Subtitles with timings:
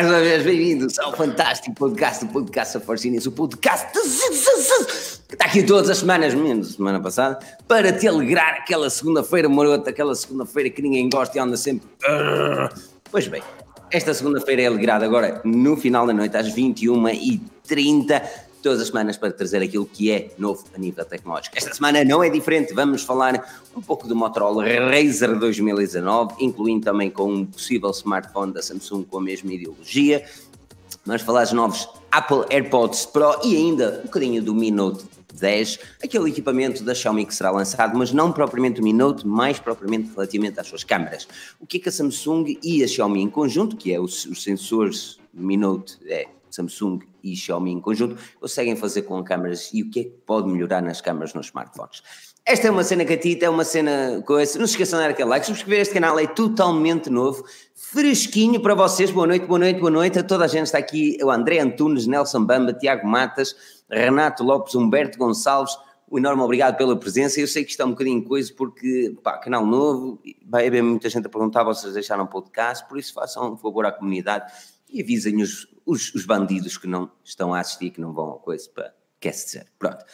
[0.00, 3.86] mais uma vez bem-vindos ao fantástico podcast do Podcast of Forcinhas, o podcast
[5.28, 7.38] que está aqui todas as semanas, menos semana passada,
[7.68, 11.86] para te alegrar aquela segunda-feira marota, aquela segunda-feira que ninguém gosta e anda sempre.
[13.10, 13.42] Pois bem,
[13.90, 18.22] esta segunda-feira é alegrada agora no final da noite, às 21h30
[18.60, 21.56] todas as semanas para trazer aquilo que é novo a nível tecnológico.
[21.56, 27.10] Esta semana não é diferente, vamos falar um pouco do Motorola Razer 2019, incluindo também
[27.10, 30.24] com um possível smartphone da Samsung com a mesma ideologia.
[31.04, 35.78] Vamos falar dos novos Apple AirPods Pro e ainda um bocadinho do Mi Note 10,
[36.02, 40.10] aquele equipamento da Xiaomi que será lançado, mas não propriamente o Mi Note, mais propriamente
[40.10, 41.26] relativamente às suas câmaras.
[41.58, 44.42] O que é que a Samsung e a Xiaomi em conjunto, que é os, os
[44.42, 49.90] sensores Mi Note, é, Samsung e Xiaomi em conjunto, conseguem fazer com câmaras e o
[49.90, 52.02] que é que pode melhorar nas câmaras nos smartphones.
[52.44, 54.58] Esta é uma cena catita, é uma cena esse.
[54.58, 58.74] Não se esqueçam de dar aquele like, subscrever este canal, é totalmente novo, fresquinho para
[58.74, 59.10] vocês.
[59.10, 60.66] Boa noite, boa noite, boa noite a toda a gente.
[60.66, 63.54] Está aqui o André Antunes, Nelson Bamba, Tiago Matas,
[63.88, 65.76] Renato Lopes, Humberto Gonçalves.
[66.10, 67.40] Um enorme obrigado pela presença.
[67.40, 71.08] Eu sei que isto é um bocadinho coisa porque, pá, canal novo, vai haver muita
[71.08, 74.50] gente a perguntar, vocês deixaram podcast, por isso façam um favor à comunidade
[74.92, 78.38] e avisem os, os, os, bandidos que não estão a assistir, que não vão a
[78.38, 79.66] coisa para quer se dizer.
[79.78, 80.04] Pronto.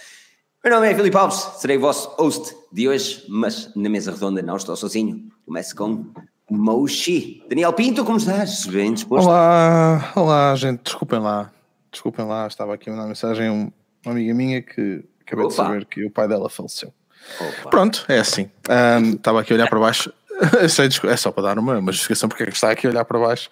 [0.65, 4.43] Meu nome é Filipe Alves, serei o vosso host de hoje, mas na mesa redonda
[4.43, 5.29] não estou sozinho.
[5.45, 6.13] Começo com
[6.51, 7.45] Moshi.
[7.49, 8.67] Daniel Pinto, como estás?
[8.67, 9.29] Bem disposto?
[9.29, 10.83] Olá, olá, gente.
[10.83, 11.53] Desculpem lá.
[11.91, 13.73] Desculpem lá, estava aqui a mandar mensagem a uma
[14.07, 15.51] amiga minha que acabei Opa.
[15.51, 16.93] de saber que o pai dela faleceu.
[17.41, 17.71] Opa.
[17.71, 18.51] Pronto, é assim.
[18.69, 20.13] Um, estava aqui a olhar para baixo.
[21.09, 23.19] é só para dar uma, uma justificação porque é que está aqui a olhar para
[23.19, 23.49] baixo.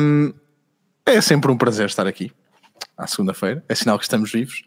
[0.00, 0.32] Um,
[1.06, 2.32] é sempre um prazer estar aqui
[2.98, 3.64] à segunda-feira.
[3.68, 4.64] É sinal que estamos vivos,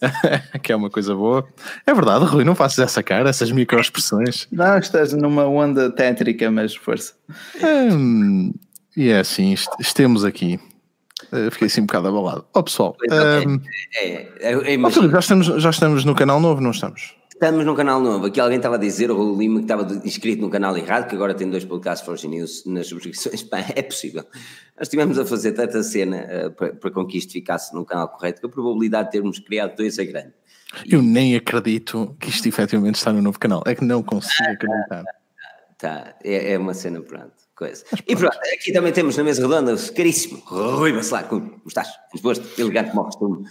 [0.62, 1.46] que é uma coisa boa.
[1.86, 4.48] É verdade, Rui, não faças essa cara, essas microexpressões.
[4.50, 7.12] Não, estás numa onda tétrica, mas força.
[7.62, 8.52] Hum,
[8.96, 10.58] e é assim, estemos aqui.
[11.32, 12.44] Uh, fiquei assim um bocado abalado.
[12.52, 13.60] Ó oh, pessoal, um,
[13.94, 17.14] é, é, é, é, já, estamos, já estamos no canal novo, não estamos?
[17.42, 18.26] Estamos num canal novo.
[18.26, 21.16] Aqui alguém estava a dizer, o Raul Lima, que estava inscrito no canal errado, que
[21.16, 23.42] agora tem dois podcasts Forge News nas subscrições.
[23.50, 24.22] Pá, é possível.
[24.78, 28.40] Nós estivemos a fazer tanta cena uh, para, para que isto ficasse no canal correto
[28.40, 30.32] que a probabilidade de termos criado dois é grande.
[30.88, 33.64] Eu nem acredito que isto efetivamente está no novo canal.
[33.66, 35.02] É que não consigo acreditar.
[35.78, 37.32] Tá, é, é uma cena, pronto.
[37.56, 37.84] Coisa.
[38.06, 41.88] E pronto, aqui também temos na mesa redonda, caríssimo Rui Bacelar, como estás?
[42.12, 42.48] Disposto?
[42.60, 43.48] Elegante como costume.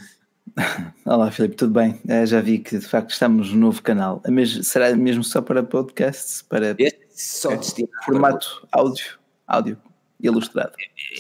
[1.05, 1.99] Olá Filipe, tudo bem?
[2.07, 4.21] É, já vi que de facto estamos no novo canal.
[4.25, 6.41] É mesmo, será mesmo só para podcasts?
[6.41, 7.49] Para este só
[8.05, 8.81] formato para...
[8.81, 9.77] áudio, áudio
[10.19, 10.73] ilustrado.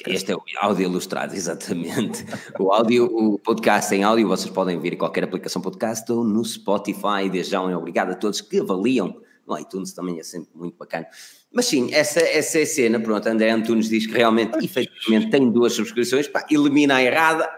[0.05, 2.25] Este é o áudio ilustrado, exatamente.
[2.59, 6.43] o áudio, o podcast em áudio, vocês podem vir em qualquer aplicação podcast ou no
[6.43, 7.29] Spotify.
[7.31, 9.21] Desde já obrigado a todos que avaliam.
[9.47, 11.07] No iTunes também é sempre muito bacana.
[11.51, 12.99] Mas sim, essa, essa é a cena.
[12.99, 16.27] Pronto, André Antunes diz que realmente, efetivamente, tem duas subscrições.
[16.27, 17.49] Pá, elimina a errada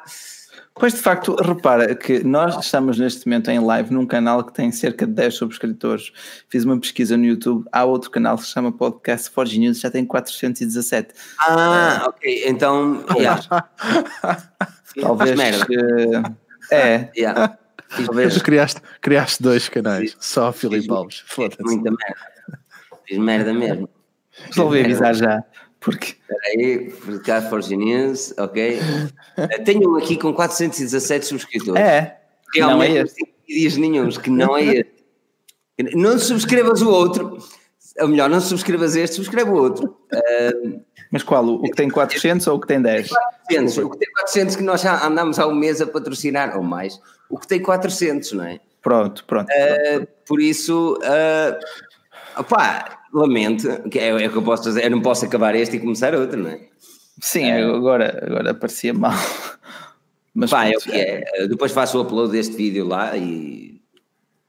[0.75, 4.71] Pois de facto, repara que nós estamos neste momento em live num canal que tem
[4.71, 6.11] cerca de 10 subscritores.
[6.49, 9.91] Fiz uma pesquisa no YouTube, há outro canal que se chama Podcast Forge News, já
[9.91, 11.13] tem 417.
[11.39, 13.05] Ah, ok, então.
[13.15, 13.39] Yeah.
[14.99, 15.63] Talvez.
[15.63, 15.77] Que,
[16.71, 17.11] é.
[17.15, 17.57] Yeah.
[18.05, 18.41] Talvez.
[18.41, 21.23] criaste, criaste dois canais, só Filipe Alves.
[21.27, 21.61] Foda-se.
[21.61, 22.59] Muita merda.
[23.05, 23.89] Fiz merda mesmo.
[24.47, 25.43] Resolvi avisar já.
[25.83, 26.15] Porque...
[26.21, 28.79] Espera aí, Forge News, ok.
[29.65, 31.81] Tenho um aqui com 417 subscritores.
[31.81, 32.17] É,
[32.55, 33.33] Realmente não é este.
[33.47, 34.93] dias nenhums que não é este.
[35.95, 37.37] Não subscrevas o outro,
[37.99, 39.97] ou melhor, não subscrevas este, subscreve o outro.
[40.13, 41.45] Uh, Mas qual?
[41.45, 43.09] O que tem 400 ou o que tem 10?
[43.09, 46.63] 400, o que tem 400 que nós já andamos há um mês a patrocinar, ou
[46.63, 46.99] mais.
[47.29, 48.59] O que tem 400, não é?
[48.81, 49.49] Pronto, pronto.
[49.49, 54.91] Uh, por isso, uh, opá, lamento, que é, é o que eu posso fazer, eu
[54.91, 56.67] não posso acabar este e começar outro, não é?
[57.21, 57.63] Sim, é.
[57.63, 59.13] agora, agora parecia mal.
[60.33, 61.47] Mas Pá, é o que é.
[61.47, 63.81] Depois faço o upload deste vídeo lá e.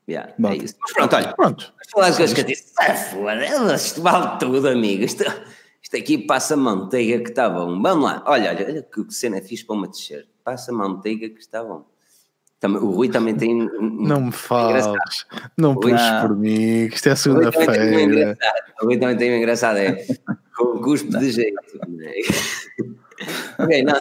[0.08, 0.74] Yeah, é isso.
[0.80, 1.32] Mas pronto, olha.
[1.34, 1.74] Pronto.
[1.90, 2.72] Falar as coisas que eu disse.
[2.78, 5.04] Ah, foda isto vale tudo, amigo.
[5.04, 5.24] Isto,
[5.82, 7.80] isto aqui passa manteiga que está bom.
[7.80, 8.22] Vamos lá.
[8.26, 10.26] Olha, olha, olha que cena fiz para uma descer.
[10.42, 11.86] Passa manteiga que está bom.
[12.62, 13.68] O Rui também tem.
[13.80, 14.86] Não me fales,
[15.56, 18.36] não puxes por mim, isto é segunda-feira.
[18.80, 20.04] O Rui também tem um engraçado, é
[20.56, 21.58] com cuspo de jeito.
[23.58, 24.00] ok, não,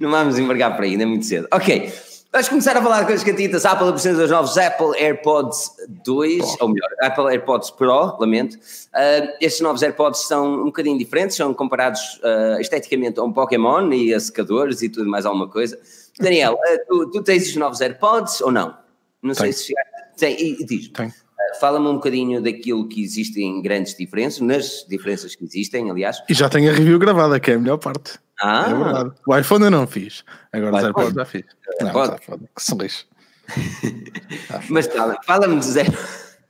[0.00, 1.48] não vamos embargar por aí, ainda é muito cedo.
[1.52, 1.92] Ok,
[2.32, 3.66] vamos começar a falar de coisas catitas.
[3.66, 5.72] A Apple apresenta os novos Apple AirPods
[6.04, 8.54] 2, ou melhor, Apple AirPods Pro, lamento.
[8.54, 13.92] Uh, estes novos AirPods são um bocadinho diferentes, são comparados uh, esteticamente a um Pokémon
[13.92, 15.78] e a secadores e tudo mais alguma coisa.
[16.18, 18.76] Daniel, uh, tu, tu, tens os novos AirPods ou não?
[19.22, 19.74] Não sei se
[20.16, 20.88] Tem, e, e diz.
[20.88, 21.12] Tem.
[21.60, 26.22] Fala-me um bocadinho daquilo que existem grandes diferenças, nas diferenças que existem, aliás.
[26.28, 28.18] E já tenho a review gravada, que é a melhor parte.
[28.40, 28.66] Ah.
[28.68, 29.12] É verdade.
[29.26, 30.24] O iPhone eu não fiz.
[30.52, 31.44] Agora os AirPods já fiz.
[31.80, 32.48] Não, tá foda.
[32.54, 33.04] Que se lixe.
[34.68, 34.88] Mas
[35.24, 35.92] fala-me de zero.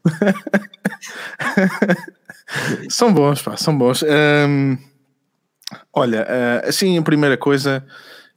[2.89, 4.03] são bons, pá, são bons.
[4.03, 4.79] Um,
[5.93, 7.87] olha, uh, assim, a primeira coisa,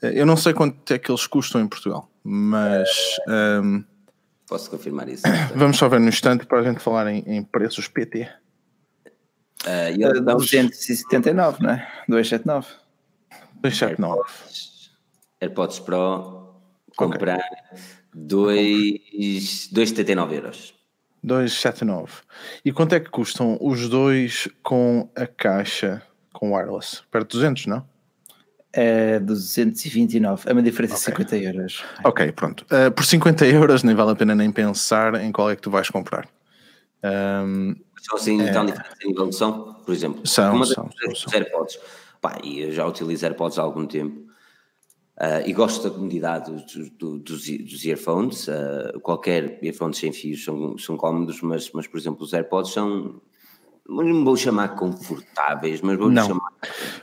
[0.02, 2.90] eu não sei quanto é que eles custam em Portugal, mas.
[3.28, 3.84] Um,
[4.48, 5.24] Posso confirmar isso?
[5.56, 8.28] Vamos só ver no instante para a gente falar em, em preços PT.
[9.66, 11.88] Uh, e uh, 279, não é?
[12.08, 12.68] 279.
[13.62, 14.24] 279.
[15.42, 16.54] AirPods Pro,
[16.96, 17.58] comprar okay.
[18.16, 20.74] 2,79 euros.
[21.24, 22.22] 279.
[22.64, 26.02] E quanto é que custam os dois com a caixa
[26.34, 27.04] com wireless?
[27.12, 27.86] Perto de 200, não?
[28.72, 31.26] É 229, é uma diferença okay.
[31.26, 31.84] de 50 euros.
[32.04, 32.66] Ok, pronto.
[32.66, 35.72] Uh, por 50 euros nem vale a pena nem pensar em qual é que tu
[35.72, 36.28] vais comprar.
[37.04, 38.52] Um, são assim é...
[38.52, 40.26] tão diferentes em nível de som, por exemplo.
[40.28, 41.34] São, uma são, são.
[41.34, 41.80] AirPods.
[42.22, 44.30] Pá, e eu já utilizo AirPods há algum tempo.
[45.18, 48.48] Uh, e gosto da comodidade dos, dos, dos earphones.
[48.48, 53.22] Uh, qualquer earphones sem fios são, são cómodos, mas, mas, por exemplo, os AirPods são.
[53.88, 56.52] Não vou chamar confortáveis, mas vou chamar.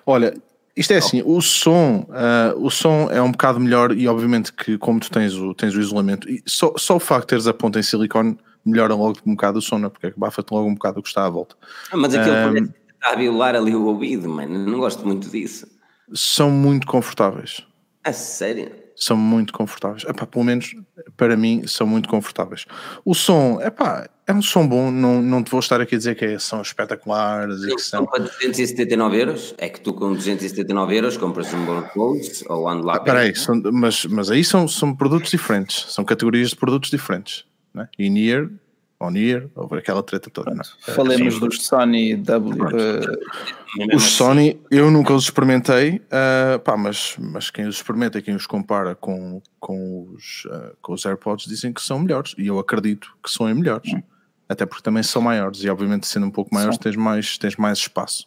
[0.06, 0.34] Olha,
[0.76, 4.76] isto é assim, o som, uh, o som é um bocado melhor e obviamente que
[4.76, 7.54] como tu tens o, tens o isolamento, e só, só o facto de teres a
[7.54, 9.86] ponta em silicone melhora logo um bocado o som, não?
[9.86, 9.90] É?
[9.90, 11.56] porque abafa-te logo um bocado o que está à volta.
[11.90, 15.06] Ah, mas aquilo um, parece que está a violar ali o ouvido, mano, não gosto
[15.06, 15.66] muito disso.
[16.12, 17.66] São muito confortáveis.
[18.04, 18.70] A sério?
[18.94, 20.04] São muito confortáveis.
[20.04, 20.74] Epá, pelo menos
[21.16, 22.66] para mim são muito confortáveis.
[23.04, 26.16] O som, epá, é um som bom, não, não te vou estar aqui a dizer
[26.16, 28.04] que é, são espetaculares e que são.
[28.04, 29.54] para 279 euros?
[29.56, 32.98] É que tu com 279 euros compras um bom clothes ou Unlock?
[32.98, 33.32] Ah, peraí,
[33.72, 37.44] mas, mas aí são, são produtos diferentes, são categorias de produtos diferentes.
[37.72, 37.88] Né?
[37.96, 38.50] In-ear,
[38.98, 40.52] on-ear, over aquela treta toda.
[40.52, 40.62] Não?
[40.88, 40.90] É?
[40.90, 41.40] Falemos Sim.
[41.40, 42.64] dos Sony W.
[42.64, 48.22] Uh, os Sony eu nunca os experimentei, uh, pá, mas, mas quem os experimenta e
[48.22, 52.48] quem os compara com, com, os, uh, com os AirPods dizem que são melhores e
[52.48, 53.92] eu acredito que são melhores.
[53.92, 54.02] Hum
[54.48, 57.78] até porque também são maiores e obviamente sendo um pouco maiores tens mais, tens mais
[57.78, 58.26] espaço.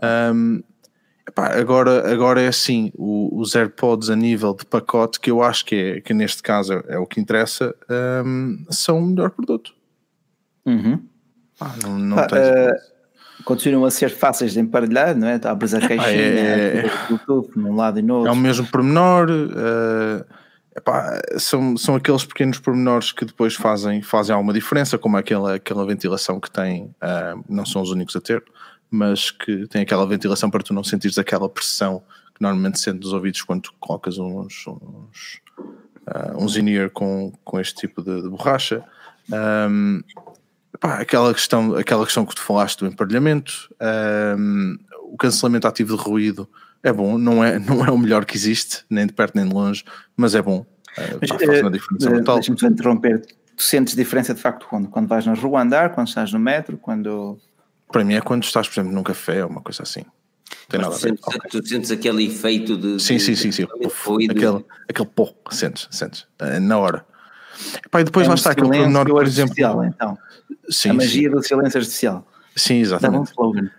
[0.00, 0.32] É?
[0.32, 0.62] Um,
[1.26, 5.64] epá, agora, agora é assim, o, os AirPods a nível de pacote, que eu acho
[5.64, 7.74] que, é, que neste caso é, é o que interessa,
[8.24, 9.74] um, são o melhor produto.
[10.66, 11.02] Uhum.
[11.58, 13.00] Ah, não, não ah, tens uh,
[13.44, 15.40] continuam a ser fáceis de emparelhar, não é?
[15.44, 18.30] Abres a caixinha, é, é, Bluetooth num lado e no outro.
[18.30, 19.28] É o mesmo pormenor.
[19.30, 20.39] Uh,
[20.80, 25.84] Epá, são, são aqueles pequenos pormenores que depois fazem, fazem alguma diferença, como aquela, aquela
[25.84, 28.42] ventilação que tem, uh, não são os únicos a ter,
[28.90, 32.02] mas que tem aquela ventilação para tu não sentires aquela pressão
[32.34, 35.40] que normalmente sentes nos ouvidos quando colocas uns, uns,
[36.08, 38.82] uh, uns in-ear com, com este tipo de, de borracha.
[39.30, 40.02] Um,
[40.74, 43.68] epá, aquela, questão, aquela questão que tu falaste do emparelhamento,
[44.38, 44.78] um,
[45.12, 46.48] o cancelamento ativo de ruído
[46.82, 49.54] é bom, não é, não é o melhor que existe, nem de perto nem de
[49.54, 49.84] longe,
[50.16, 50.64] mas é bom.
[50.96, 52.34] É, mas, faz uma diferença brutal.
[52.36, 53.20] Deixa-me só interromper.
[53.56, 54.88] Tu sentes diferença de facto quando?
[54.88, 57.38] Quando vais na rua andar, quando estás no metro, quando.
[57.92, 60.02] Para mim é quando estás, por exemplo, num café ou uma coisa assim.
[60.68, 61.08] Tem nada a ver.
[61.08, 61.50] Sentes, okay.
[61.50, 63.00] Tu sentes aquele efeito de.
[63.00, 63.52] Sim, sim, sim.
[63.52, 63.66] sim.
[63.66, 64.30] De...
[64.30, 66.22] Aquele, aquele pô, sentes, sentes.
[66.40, 67.04] Uh, na hora.
[67.84, 69.54] Epá, e depois é lá está aquele pormenor, por exemplo.
[69.84, 70.16] Então.
[70.68, 71.34] Sim, a magia sim.
[71.34, 72.26] do silêncio artificial.
[72.56, 73.16] Sim, exatamente.
[73.16, 73.70] Dá um slogan.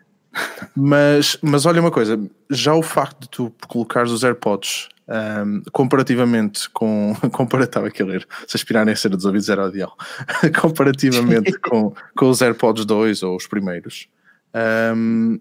[0.76, 2.20] Mas, mas olha uma coisa,
[2.50, 7.16] já o facto de tu colocares os AirPods um, comparativamente com.
[7.32, 9.96] Comparatava aqui a ler, se aspirarem a ser dos ouvidos era ideal.
[10.62, 14.08] comparativamente com, com os AirPods 2 ou os primeiros,
[14.96, 15.40] um,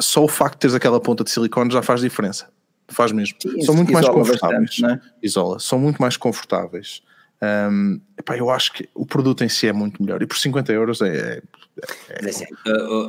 [0.00, 2.48] só o facto de teres aquela ponta de silicone já faz diferença.
[2.88, 3.36] Faz mesmo.
[3.40, 4.80] Sim, São muito mais confortáveis.
[4.80, 5.00] Bastante, é?
[5.22, 7.02] Isola, são muito mais confortáveis.
[7.42, 10.72] Um, epá, eu acho que o produto em si é muito melhor e por 50
[10.72, 11.08] euros é.
[11.08, 11.42] é,
[12.08, 12.44] é assim,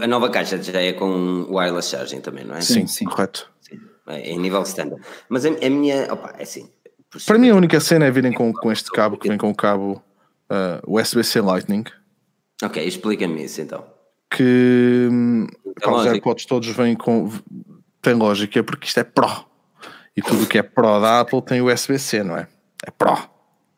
[0.02, 2.62] a, nova caixa já é com wireless charging também, não é?
[2.62, 3.06] Sim, sim.
[3.06, 3.50] correto.
[3.62, 5.02] Sim, é em nível standard.
[5.30, 6.12] Mas a, a minha.
[6.12, 6.70] Opa, é assim.
[7.26, 9.56] Para mim, a única cena é virem com, com este cabo que vem com o
[9.56, 10.02] cabo
[10.52, 11.86] uh, USB-C Lightning.
[12.62, 13.86] Ok, explica-me isso então.
[14.30, 15.08] Que
[15.82, 17.32] pá, os AirPods todos vêm com.
[18.02, 19.46] Tem lógica, porque isto é Pro.
[20.16, 22.48] E tudo que é Pro da Apple tem USB-C, não é?
[22.86, 23.18] É Pro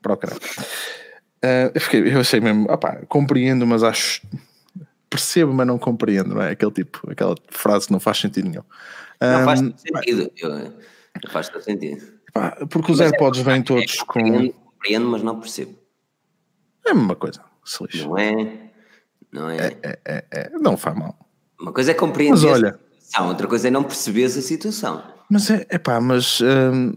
[0.01, 0.41] para o caralho.
[1.43, 4.21] Uh, eu, fiquei, eu achei mesmo, opá, compreendo, mas acho.
[5.09, 6.51] Percebo, mas não compreendo, não é?
[6.51, 8.63] Aquele tipo, aquela frase que não faz sentido nenhum.
[9.19, 12.19] Não faz sentido, eu, não faz todo sentido.
[12.33, 14.51] Pá, porque os mas é AirPods é, vêm todos é, com.
[14.79, 15.75] Compreendo, mas não percebo.
[16.85, 18.07] É a mesma coisa, se lixa.
[18.07, 18.71] Não é?
[19.31, 19.57] Não é?
[19.83, 20.49] É, é, é.
[20.59, 21.17] Não faz mal.
[21.59, 25.03] Uma coisa é compreender mas olha, a situação, outra coisa é não perceber a situação.
[25.29, 26.39] Mas é, é pá, mas.
[26.41, 26.93] Hum,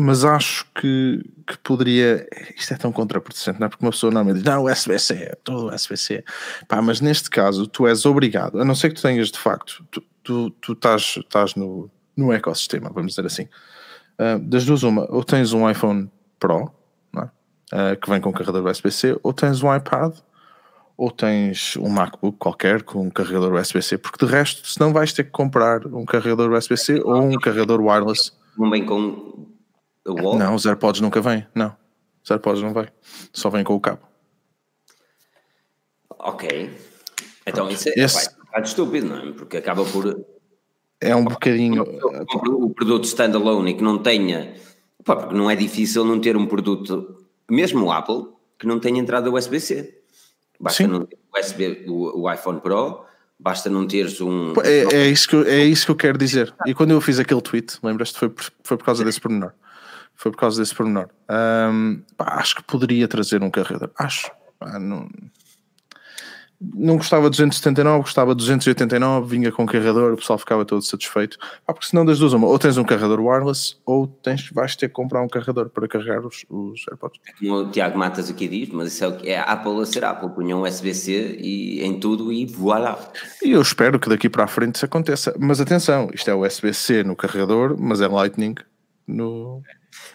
[0.00, 2.24] mas acho que, que poderia.
[2.56, 3.68] Isto é tão contraproducente, não é?
[3.68, 6.24] Porque uma pessoa normalmente diz, não, o SBC, é todo o SBC.
[6.68, 9.84] Pá, mas neste caso, tu és obrigado, a não ser que tu tenhas de facto,
[9.90, 13.48] tu, tu, tu estás, estás no, no ecossistema, vamos dizer assim.
[14.20, 16.70] Uh, das duas, uma, ou tens um iPhone Pro,
[17.16, 17.20] é?
[17.20, 20.14] uh, que vem com carregador USB-C, ou tens um iPad,
[20.96, 25.12] ou tens um MacBook qualquer com um carregador USB-C, porque de resto, se não vais
[25.12, 28.30] ter que comprar um carregador USB-C ou um carregador wireless.
[28.70, 29.27] Vem com
[30.12, 30.38] wall?
[30.38, 31.74] Não, os AirPods nunca vêm, não.
[32.22, 32.88] Os AirPods não vêm,
[33.32, 34.02] só vem com o cabo.
[36.18, 36.70] Ok.
[37.46, 38.30] Então isso é, Esse...
[38.54, 39.32] é estúpido, não é?
[39.32, 40.04] Porque acaba por
[41.00, 41.84] é um bocadinho.
[42.46, 44.54] O produto standalone e que não tenha.
[45.04, 48.26] Pá, porque não é difícil não ter um produto, mesmo o Apple,
[48.58, 49.94] que não tenha entrada USB-C.
[50.60, 50.90] Basta Sim.
[50.90, 53.04] não ter o, USB, o, o, iPhone Pro,
[53.38, 54.52] basta não teres um.
[54.64, 56.52] É, é, isso que, eu, é isso que eu quero dizer.
[56.66, 58.18] E quando eu fiz aquele tweet, lembras-te?
[58.18, 58.32] Foi,
[58.64, 59.52] foi por causa desse pormenor.
[60.18, 61.08] Foi por causa desse pormenor.
[61.30, 63.90] Um, pá, acho que poderia trazer um carregador.
[63.96, 64.30] Acho.
[64.58, 65.08] Pá, não
[66.60, 71.38] não gostava de 279, gostava de 289, vinha com carregador, o pessoal ficava todo satisfeito.
[71.64, 74.88] Ah, porque senão das duas, uma, ou tens um carregador wireless, ou tens, vais ter
[74.88, 77.20] que comprar um carregador para carregar os, os AirPods.
[77.28, 79.86] É como o Tiago Matas aqui diz, mas isso é, o que é Apple a
[79.86, 82.98] ser Apple, punham um USB-C e, em tudo e voilà.
[83.40, 85.32] E eu espero que daqui para a frente isso aconteça.
[85.38, 88.56] Mas atenção, isto é USB-C no carregador, mas é Lightning
[89.06, 89.62] no,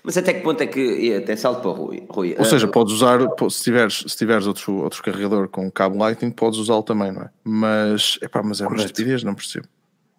[0.04, 1.16] mas até que ponto é que.
[1.16, 2.06] Até salto para o Rui.
[2.10, 5.98] Rui Ou seja, uh, podes usar, se tiveres, se tiveres outro, outro carregador com cabo
[5.98, 7.30] Lightning, podes usá-lo também, não é?
[7.44, 9.68] Mas, epá, mas é uma estupidez, não percebo.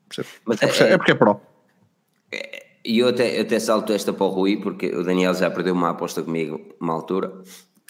[0.08, 0.28] percebo.
[0.46, 1.40] Mas é, é, é, porque é Pro.
[2.32, 5.50] É, e eu até, eu até salto esta para o Rui, porque o Daniel já
[5.50, 7.32] perdeu uma aposta comigo uma altura.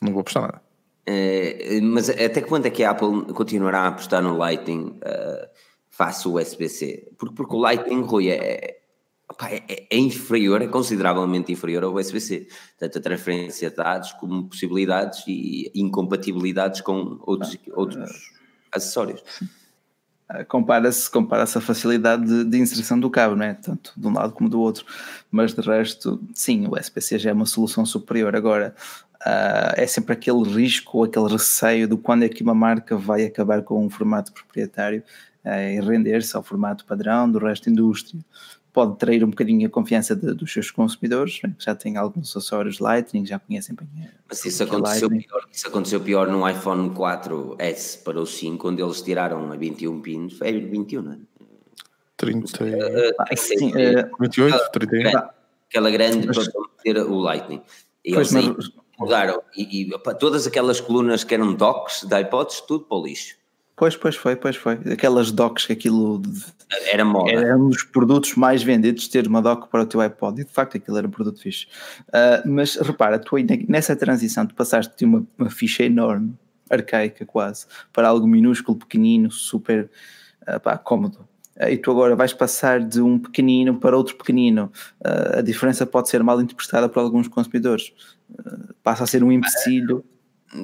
[0.03, 0.63] Não vou apostar nada.
[1.09, 5.49] Uh, mas até que ponto é que a Apple continuará a apostar no Lightning uh,
[5.91, 7.13] face o USB-C?
[7.19, 8.79] Porque, porque o Lightning, Rui, é,
[9.35, 12.47] Opa, é, é, é, inferior, é consideravelmente inferior ao USB-C.
[12.79, 18.31] Tanto a transferência de dados como possibilidades e incompatibilidades com outros, outros
[18.71, 19.21] acessórios.
[20.29, 23.55] Ah, compara-se compara a facilidade de, de, inserção do cabo, não é?
[23.55, 24.87] Tanto de um lado como do outro.
[25.33, 28.37] Mas de resto, sim, o USB-C já é uma solução superior.
[28.37, 28.73] Agora,
[29.17, 33.63] uh, é sempre aquele risco, aquele receio de quando é que uma marca vai acabar
[33.63, 35.03] com um formato proprietário
[35.45, 38.25] uh, e render-se ao formato padrão do resto da indústria
[38.75, 41.55] pode trair um bocadinho a confiança de, dos seus consumidores, né?
[41.59, 43.89] já têm alguns acessórios Lightning, já conhecem bem.
[44.29, 49.01] Mas isso aconteceu, pior, isso aconteceu pior no iPhone 4S para o 5, onde eles
[49.01, 51.19] tiraram a 21 pins, é 21, não é?
[52.17, 55.19] 30, uh, uh, sim, uh, 28, 31.
[55.69, 57.63] Aquela grande mas, para meter o Lightning.
[58.05, 62.85] E eles mas, mudaram, e, e todas aquelas colunas que eram docks de iPods, tudo
[62.85, 63.37] para o lixo.
[63.77, 64.75] Pois, pois foi, pois foi.
[64.93, 66.23] Aquelas docks que aquilo
[66.93, 67.33] era moda.
[67.33, 70.51] Era um dos produtos mais vendidos ter uma dock para o teu iPod e de
[70.51, 71.67] facto aquilo era um produto fixe.
[72.09, 73.37] Uh, mas repara, tu
[73.69, 76.35] nessa transição tu passaste de uma, uma ficha enorme,
[76.71, 79.91] arcaica quase, para algo minúsculo, pequenino, super
[80.49, 81.27] uh, pá, cómodo.
[81.57, 84.71] Uh, e tu agora vais passar de um pequenino para outro pequenino.
[85.03, 87.93] a diferença pode ser mal interpretada por alguns consumidores.
[88.85, 90.05] passa a ser um empecilho.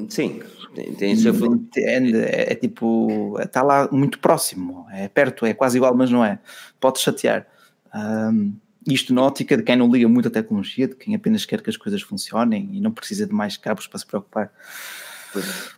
[0.09, 0.43] Sim,
[0.75, 2.17] tem, tem seu Entende?
[2.17, 6.39] É, é, tipo, está lá muito próximo, é perto, é quase igual, mas não é.
[6.79, 7.47] Pode chatear.
[7.95, 8.55] Um,
[8.87, 11.69] isto na ótica de quem não liga muito a tecnologia, de quem apenas quer que
[11.69, 14.53] as coisas funcionem e não precisa de mais cabos para se preocupar.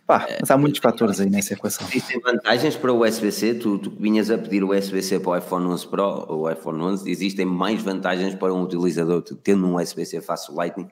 [0.07, 1.87] Pá, mas há muitos fatores aí nessa equação.
[1.87, 3.55] Existem vantagens para o USB-C?
[3.55, 6.81] Tu, tu vinhas a pedir o USB-C para o iPhone 11 Pro ou o iPhone
[6.81, 10.89] 11, existem mais vantagens para um utilizador tendo um USB-C face Lightning?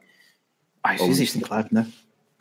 [0.84, 1.10] Ah, isso ou...
[1.10, 1.88] existem, claro, não é?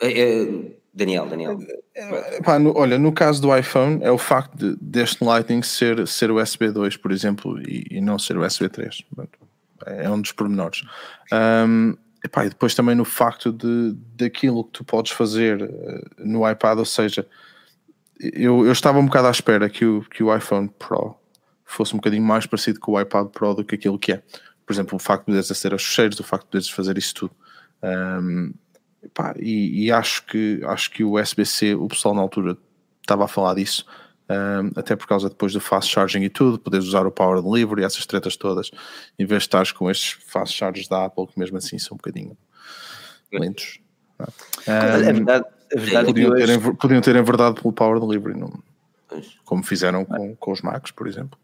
[0.01, 1.59] É, é, Daniel, Daniel.
[1.95, 6.07] É, pá, no, olha, no caso do iPhone, é o facto de, deste Lightning ser,
[6.07, 9.03] ser USB 2, por exemplo, e, e não ser USB 3.
[9.85, 10.83] É um dos pormenores.
[11.31, 16.77] Um, e depois também no facto de, daquilo que tu podes fazer uh, no iPad,
[16.77, 17.25] ou seja,
[18.19, 21.15] eu, eu estava um bocado à espera que o, que o iPhone Pro
[21.65, 24.21] fosse um bocadinho mais parecido com o iPad Pro do que aquilo que é.
[24.65, 27.15] Por exemplo, o facto de poderes aceder aos cheiros, o facto de poderes fazer isso
[27.15, 27.35] tudo.
[27.81, 28.53] Um,
[29.13, 32.55] Pá, e, e, acho que acho que o USB-C, o pessoal na altura
[33.01, 33.85] estava a falar disso,
[34.29, 37.83] um, até por causa depois do fast charging e tudo, poderes usar o power delivery,
[37.83, 38.69] essas tretas todas,
[39.17, 41.97] em vez de estares com estes fast charges da Apple, que mesmo assim são um
[41.97, 42.37] bocadinho
[43.33, 43.79] lentos.
[44.67, 46.73] Um, é verdade, é verdade podiam, ter, hoje...
[46.73, 48.53] podiam ter enverdado pelo power delivery, não,
[49.43, 51.37] como fizeram com, com os Macs, por exemplo.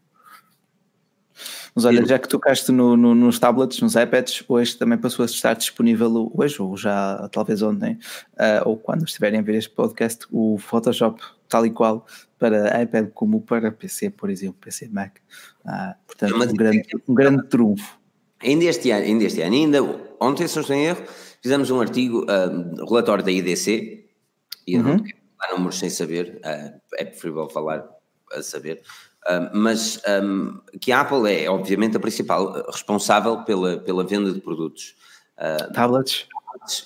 [1.74, 5.26] Mas olha, já que tocaste no, no, nos tablets, nos iPads, hoje também passou a
[5.26, 7.98] estar disponível, hoje ou já talvez ontem,
[8.34, 12.06] uh, ou quando estiverem a ver este podcast, o Photoshop tal e qual
[12.38, 15.16] para iPad como para PC, por exemplo, PC Mac.
[15.64, 17.98] Uh, portanto, um grande, um grande trunfo.
[18.40, 19.82] Ainda este ano, ainda este ano, ainda
[20.20, 21.02] ontem, se não estou em erro,
[21.42, 24.06] fizemos um artigo, um, relatório da IDC,
[24.66, 24.88] e eu uhum.
[24.88, 27.84] não quero falar números sem saber, uh, é preferível falar
[28.32, 28.82] a saber,
[29.52, 34.96] mas um, que a Apple é, obviamente, a principal responsável pela, pela venda de produtos.
[35.36, 36.26] Uh, tablets.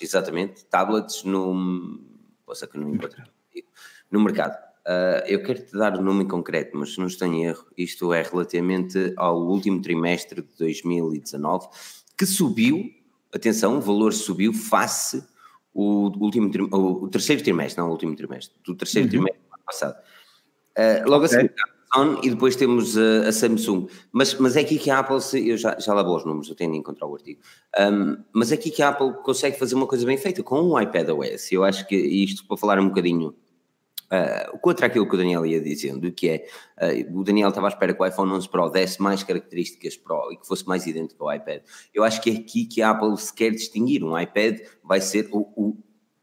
[0.01, 2.01] Exatamente, tablets no.
[2.45, 3.23] Posso que não encontro.
[4.11, 4.57] No mercado.
[4.83, 7.45] Uh, eu quero te dar o um nome em concreto, mas se não estou em
[7.45, 11.69] erro, isto é relativamente ao último trimestre de 2019,
[12.19, 12.91] que subiu,
[13.33, 15.25] atenção, o valor subiu face
[15.73, 19.11] o último o, terceiro trimestre, não o último trimestre, do terceiro uhum.
[19.11, 19.97] trimestre do ano passado.
[20.77, 21.39] Uh, logo okay.
[21.39, 23.87] a seguir a Amazon e depois temos a, a, Samsung.
[24.11, 26.73] Mas, mas é aqui que a Apple, eu já, já lá os números, eu tenho
[26.73, 27.41] de encontrar o artigo.
[27.79, 30.81] Um, mas é aqui que a Apple consegue fazer uma coisa bem feita com o
[30.81, 31.53] iPad OS.
[31.53, 33.35] Eu acho que isto para falar um bocadinho
[34.13, 36.47] Uh, contra aquilo que o Daniel ia dizendo, que é,
[36.83, 40.31] uh, o Daniel estava à espera que o iPhone 11 Pro desse mais características Pro
[40.31, 41.63] e que fosse mais idêntico ao iPad.
[41.95, 44.05] Eu acho que é aqui que a Apple se quer distinguir.
[44.05, 45.79] Um iPad vai ser o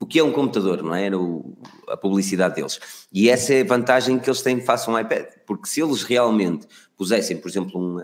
[0.09, 1.15] que é um computador, não é?
[1.15, 1.55] O,
[1.87, 2.79] a publicidade deles.
[3.13, 6.03] E essa é a vantagem que eles têm face a um iPad, porque se eles
[6.03, 7.99] realmente pusessem, por exemplo, um,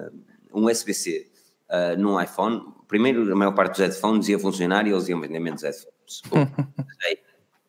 [0.53, 1.27] um USB-C
[1.69, 5.39] uh, num iPhone, primeiro a maior parte dos headphones ia funcionar e eles iam vender
[5.39, 6.21] menos headphones.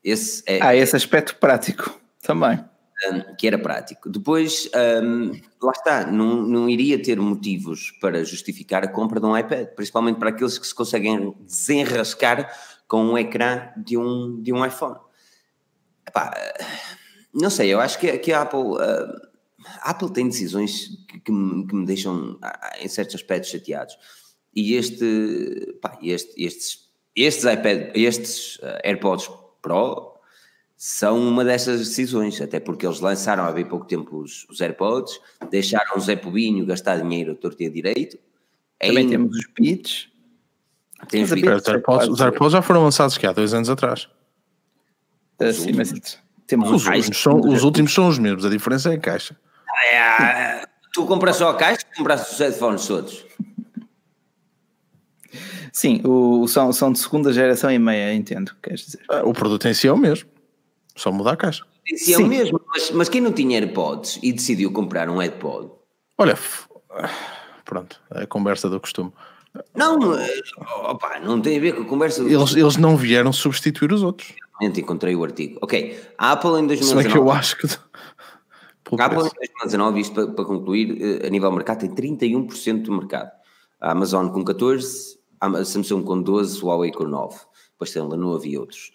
[0.04, 1.98] esse é, ah, esse aspecto prático.
[2.22, 2.62] Também.
[3.08, 4.08] Um, que era prático.
[4.08, 4.70] Depois,
[5.02, 9.68] um, lá está, não, não iria ter motivos para justificar a compra de um iPad,
[9.76, 12.50] principalmente para aqueles que se conseguem desenrascar
[12.86, 14.96] com um ecrã de um, de um iPhone.
[16.06, 16.32] Epá,
[17.32, 18.60] não sei, eu acho que, que a Apple.
[18.60, 19.26] Uh,
[19.80, 22.38] a Apple tem decisões que, que, me, que, me, deixam,
[22.80, 23.96] em certos aspectos, chateados.
[24.54, 29.28] E este, pá, este estes, estes iPad, estes AirPods
[29.60, 30.16] Pro
[30.76, 35.18] são uma dessas decisões, até porque eles lançaram há bem pouco tempo os, os AirPods,
[35.50, 38.18] deixaram o Zé Pobinho gastar dinheiro a torto e a direito.
[38.78, 39.10] Também Ainda...
[39.10, 40.08] temos os Beats.
[41.08, 44.08] Tem os, AirPods, os AirPods já foram lançados que há dois anos atrás.
[45.40, 45.92] Uh, sim, mas
[46.46, 49.36] temos os, últimos são, os últimos são os mesmos, a diferença é a caixa.
[49.92, 53.26] É, tu compras só a caixa ou compras os headphones todos?
[55.72, 59.00] Sim, o, são, são de segunda geração e meia, entendo, queres dizer.
[59.10, 60.28] Ah, o produto em si é o mesmo.
[60.96, 61.64] Só mudar a caixa.
[61.94, 65.70] Sim, é o mesmo, mas, mas quem não tinha AirPods e decidiu comprar um AirPod?
[66.16, 66.38] Olha,
[67.64, 69.12] pronto, é a conversa do costume.
[69.74, 70.40] Não, eh,
[70.84, 74.34] opa, não tem a ver com a conversa eles, eles não vieram substituir os outros.
[74.58, 75.58] Realmente encontrei o artigo.
[75.62, 77.02] Ok, a Apple em 2019...
[77.02, 77.66] Se que eu acho que...
[77.66, 82.92] A Apple em 2019, isto para, para concluir, eh, a nível mercado tem 31% do
[82.92, 83.30] mercado.
[83.80, 87.34] A Amazon com 14%, a Samsung com 12%, o Huawei com 9%.
[87.72, 88.92] Depois tem Lenovo e outros.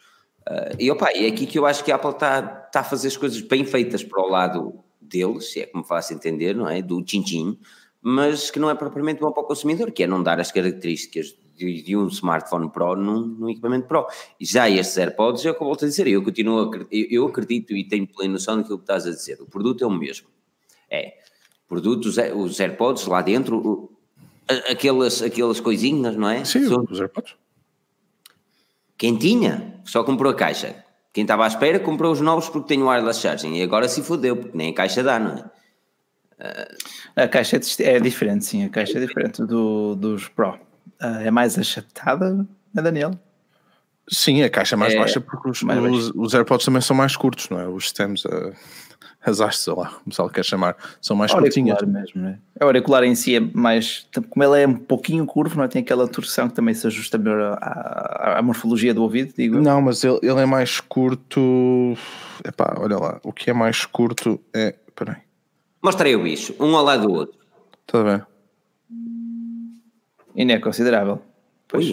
[0.50, 3.10] Uh, e opa, é aqui que eu acho que a Apple está tá a fazer
[3.10, 6.68] as coisas bem feitas para o lado deles, se é que me faço entender, não
[6.68, 6.82] é?
[6.82, 7.60] Do tchim
[8.02, 11.36] mas que não é propriamente bom para o consumidor, que é não dar as características
[11.56, 14.08] de, de um smartphone Pro num, num, equipamento Pro.
[14.40, 17.74] Já estes AirPods, é o que eu volto a dizer, eu continuo, a, eu acredito
[17.74, 20.28] e tenho plena noção daquilo que estás a dizer, o produto é o mesmo.
[20.90, 21.14] É,
[21.68, 23.92] produtos, os AirPods lá dentro,
[24.70, 26.44] aquelas, aquelas coisinhas, não é?
[26.44, 27.36] Sim, São, os AirPods.
[28.98, 30.84] Quem tinha, só comprou a caixa.
[31.14, 33.56] Quem estava à espera comprou os novos porque tem o wireless charging.
[33.56, 35.52] E agora se fodeu, porque nem a caixa dá, não é?
[37.16, 38.66] A caixa é, é, diferente, sim.
[38.66, 40.54] A caixa é diferente do, dos Pro.
[41.02, 43.12] Uh, é mais achatada, é Daniel?
[44.10, 47.16] Sim, a caixa é mais é, baixa porque os, os, os, AirPods também são mais
[47.16, 47.68] curtos, não é?
[47.68, 48.54] Os stems, uh,
[49.24, 51.82] as hastes, sei lá, como o pessoal quer chamar, são mais curtinhas.
[51.84, 52.40] mesmo, né?
[52.60, 55.68] O auricular em si é mais, como ele é um pouquinho curvo, não é?
[55.68, 59.60] tem aquela torção que também se ajusta melhor à, à morfologia do ouvido, digo.
[59.60, 61.96] Não, mas ele, ele é mais curto,
[62.44, 65.18] epá, olha lá, o que é mais curto é, peraí.
[65.82, 67.38] Mostrei o bicho, um ao lado do outro.
[67.88, 68.22] Está bem.
[70.36, 71.22] E não é considerável.
[71.68, 71.88] Pois.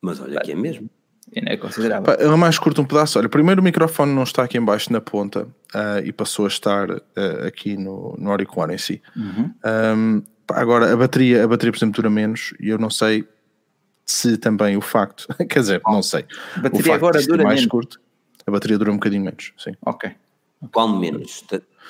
[0.00, 0.88] mas olha que é mesmo.
[1.34, 2.14] E não é considerável.
[2.18, 3.18] Ele é mais curto um pedaço.
[3.18, 6.90] Olha, primeiro o microfone não está aqui embaixo na ponta uh, e passou a estar
[6.90, 9.02] uh, aqui no, no auricular em si.
[9.16, 9.52] Uhum.
[9.64, 13.26] Um, agora, a bateria, a bateria, por exemplo, dura menos e eu não sei
[14.04, 16.26] se também o facto, quer dizer, não sei.
[16.56, 17.70] A bateria agora dura mais menos.
[17.70, 18.00] curto,
[18.46, 19.72] a bateria dura um bocadinho menos, sim.
[19.84, 20.10] Ok.
[20.70, 21.44] Qual menos?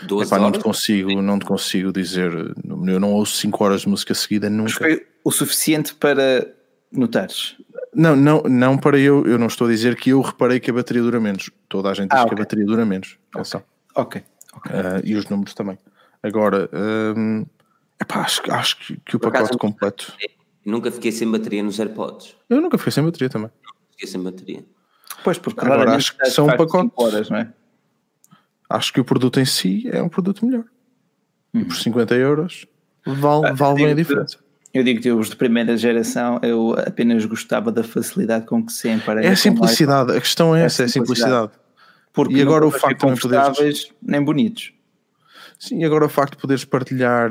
[0.07, 3.89] 12 Epá, não te consigo, não te consigo dizer, eu não ouço 5 horas de
[3.89, 4.65] música seguida nunca.
[4.65, 6.53] Mas foi o suficiente para
[6.91, 7.57] notares?
[7.95, 10.75] Não, não, não para eu, eu não estou a dizer que eu reparei que a
[10.75, 11.51] bateria dura menos.
[11.69, 12.35] Toda a gente diz ah, okay.
[12.35, 13.19] que a bateria dura menos.
[13.35, 13.63] Atenção.
[13.95, 14.23] Ok.
[14.57, 14.73] okay.
[14.73, 15.79] Uh, e os números também.
[16.23, 17.45] Agora, um,
[18.01, 20.13] epá, acho, acho que, que o Por pacote completo.
[20.65, 22.37] Nunca fiquei sem bateria nos AirPods.
[22.49, 23.51] Eu nunca fiquei sem bateria também.
[23.91, 24.65] Fiquei sem bateria.
[25.25, 26.91] Pois, porque agora acho que são um pacote.
[26.97, 27.53] Horas, não é?
[28.77, 30.65] Acho que o produto em si é um produto melhor.
[31.55, 31.61] Hum.
[31.61, 32.67] E por 50 euros
[33.05, 34.39] vale, ah, vale bem a diferença.
[34.73, 38.89] Eu digo que os de primeira geração eu apenas gostava da facilidade com que se
[38.89, 39.27] emparelha.
[39.27, 41.53] É a simplicidade, a questão é, é essa, é a simplicidade.
[42.13, 43.91] Porque e agora o facto de não poderes...
[44.03, 44.73] nem bonitos.
[45.63, 47.31] Sim, agora o facto de poderes partilhar,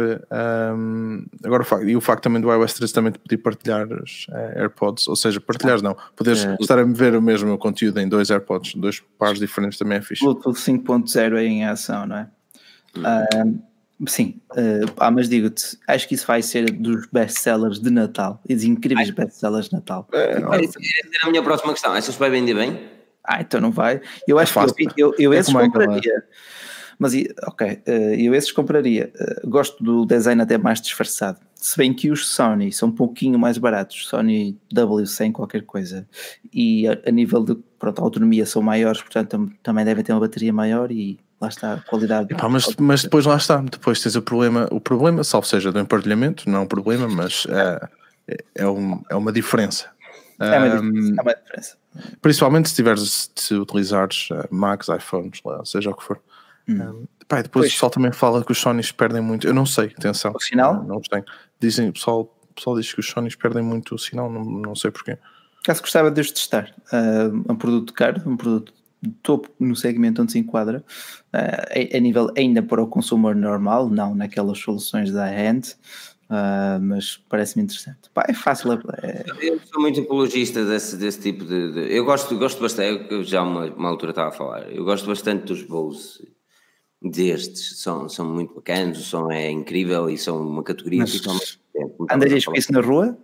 [0.74, 3.86] um, agora o facto, e o facto também do iOS 13 também de poder partilhar
[3.92, 6.56] os uh, AirPods, ou seja, partilhar não, poderes é.
[6.62, 10.24] estar a ver o mesmo conteúdo em dois AirPods, dois pares diferentes também é fixe.
[10.24, 12.30] Bluetooth 5.0 em ação, não é?
[12.96, 13.60] Hum.
[14.08, 18.56] sim, uh, ah, mas digo-te, acho que isso vai ser dos best-sellers de Natal e
[18.56, 20.08] dos incríveis best-sellers de Natal.
[20.14, 22.80] É, é, a minha próxima questão, achas que vai vender bem?
[23.26, 24.00] Ah, então não vai.
[24.26, 26.24] Eu é acho é que eu, eu, eu é esses compraria.
[27.02, 27.14] Mas,
[27.48, 29.12] ok, eh, eu esses compraria.
[29.20, 31.40] Eh, gosto do design até mais disfarçado.
[31.56, 36.08] Se bem que os Sony são um pouquinho mais baratos, Sony W100 qualquer coisa,
[36.54, 40.92] e a, nível de pronto, autonomia são maiores, portanto também devem ter uma bateria maior
[40.92, 42.32] e lá está a qualidade.
[42.36, 45.80] Epá, mas, mas depois lá está, depois tens o problema, o problema, salvo seja do
[45.80, 47.90] emparelhamento, não é um problema, mas é,
[48.54, 49.90] é, um, é uma diferença.
[50.40, 51.78] É uma diferença, é uma diferença.
[52.22, 56.22] Principalmente se tiveres, se utilizares uh, Macs, iPhones, seja o que for.
[56.74, 57.06] Hum.
[57.32, 57.72] Pá, depois pois.
[57.72, 59.48] o pessoal também fala que os Sonys perdem muito.
[59.48, 60.34] Eu não sei, atenção.
[60.36, 60.76] O sinal?
[60.76, 61.24] Não, não tenho.
[61.62, 64.76] Dizem, o pessoal, o pessoal diz que os Sonys perdem muito o sinal, não, não
[64.76, 65.18] sei porquê.
[65.64, 66.76] Caso gostava de os testar.
[66.92, 70.84] Uh, um produto caro, um produto de topo no segmento onde se enquadra,
[71.34, 75.62] uh, a, a, nível ainda para o consumidor normal, não naquelas soluções da hand.
[76.26, 78.10] Uh, mas parece-me interessante.
[78.14, 78.74] Pá, é fácil.
[78.74, 79.26] É...
[79.42, 83.42] Eu sou muito apologista desse, desse tipo de, de, Eu gosto, gosto bastante, eu já
[83.42, 86.32] uma, uma altura estava a falar, eu gosto bastante dos Bose
[87.02, 91.60] destes, são, são muito bacanas, o som é incrível e são uma categoria Mas, totalmente
[92.12, 93.18] Andarias com isso na rua?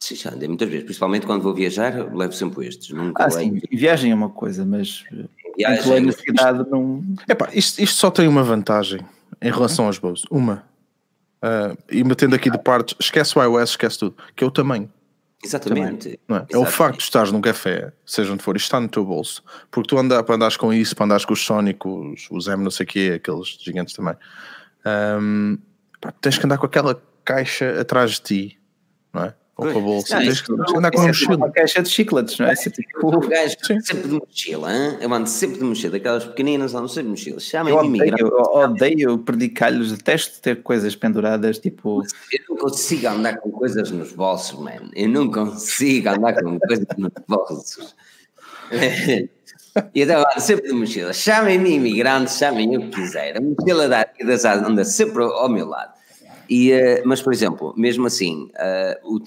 [0.00, 2.90] Sim, já andei muitas vezes, principalmente quando vou viajar, levo sempre estes.
[2.90, 5.04] Nunca ah, sim, viagem é uma coisa, mas
[5.56, 7.02] viagem, na cidade não.
[7.28, 9.00] Epá, isto, isto só tem uma vantagem
[9.40, 10.24] em relação aos Bose.
[10.30, 10.64] Uma.
[11.42, 14.90] Uh, e metendo aqui de parte, esquece o iOS, esquece tudo, que é o tamanho.
[15.46, 16.08] Exatamente.
[16.08, 16.18] É?
[16.28, 16.54] Exatamente.
[16.54, 19.42] é o facto de estares num café, seja onde for, isto está no teu bolso.
[19.70, 22.70] Porque tu anda, andares com isso, para andares com os Sonic, os, os M, não
[22.70, 24.14] sei o quê, aqueles gigantes também.
[24.84, 25.58] Um,
[26.00, 28.60] pá, tens que andar com aquela caixa atrás de ti,
[29.12, 29.34] não é?
[29.56, 30.18] Ou com a bolsa.
[30.20, 31.36] Não, andar com uma mochila.
[31.36, 32.52] Uma caixa de chicletes, não é?
[32.52, 33.06] Assim, tipo...
[33.06, 34.98] O gajo sempre de mochila, hein?
[35.00, 37.40] eu ando sempre de mochila, aquelas pequeninas andam sempre de mochila.
[37.40, 38.22] Chamem-me imigrante.
[38.22, 42.02] Eu odeio predicalhos, detesto ter coisas penduradas, tipo.
[42.30, 44.90] Eu não consigo andar com coisas nos bolsos, man.
[44.94, 47.96] Eu não consigo andar com coisas nos bolsos.
[49.94, 51.12] E então ando sempre de mochila.
[51.12, 53.36] Chamem-me imigrante, chamem o que quiser.
[53.36, 55.95] A mochila da Adidas anda sempre ao meu lado.
[56.48, 59.20] E, uh, mas, por exemplo, mesmo assim, uh, o,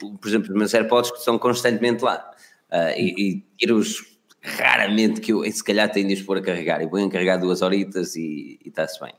[0.00, 2.30] por exemplo, os meus AirPods que estão constantemente lá.
[2.70, 6.82] Uh, e, e os raramente que eu, se calhar, tenho de expor a carregar.
[6.82, 9.14] E vou carregar duas horitas e está-se bem.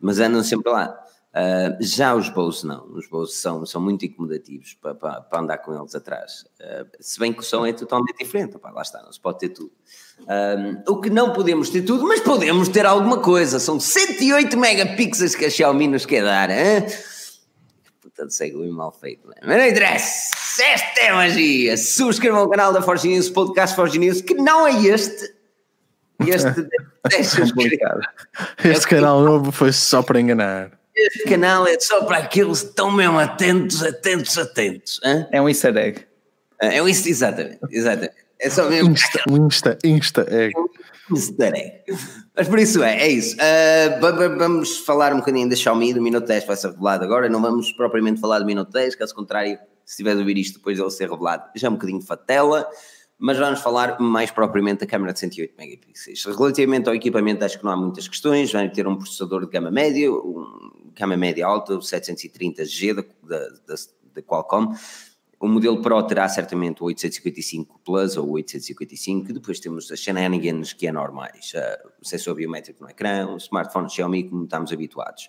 [0.00, 1.00] Mas andam sempre lá.
[1.34, 5.58] Uh, já os Bose não, os Bose são, são muito incomodativos para, para, para andar
[5.58, 6.44] com eles atrás.
[6.60, 9.40] Uh, se bem que o som é totalmente diferente, Opa, lá está, não se pode
[9.40, 9.72] ter tudo.
[10.20, 13.58] Uh, o que não podemos ter tudo, mas podemos ter alguma coisa.
[13.58, 16.50] São 108 megapixels que a Xiaomi nos quer dar.
[16.50, 16.86] Hein?
[18.00, 19.34] Puta de cego e mal feito, né?
[19.44, 20.34] mas não interessa.
[20.62, 21.76] Esta é magia.
[21.76, 25.34] Subscrevam o canal da Forge News, podcast Forge News, que não é este.
[26.26, 26.68] Este
[27.10, 27.42] deixa
[28.64, 30.70] Este canal novo foi só para enganar.
[30.96, 35.00] Este canal é só para aqueles que estão mesmo atentos, atentos, atentos.
[35.04, 35.26] Hein?
[35.32, 36.06] É um easter egg.
[36.60, 38.23] É um easter, exatamente, exatamente.
[38.44, 38.90] É só mesmo.
[38.90, 40.52] Insta, um insta, insta egg.
[41.10, 41.82] Insta egg.
[42.36, 43.34] Mas por isso é, é isso.
[43.36, 47.28] Uh, vamos falar um bocadinho da Xiaomi, do Minuto 10 vai ser revelado agora.
[47.28, 50.76] Não vamos propriamente falar do Minuto 10, caso contrário, se estiver a ouvir isto depois
[50.76, 52.68] dele ser revelado, já é um bocadinho fatela
[53.18, 56.24] mas vamos falar mais propriamente da câmera de 108 megapixels.
[56.36, 58.52] Relativamente ao equipamento, acho que não há muitas questões.
[58.52, 63.74] Vai ter um processador de gama média, um gama média alta, o 730G da, da,
[64.14, 64.74] da Qualcomm.
[65.40, 69.32] O modelo Pro terá certamente o 855 Plus ou o 855.
[69.32, 73.90] Depois temos as shenanigans que é normais, uh, o sensor biométrico no ecrã, o smartphone
[73.90, 75.28] Xiaomi como estamos habituados.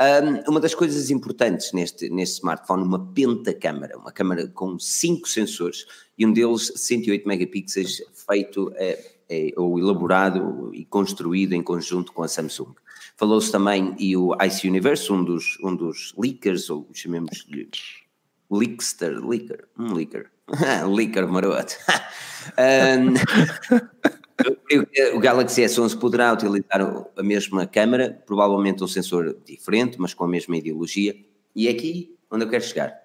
[0.00, 5.86] Um, uma das coisas importantes neste, neste smartphone, uma pentacâmara, uma câmara com cinco sensores
[6.18, 12.22] e um deles 108 megapixels feito é, é, ou elaborado e construído em conjunto com
[12.22, 12.74] a Samsung.
[13.16, 17.68] Falou-se também e o Ice Universe, um dos, um dos leakers, ou chamemos-lhe
[18.50, 20.30] leakster, leaker, um leaker,
[20.88, 21.74] leaker maroto.
[22.58, 23.14] um,
[25.16, 26.80] o Galaxy S11 poderá utilizar
[27.16, 31.14] a mesma câmera, provavelmente um sensor diferente, mas com a mesma ideologia.
[31.54, 33.04] E é aqui onde eu quero chegar.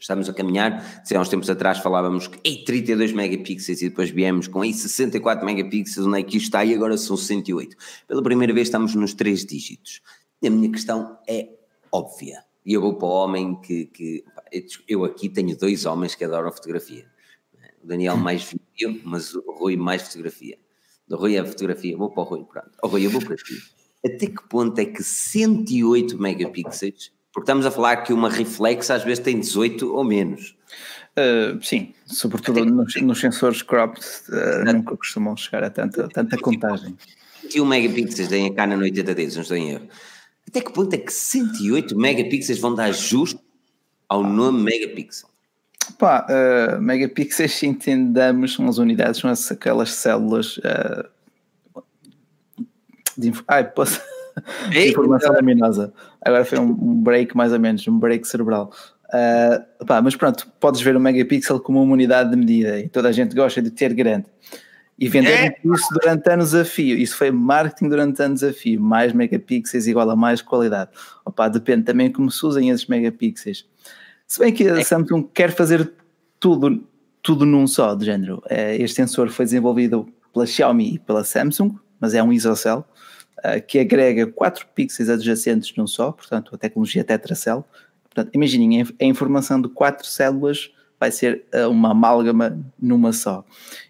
[0.00, 4.10] Estamos a caminhar, se há uns tempos atrás falávamos que em 32 megapixels e depois
[4.10, 7.74] viemos com em 64 megapixels, onde é que isto está e agora são 108.
[8.06, 10.02] Pela primeira vez estamos nos três dígitos.
[10.42, 11.48] E a minha questão é
[11.90, 12.44] óbvia.
[12.64, 14.24] E eu vou para o homem que, que
[14.88, 17.06] eu aqui tenho dois homens que adoram fotografia.
[17.82, 20.58] O Daniel mais vídeo, mas o Rui mais fotografia.
[21.06, 22.70] Do Rui é fotografia, vou para o Rui, pronto.
[22.82, 23.62] O Rui, eu vou para ti.
[24.04, 29.04] até que ponto é que 108 megapixels, porque estamos a falar que uma reflex às
[29.04, 30.56] vezes tem 18 ou menos.
[31.16, 36.96] Uh, sim, sobretudo nos, nos, sensores cropped uh, nunca costumam chegar a tanta, tanta contagem.
[37.42, 39.88] 21 megapixels tem a Canon 80D, não estou em erro.
[40.54, 43.40] Até que ponto é que 108 megapixels vão dar justo
[44.08, 45.28] ao nome megapixel?
[45.98, 51.82] Pá, uh, megapixels, se entendamos, são as unidades, são aquelas células uh,
[53.18, 54.00] de, ai, posso,
[54.70, 55.92] de informação luminosa.
[56.20, 58.72] Agora foi um, um, break, mais ou menos, um break cerebral.
[59.06, 63.08] Uh, pá, mas pronto, podes ver o megapixel como uma unidade de medida e toda
[63.08, 64.26] a gente gosta de ter grande.
[64.98, 65.56] E vender é.
[65.64, 66.96] isso durante anos a fio.
[66.96, 68.80] Isso foi marketing durante anos a fio.
[68.80, 70.90] Mais megapixels igual a mais qualidade.
[71.24, 73.66] Opa, depende também como se usem esses megapixels.
[74.26, 74.84] Se bem que a é.
[74.84, 75.92] Samsung quer fazer
[76.38, 76.86] tudo,
[77.22, 78.42] tudo num só, de género.
[78.48, 82.86] É, este sensor foi desenvolvido pela Xiaomi e pela Samsung, mas é um isocell
[83.38, 87.64] uh, que agrega 4 pixels adjacentes num só, portanto, a tecnologia tetracell.
[88.04, 90.70] Portanto, imaginem, a informação de 4 células
[91.04, 93.44] vai ser uh, uma amálgama numa só.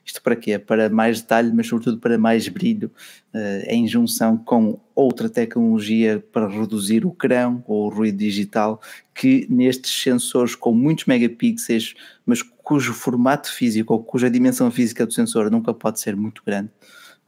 [0.05, 0.59] Isto para quê?
[0.59, 2.91] Para mais detalhe, mas sobretudo para mais brilho,
[3.33, 8.81] uh, em junção com outra tecnologia para reduzir o crão ou o ruído digital,
[9.15, 11.95] que nestes sensores com muitos megapixels,
[12.27, 16.71] mas cujo formato físico ou cuja dimensão física do sensor nunca pode ser muito grande,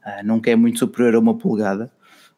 [0.05, 1.89] uh, nunca é muito superior a uma polegada,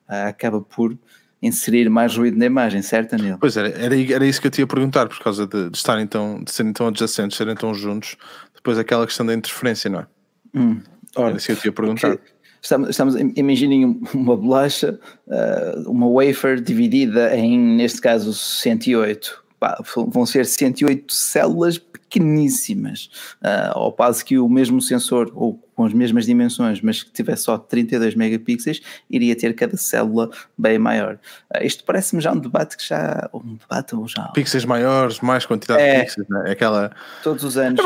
[0.08, 0.98] acaba por
[1.42, 3.38] inserir mais ruído na imagem, certo, Daniel?
[3.40, 6.06] Pois era, era, era isso que eu te ia perguntar, por causa de, de estarem
[6.06, 8.18] tão, de serem tão adjacentes, serem tão juntos,
[8.56, 10.08] depois aquela questão da interferência, não é?
[10.54, 10.82] Hum,
[11.16, 12.18] ora, era isso que eu te ia perguntar.
[12.62, 19.44] Estamos, estamos imaginem uma bolacha, uh, uma wafer dividida em, neste caso, 108.
[19.60, 23.10] Pá, vão ser 108 células pequeníssimas,
[23.44, 27.44] uh, ao passo que o mesmo sensor, ou com as mesmas dimensões, mas que tivesse
[27.44, 31.20] só 32 megapixels, iria ter cada célula bem maior.
[31.54, 33.30] Uh, isto parece-me já um debate que já.
[33.34, 34.24] Um debate ou já.
[34.30, 36.52] Pixels maiores, mais quantidade é, de pixels, né?
[36.52, 36.92] aquela.
[37.24, 37.80] Todos os anos.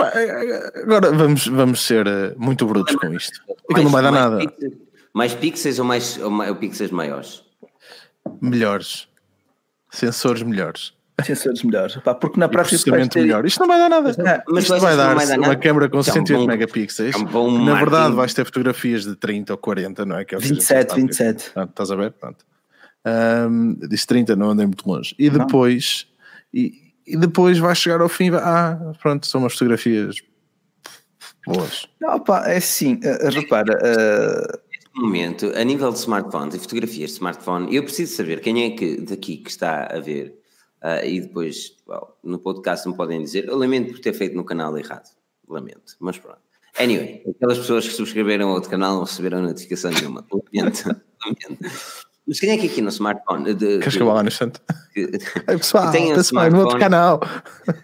[0.75, 3.41] Agora vamos, vamos ser eh, muito brutos com isto.
[3.69, 4.38] Aquilo não vai dar nada.
[4.38, 4.73] Pixels,
[5.13, 7.43] mais pixels ou mais, ou mais ou pixels maiores?
[8.41, 9.07] Melhores.
[9.91, 10.93] Sensores melhores.
[11.21, 13.21] Sensores melhores, pá, porque na prática ter...
[13.21, 13.45] melhor.
[13.45, 14.10] Isto não vai dar nada.
[14.10, 17.15] É, mas isto vai dar, vai dar uma câmera com 108 é megapixels.
[17.15, 20.26] É um na verdade, vais ter fotografias de 30 ou 40, não é?
[20.26, 21.52] Que é 27, 27.
[21.52, 22.12] Pronto, estás a ver?
[22.13, 22.43] Pronto.
[23.06, 25.13] Um, disse 30, não andei muito longe.
[25.19, 26.08] E depois,
[26.52, 26.73] e,
[27.06, 28.32] e, depois vai chegar ao fim.
[28.34, 30.15] Ah, pronto, são umas fotografias
[31.45, 31.88] boas.
[32.02, 33.78] Não, pá, é assim, uh, repara.
[33.78, 38.69] Uh, momento, a nível de smartphones e fotografias de smartphone, eu preciso saber quem é
[38.71, 40.42] que daqui que está a ver
[40.84, 44.43] Uh, e depois, well, no podcast me podem dizer, eu lamento por ter feito no
[44.43, 45.10] canal errado,
[45.48, 46.41] lamento, mas pronto.
[46.78, 50.84] Anyway, aquelas pessoas que subscreveram outro canal não receberam notificação nenhuma, lamento,
[51.26, 51.74] lamento.
[52.28, 53.54] Mas quem é que aqui no smartphone?
[53.54, 54.60] De, Queres que eu lá no instante?
[55.46, 57.22] pessoal, que tem um smartphone, no outro canal.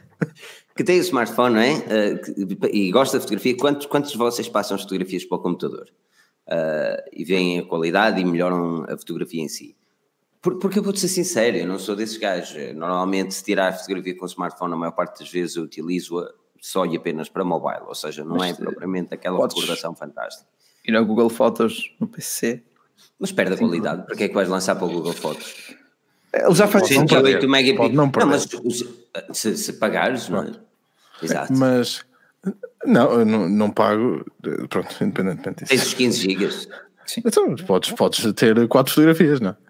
[0.76, 1.76] que tem o smartphone, não é?
[1.76, 5.90] Uh, e gosta de fotografia, quantos, quantos de vocês passam as fotografias para o computador?
[6.48, 9.78] Uh, e veem a qualidade e melhoram a fotografia em si?
[10.42, 12.74] Porque eu vou-te ser sincero, eu não sou desses gajos.
[12.74, 16.32] Normalmente, se tirar a fotografia com o smartphone, a maior parte das vezes eu utilizo-a
[16.62, 20.48] só e apenas para mobile, ou seja, não Mas, é propriamente aquela recordação fantástica.
[20.86, 22.64] Ir ao Google Fotos no PC.
[23.20, 25.76] Mas perde a qualidade, para que é que vais lançar para o Google Fotos?
[26.34, 27.94] Ele já faz 108 megapixels.
[27.94, 28.48] Não, não, mas
[29.34, 30.52] se, se pagares, não é?
[31.22, 31.52] Exato.
[31.54, 32.06] Mas
[32.86, 34.26] não, eu não, não pago,
[34.70, 35.70] pronto, independentemente disso.
[35.70, 36.70] Tens os 15 gigas.
[37.06, 37.22] Sim.
[37.26, 39.69] Então, podes, podes ter quatro fotografias, não é?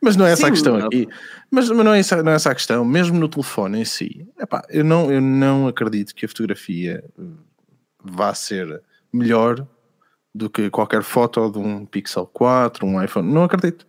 [0.00, 0.86] Mas não é essa Sim, a questão não.
[0.86, 1.08] aqui.
[1.50, 2.84] Mas, mas não, é essa, não é essa a questão.
[2.84, 7.04] Mesmo no telefone em si, epá, eu, não, eu não acredito que a fotografia
[8.02, 9.66] vá ser melhor
[10.34, 13.32] do que qualquer foto de um Pixel 4, um iPhone.
[13.32, 13.86] Não acredito.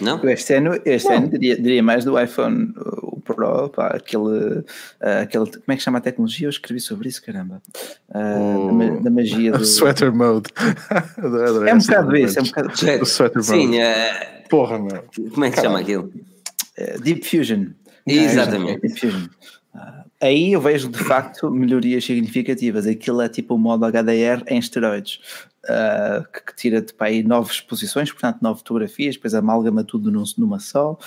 [0.00, 0.18] Não?
[0.28, 4.64] Este ano, este ano diria, diria, mais do iPhone o Pro, pá, aquele,
[5.00, 5.46] aquele.
[5.46, 6.46] Como é que chama a tecnologia?
[6.46, 7.60] Eu escrevi sobre isso, caramba.
[8.08, 9.64] Uh, da, da, magia do.
[9.64, 10.50] Sweater mode.
[11.68, 12.68] é um bocado isso, é um bocado.
[13.02, 13.46] O sweater mode.
[13.46, 15.02] Sim, uh, Porra, meu.
[15.30, 16.12] Como é que se chama aquilo?
[16.78, 17.68] Uh, Deep Fusion.
[18.06, 18.82] Exatamente.
[18.82, 19.26] Deep Fusion.
[19.74, 22.86] Uh, aí eu vejo de facto melhorias significativas.
[22.86, 25.20] Aquilo é tipo o modo HDR em esteroides,
[25.64, 30.24] uh, que, que tira-te para aí nove exposições, portanto, nove fotografias, depois amalgama tudo num,
[30.36, 30.98] numa só.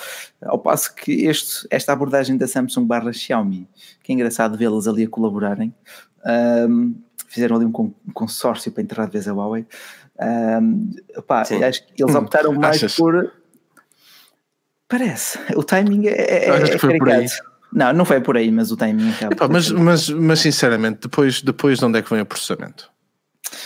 [0.41, 3.69] Ao passo que este, esta abordagem da Samsung barra Xiaomi,
[4.01, 5.71] que é engraçado vê-las ali a colaborarem,
[6.67, 6.95] um,
[7.27, 7.71] fizeram ali um
[8.12, 9.67] consórcio para entrar de vez a Huawei.
[10.19, 11.51] Um, opá, acho
[11.88, 12.95] que eles hum, optaram hum, mais achas?
[12.95, 13.32] por.
[14.88, 17.25] Parece, o timing é, é, é foi por aí.
[17.73, 19.34] Não, não foi por aí, mas o timing acaba.
[19.34, 22.89] Epá, mas, mas, mas sinceramente, depois, depois de onde é que vem o processamento?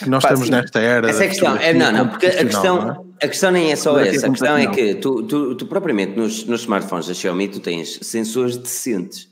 [0.08, 0.52] Nós Pá, estamos sim.
[0.52, 1.10] nesta era.
[1.10, 1.58] Essa é a questão.
[1.58, 2.82] É, não, não, porque a questão.
[2.82, 3.26] Não é?
[3.26, 6.46] A questão nem é só essa, a questão é que tu, tu, tu propriamente nos,
[6.46, 9.29] nos smartphones da Xiaomi tu tens sensores decentes.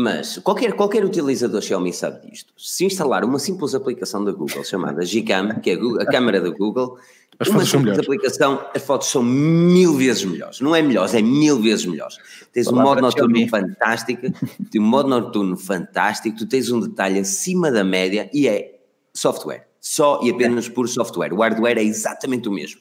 [0.00, 2.52] Mas qualquer, qualquer utilizador Xiaomi sabe disto.
[2.56, 6.40] Se instalar uma simples aplicação da Google chamada Gcam, que é a, Google, a câmera
[6.40, 6.96] da Google,
[7.36, 10.60] as uma simples aplicação, as fotos são mil vezes melhores.
[10.60, 12.16] Não é melhores, é mil vezes melhores.
[12.52, 14.22] Tens um modo noturno fantástico,
[14.70, 18.78] tens um modo noturno fantástico, tu tens um detalhe acima da média e é
[19.12, 19.66] software.
[19.80, 21.32] Só e apenas por software.
[21.32, 22.80] O hardware é exatamente o mesmo.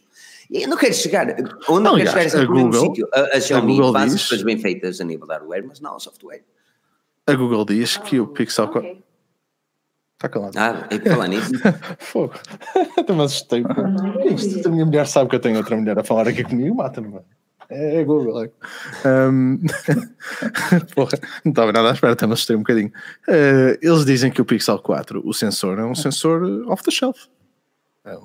[0.52, 1.36] E eu não quero chegar,
[1.68, 3.08] onde não, quero chegar é no mesmo sítio.
[3.12, 6.44] A, a Xiaomi a faz coisas bem feitas a nível de hardware, mas não software.
[7.28, 8.90] A Google diz que o Pixel 4.
[8.90, 9.04] Okay.
[10.16, 10.58] Está calado.
[10.58, 11.52] Ah, e falar nisso.
[12.00, 12.34] Fogo.
[12.98, 13.64] Até me assustei.
[14.34, 17.10] Isto, a minha mulher sabe que eu tenho outra mulher a falar aqui comigo, mata-me,
[17.10, 17.26] mano.
[17.70, 18.50] É, é Google.
[19.06, 19.60] Um...
[20.96, 22.92] Porra, não estava nada à espera, até me assustei um bocadinho.
[23.28, 27.28] Uh, eles dizem que o Pixel 4, o sensor, é um sensor off the shelf.
[28.06, 28.18] É,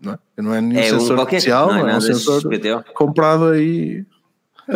[0.00, 0.18] não é?
[0.36, 2.42] Não é nenhum é sensor um especial, não é, é um sensor
[2.92, 4.06] comprado aí e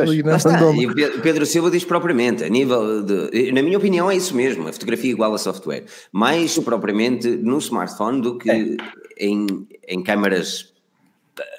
[0.03, 3.53] o Pedro Silva diz propriamente, a nível de.
[3.53, 5.85] Na minha opinião, é isso mesmo, a fotografia igual a software.
[6.13, 8.77] Mais propriamente no smartphone do que é.
[9.19, 10.73] em, em câmaras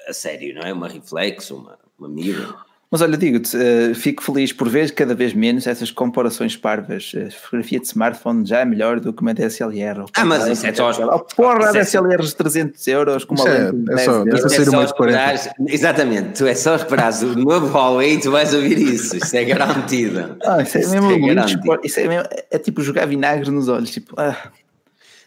[0.08, 0.72] a sério, não é?
[0.72, 2.64] Uma reflex, uma, uma mirror.
[2.90, 7.12] Mas olha, digo-te, uh, fico feliz por ver cada vez menos essas comparações parvas.
[7.16, 10.04] A fotografia de smartphone já é melhor do que uma DSLR.
[10.14, 10.90] Ah, mas isso é só.
[11.14, 14.84] Oh, porra, a DSLR de 300 euros com uma é, lente é, só, é só
[14.84, 15.34] esperar,
[15.66, 19.16] Exatamente, tu é só esperar o novo Huawei e tu vais ouvir isso.
[19.16, 20.36] Isso é garantido.
[20.44, 21.30] Ah, isso é isso mesmo.
[21.30, 23.90] É isso é, mesmo é, tipo jogar vinagre nos olhos.
[23.90, 24.36] Tipo, ah.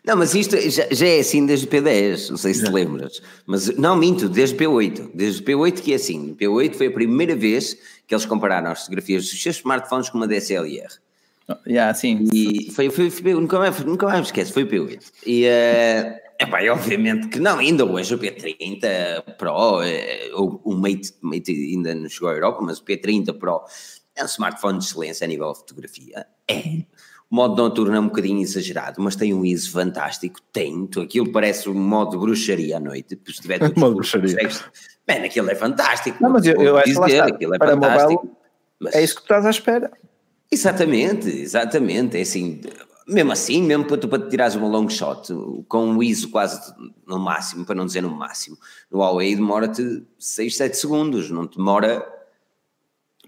[0.06, 3.22] Não, mas isto já, já, é assim desde o P10, não sei se te lembras.
[3.46, 5.12] Mas não minto, desde o P8.
[5.14, 6.32] Desde o P8 que é assim.
[6.32, 10.18] O P8 foi a primeira vez que eles compararam as fotografias dos seus smartphones com
[10.18, 10.88] uma DSLR.
[11.68, 12.28] Yeah, sim.
[12.32, 15.04] E foi, foi, foi, nunca, mais, nunca mais me esquece, foi o P8.
[15.26, 21.52] E, uh, epá, obviamente que não, ainda hoje o P30 Pro, uh, o, Mate, Mate
[21.52, 23.62] ainda não chegou à Europa, mas o P30 Pro
[24.16, 26.28] é um smartphone de excelência a nível de fotografia.
[26.48, 26.86] É o
[27.30, 30.40] modo noturno é um bocadinho exagerado, mas tem um ISO fantástico.
[30.52, 33.20] Tem, tu, aquilo parece um modo bruxaria à noite.
[33.28, 34.50] Se tiver tudo modo bruxaria.
[35.08, 36.18] Bem, aquilo é fantástico.
[36.22, 38.12] Não, mas eu, eu acho que aquilo é fantástico.
[38.12, 38.36] Mobile,
[38.80, 38.96] mas...
[38.96, 39.92] É isso que tu estás à espera.
[40.52, 42.18] Exatamente, exatamente.
[42.18, 42.62] É assim,
[43.08, 45.34] mesmo assim, mesmo para tu para te tirares uma long shot
[45.68, 46.74] com um ISO quase
[47.08, 48.58] no máximo, para não dizer no máximo,
[48.92, 52.06] no Huawei demora-te 6, 7 segundos, não demora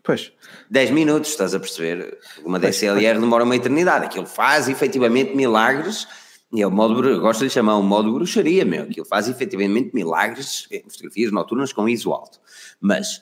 [0.04, 0.32] Pois.
[0.70, 2.18] 10 minutos, estás a perceber?
[2.44, 4.06] Uma DSLR demora uma eternidade.
[4.06, 6.08] Aquilo faz efetivamente milagres.
[6.54, 8.84] E é o modo, eu gosto de chamar o modo bruxaria, meu.
[8.84, 12.40] Aquilo faz efetivamente milagres em fotografias noturnas com ISO alto.
[12.80, 13.22] Mas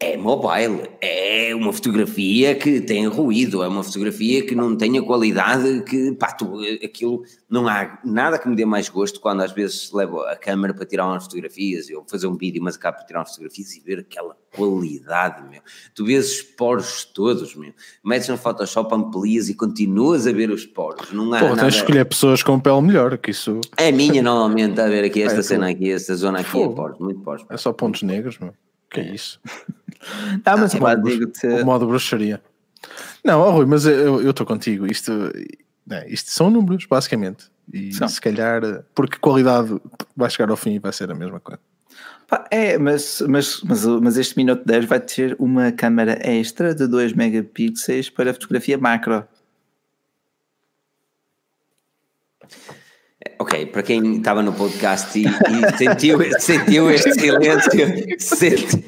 [0.00, 5.02] é mobile, é uma fotografia que tem ruído, é uma fotografia que não tem a
[5.02, 9.50] qualidade que, pá, tu, aquilo, não há nada que me dê mais gosto quando às
[9.50, 13.06] vezes levo a câmera para tirar umas fotografias, eu fazer um vídeo, mas acabo por
[13.06, 15.60] tirar umas fotografias e ver aquela qualidade, meu.
[15.96, 17.72] Tu vês os poros todos, meu.
[18.04, 21.62] Metes no Photoshop, amplias e continuas a ver os poros, não há Pô, nada...
[21.62, 23.60] tens de escolher pessoas com pele melhor, que isso...
[23.76, 27.00] É minha, normalmente, a ver aqui esta é, cena aqui, esta zona aqui, é poros,
[27.00, 27.44] muito poros.
[27.50, 28.54] É só pontos negros, meu.
[28.90, 29.40] Que é isso?
[30.44, 31.46] Ah, mas ah, digo-te.
[31.46, 32.42] O modo bruxaria.
[33.24, 34.86] Não, oh, Rui, mas eu estou contigo.
[34.86, 35.32] Isto,
[35.90, 37.46] é, isto são números, basicamente.
[37.72, 38.08] E são.
[38.08, 39.76] se calhar, porque qualidade
[40.16, 41.60] vai chegar ao fim e vai ser a mesma coisa.
[42.50, 47.12] é, mas, mas, mas, mas este Minuto 10 vai ter uma câmera extra de 2
[47.12, 49.26] megapixels para fotografia macro.
[53.40, 57.70] Ok, para quem estava no podcast e, e sentiu, sentiu este silêncio,
[58.18, 58.84] senti,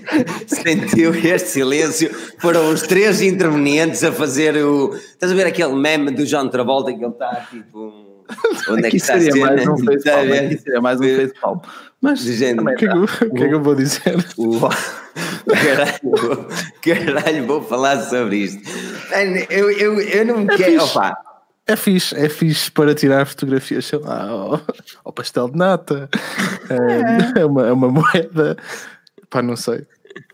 [0.47, 4.93] sentiu este silêncio, foram os três intervenientes a fazer o.
[4.93, 8.11] Estás a ver aquele meme do John Travolta que ele está tipo.
[8.69, 11.59] Onde é que está seria mais um facepalm, aqui seria mais um facepalm.
[12.01, 14.17] Mas, gente, o que, é que, que, é que eu vou dizer?
[14.37, 14.59] O,
[15.49, 16.49] caralho,
[16.83, 18.63] caralho, vou falar sobre isto.
[19.49, 20.85] Eu, eu, eu não é quero.
[20.85, 21.17] Opa,
[21.67, 24.61] é fixe, é fixe para tirar fotografias, sei lá, ao,
[25.05, 26.09] ao pastel de nata,
[26.69, 28.57] é, é, uma, é uma moeda,
[29.29, 29.87] pá, não sei.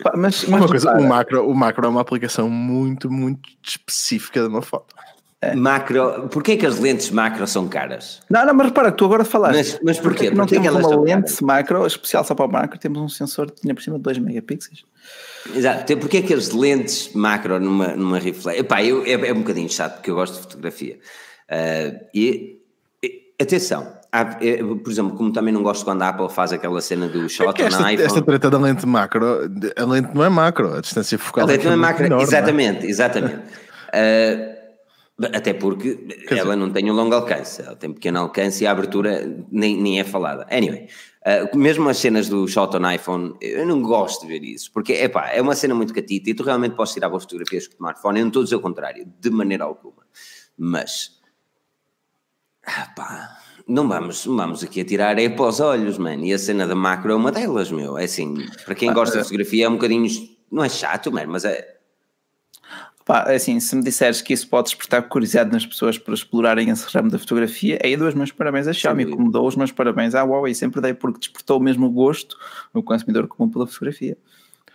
[0.03, 4.41] Pá, mas, mas uma coisa, o macro, o macro é uma aplicação muito, muito específica
[4.41, 4.95] de uma foto.
[5.41, 5.55] É.
[5.55, 8.22] Macro, porquê é que as lentes macro são caras?
[8.31, 9.57] Não, não, mas repara, tu agora falaste.
[9.57, 10.24] Mas, mas porquê?
[10.24, 11.41] Porque não porquê temos uma lente caras?
[11.43, 14.18] macro especial só para o macro, temos um sensor que tinha por cima de 2
[14.18, 14.87] megapixels.
[15.55, 18.61] Exato, porquê é que as lentes macro numa, numa reflex?
[18.61, 20.99] Epá, eu, é, é um bocadinho chato porque eu gosto de fotografia.
[21.51, 22.59] Uh, e,
[23.03, 26.80] e, atenção, há, é, por exemplo, como também não gosto quando a Apple faz aquela
[26.80, 28.07] cena do shot é esta, na iPhone.
[28.07, 31.64] Esta treta da lente macro, a lente não é macro, a distância focal a lente
[31.64, 33.36] não é macro, exatamente, exatamente.
[33.36, 34.57] uh,
[35.32, 35.94] Até porque
[36.28, 36.57] Quer ela dizer...
[36.57, 40.05] não tem um longo alcance, ela tem pequeno alcance e a abertura nem, nem é
[40.05, 40.47] falada.
[40.51, 40.88] Anyway,
[41.27, 44.93] uh, mesmo as cenas do shot on iPhone, eu não gosto de ver isso, porque
[44.93, 47.77] epá, é uma cena muito catita e tu realmente podes tirar boas fotografias com o
[47.77, 50.07] smartphone, eu não estou a dizer o contrário, de maneira alguma.
[50.57, 51.20] Mas,
[52.66, 56.39] epá, não vamos, não vamos aqui a tirar é para os olhos, mano, e a
[56.39, 57.99] cena da macro é uma delas, meu.
[57.99, 60.09] É assim, para quem gosta de fotografia é um bocadinho,
[60.51, 61.76] não é chato, mano, mas é
[63.07, 66.71] Pá, é assim, se me disseres que isso pode despertar curiosidade nas pessoas para explorarem
[66.71, 69.71] esse ramo da fotografia, aí dou os meus parabéns à Xiaomi, como dou os meus
[69.71, 72.37] parabéns à Huawei, sempre dei porque despertou o mesmo gosto
[72.75, 74.19] no consumidor comum pela fotografia.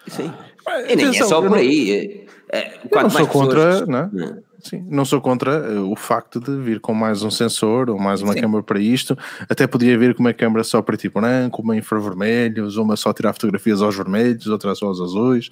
[0.08, 0.32] Sim.
[0.66, 2.26] Ah, e nem é só por aí.
[2.50, 3.88] É, é não sou contra, pessoas...
[3.90, 4.38] não, é?
[4.60, 8.22] Sim, não sou contra eh, o facto de vir com mais um sensor ou mais
[8.22, 8.42] uma Sim.
[8.42, 9.18] câmera para isto.
[9.50, 13.34] Até podia vir com uma câmera só preto e branco, uma infravermelhos, uma só tirar
[13.34, 15.50] fotografias aos vermelhos, outra só aos azuis.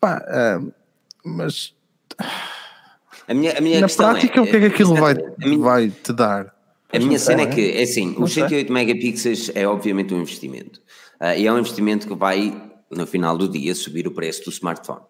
[0.00, 0.24] Pá,
[0.58, 0.72] uh,
[1.24, 1.74] mas
[3.30, 5.88] a minha, a minha na prática, é, o que é que aquilo vai, minha, vai
[5.88, 6.52] te dar?
[6.92, 10.80] A minha cena é que, é assim, os 108 megapixels é obviamente um investimento.
[11.20, 12.52] Uh, e é um investimento que vai,
[12.90, 15.02] no final do dia, subir o preço do smartphone.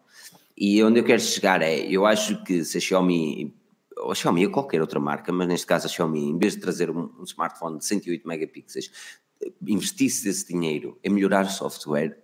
[0.54, 3.54] E onde eu quero chegar é, eu acho que se a Xiaomi,
[3.96, 6.60] ou a Xiaomi ou qualquer outra marca, mas neste caso a Xiaomi, em vez de
[6.60, 8.90] trazer um, um smartphone de 108 megapixels,
[9.66, 12.18] investisse esse dinheiro em melhorar o software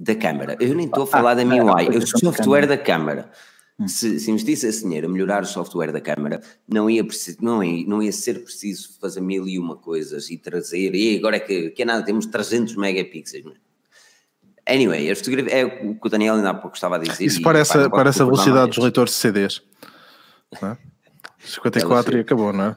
[0.00, 0.56] da câmara.
[0.58, 3.30] Eu nem estou a falar ah, da MIUI, ah, o software da câmara.
[3.78, 3.86] Hum.
[3.86, 7.06] Se, se, investisse esse dinheiro a melhorar o software da câmara, não ia,
[7.40, 11.36] não, ia, não ia ser preciso fazer mil e uma coisas e trazer, e agora
[11.36, 13.54] é que, que é nada, temos 300 megapixels.
[14.66, 17.22] Anyway, é o que o Daniel ainda há pouco estava a dizer.
[17.24, 19.62] Isso e, parece, pá, parece a velocidade dos leitores de CDs.
[20.60, 20.78] Não é?
[21.40, 22.76] 54 e acabou, não é?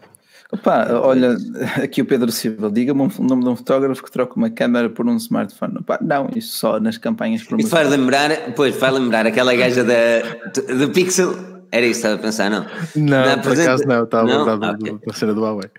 [0.54, 1.36] Opa, olha,
[1.82, 4.88] aqui o Pedro Silva, diga-me o um, nome de um fotógrafo que troca uma câmera
[4.88, 5.80] por um smartphone.
[5.80, 7.66] Opa, não, isso só nas campanhas promocionais.
[7.66, 11.34] Isso vai lembrar, pois, vai lembrar aquela gaja da, do Pixel.
[11.72, 12.68] Era isso que estava a pensar, não?
[12.96, 15.00] Não, Na por acaso não, estava a lembrar okay.
[15.08, 15.72] da cena do Huawei.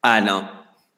[0.00, 0.48] Ah, não.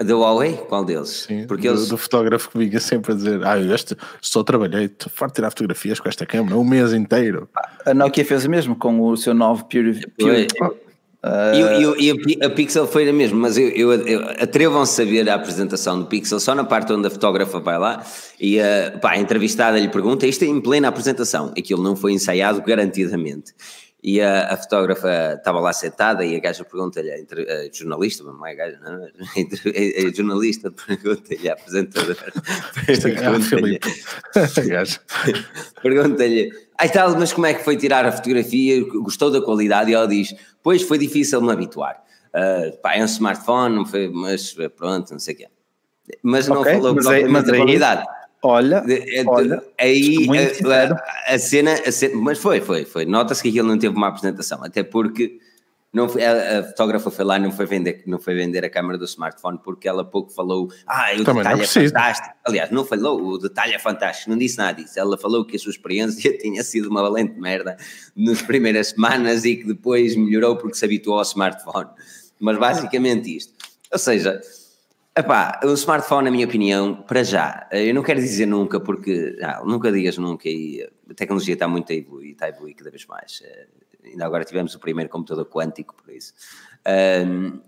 [0.04, 0.52] Do Huawei?
[0.68, 1.26] Qual deles?
[1.26, 1.88] Sim, Porque do, eles...
[1.88, 5.36] do fotógrafo que vinha sempre a dizer: Ah, eu este, só trabalhei, estou farto de
[5.36, 7.48] tirar fotografias com esta câmera um mês inteiro.
[7.86, 9.98] A Nokia fez o mesmo com o seu novo Pure.
[10.18, 10.46] Pure.
[11.22, 11.96] Uh...
[11.98, 15.34] E, e, a Pixel foi a mesma, mas eu, eu, eu atrevam-se a ver a
[15.34, 18.04] apresentação do Pixel só na parte onde a fotógrafa vai lá
[18.40, 22.12] e a, pá, a entrevistada lhe pergunta, isto é em plena apresentação, aquilo não foi
[22.12, 23.52] ensaiado garantidamente.
[24.00, 28.46] E a, a fotógrafa estava lá sentada e a gaja pergunta-lhe, a, a, jornalista, não
[28.46, 28.52] é?
[28.52, 32.14] A gaja, não, a, a jornalista pergunta-lhe, a apresentadora,
[32.86, 33.80] pergunta-lhe,
[35.82, 39.90] pergunta-lhe, ai tal, mas como é que foi tirar a fotografia, gostou da qualidade?
[39.90, 45.10] E ela diz, pois foi difícil me habituar, uh, pá, é um smartphone, mas pronto,
[45.12, 45.48] não sei o quê.
[46.22, 48.06] Mas não okay, falou mas é, mas da qualidade.
[48.40, 50.26] Olha, é, olha, aí
[50.70, 53.04] a, a, cena, a, cena, mas foi, foi, foi.
[53.04, 55.40] Nota-se que aquilo não teve uma apresentação, até porque
[55.92, 59.06] não a, a, fotógrafa foi lá não foi vender não foi vender a câmera do
[59.06, 62.34] smartphone porque ela pouco falou ah o Também detalhe é fantástico.
[62.44, 64.30] Aliás não falou o detalhe é fantástico.
[64.30, 64.98] Não disse nada disso.
[64.98, 67.76] Ela falou que a sua experiência tinha sido uma valente merda
[68.14, 71.88] nas primeiras semanas e que depois melhorou porque se habituou ao smartphone.
[72.38, 73.54] Mas basicamente isto.
[73.90, 74.40] Ou seja
[75.18, 79.60] Epá, o smartphone, na minha opinião, para já, eu não quero dizer nunca, porque ah,
[79.64, 83.04] nunca digas nunca e a tecnologia está muito a evoluir, está a evoluir cada vez
[83.04, 83.42] mais.
[84.10, 86.32] Ainda agora tivemos o primeiro computador quântico, por isso.
[86.86, 87.60] Uh,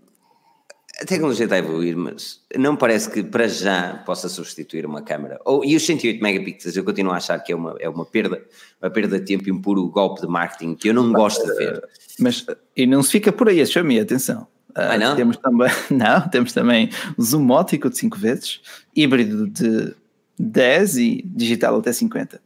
[1.01, 5.41] a tecnologia está a evoluir, mas não parece que para já possa substituir uma câmera.
[5.47, 8.43] Ou, e os 108 megapixels eu continuo a achar que é uma, é uma perda,
[8.83, 11.55] uma perda de tempo e um puro golpe de marketing que eu não gosto de
[11.55, 11.83] ver.
[12.19, 12.45] Mas,
[12.77, 14.47] e não se fica por aí, chame atenção.
[14.75, 15.17] Ah, não?
[15.17, 18.61] Temos também, não, temos também zoom óptico de 5 vezes,
[18.95, 19.95] híbrido de
[20.39, 22.37] 10 e digital até 50.
[22.37, 22.41] Uh,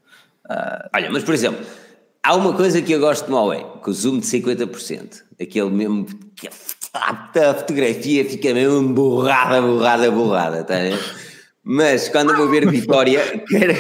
[0.49, 1.65] ah, Olha, mas por exemplo,
[2.25, 6.07] há uma coisa que eu gosto no Huawei, com o zoom de 50%, aquele mesmo
[6.35, 10.75] que a fotografia fica mesmo borrada, borrada, borrada, tá
[11.63, 13.75] Mas quando eu vou ver Vitória, quero,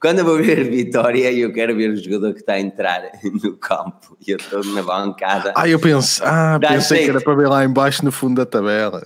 [0.00, 3.10] quando eu vou ver Vitória, eu quero ver o jogador que está a entrar
[3.42, 5.54] no campo e eu estou na bancada.
[5.56, 7.10] Ah, eu penso, ah, pensei jeito.
[7.10, 9.02] que era para ver lá embaixo no fundo da tabela.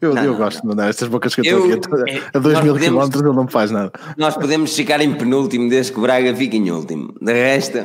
[0.00, 0.62] Eu, não, eu não, gosto não.
[0.62, 3.50] de mandar estas bocas que eu estou aqui a 2 mil quilómetros, ele não me
[3.50, 3.92] faz nada.
[4.16, 7.14] Nós podemos ficar em penúltimo desde que o Braga fique em último.
[7.20, 7.78] De resto,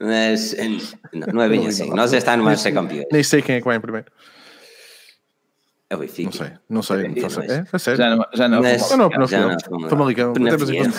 [0.00, 0.54] mas
[1.12, 1.90] não, não é bem assim.
[1.90, 3.06] Nós já estamos mais a ser campeões.
[3.12, 4.06] Nem sei quem é que vai em primeiro.
[5.90, 6.28] É o Benfica.
[6.28, 7.00] Não sei, não sei.
[7.06, 7.44] Entendi, não sei.
[7.44, 7.96] É, é sério.
[7.96, 10.28] Já não, já não, mas, não, não, não, Estou-me a ligar,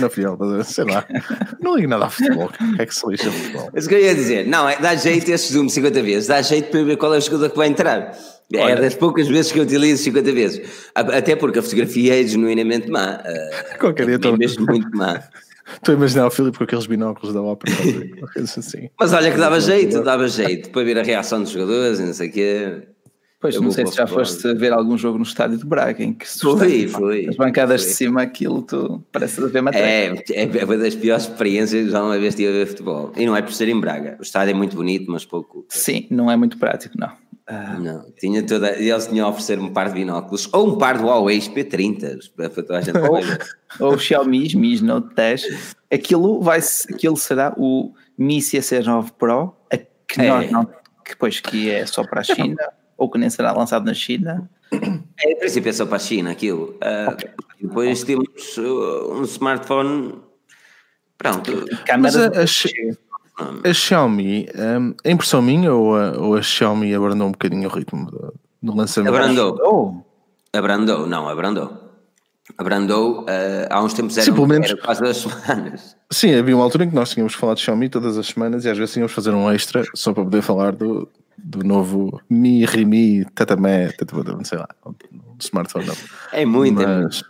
[0.01, 1.05] na fiel, sei lá.
[1.61, 2.49] Não ligo nada a futebol.
[2.79, 3.69] É que se lixa o futebol.
[3.71, 6.41] Mas o que eu ia dizer, não, é, dá jeito esse zoom 50 vezes, dá
[6.41, 8.17] jeito para ver qual é o jogador que vai entrar.
[8.51, 10.89] É Olha, das poucas vezes que eu utilizo 50 vezes.
[10.95, 13.21] Até porque a fotografia é genuinamente má.
[13.79, 15.21] Qualquer dia é mesmo muito má.
[15.75, 17.71] Estou a imaginar o Filipe com aqueles binóculos da ópera.
[18.35, 18.89] assim.
[18.99, 22.13] Mas olha que dava jeito, dava jeito para ver a reação dos jogadores e não
[22.13, 22.81] sei o quê.
[23.41, 26.11] Pois, eu não sei se já foste ver algum jogo no estádio de Braga em
[26.11, 27.89] que se foi, foi, as bancadas foi.
[27.89, 30.21] de cima, aquilo tu parece ver matéria.
[30.31, 33.13] É, é uma das piores experiências já uma vez estive a ver futebol.
[33.15, 34.17] E não é por ser em Braga.
[34.19, 35.65] O estádio é muito bonito, mas pouco.
[35.69, 37.11] Sim, não é muito prático, não.
[37.51, 37.79] Ah.
[37.79, 38.77] Não, tinha toda.
[38.79, 42.49] Eles tinham a oferecer um par de binóculos ou um par de Huawei P30 para
[42.49, 45.75] toda a gente ou, ou Xiaomi Mi Note 10.
[45.91, 46.59] Aquilo, vai,
[46.93, 49.55] aquilo será o Mi C9 Pro,
[50.07, 50.27] que, é.
[50.27, 50.65] nós não,
[51.03, 54.47] que, pois, que é só para a China ou que nem será lançado na China.
[54.71, 56.77] É, em princípio é só para a China aquilo.
[56.83, 57.29] Uh, okay.
[57.59, 58.15] Depois okay.
[58.15, 60.21] temos uh, um smartphone.
[61.17, 61.65] Pronto.
[61.99, 62.45] Mas a, a,
[63.63, 67.71] a Xiaomi, um, a impressão minha ou a, ou a Xiaomi abrandou um bocadinho o
[67.71, 69.15] ritmo do, do lançamento?
[69.15, 70.05] Abrandou.
[70.53, 71.89] Abrandou, não, abrandou.
[72.57, 73.25] Abrandou uh,
[73.69, 75.95] há uns tempos, era, Sim, era quase duas semanas.
[76.11, 78.69] Sim, havia uma altura em que nós tínhamos falado de Xiaomi todas as semanas e
[78.69, 82.65] às vezes tínhamos de fazer um extra só para poder falar do, do novo Mi,
[82.65, 84.95] Rimi, Tatamé, não sei lá, do
[85.39, 85.85] smartphone.
[85.85, 85.95] Não.
[86.31, 87.25] É muito, mas, é muito.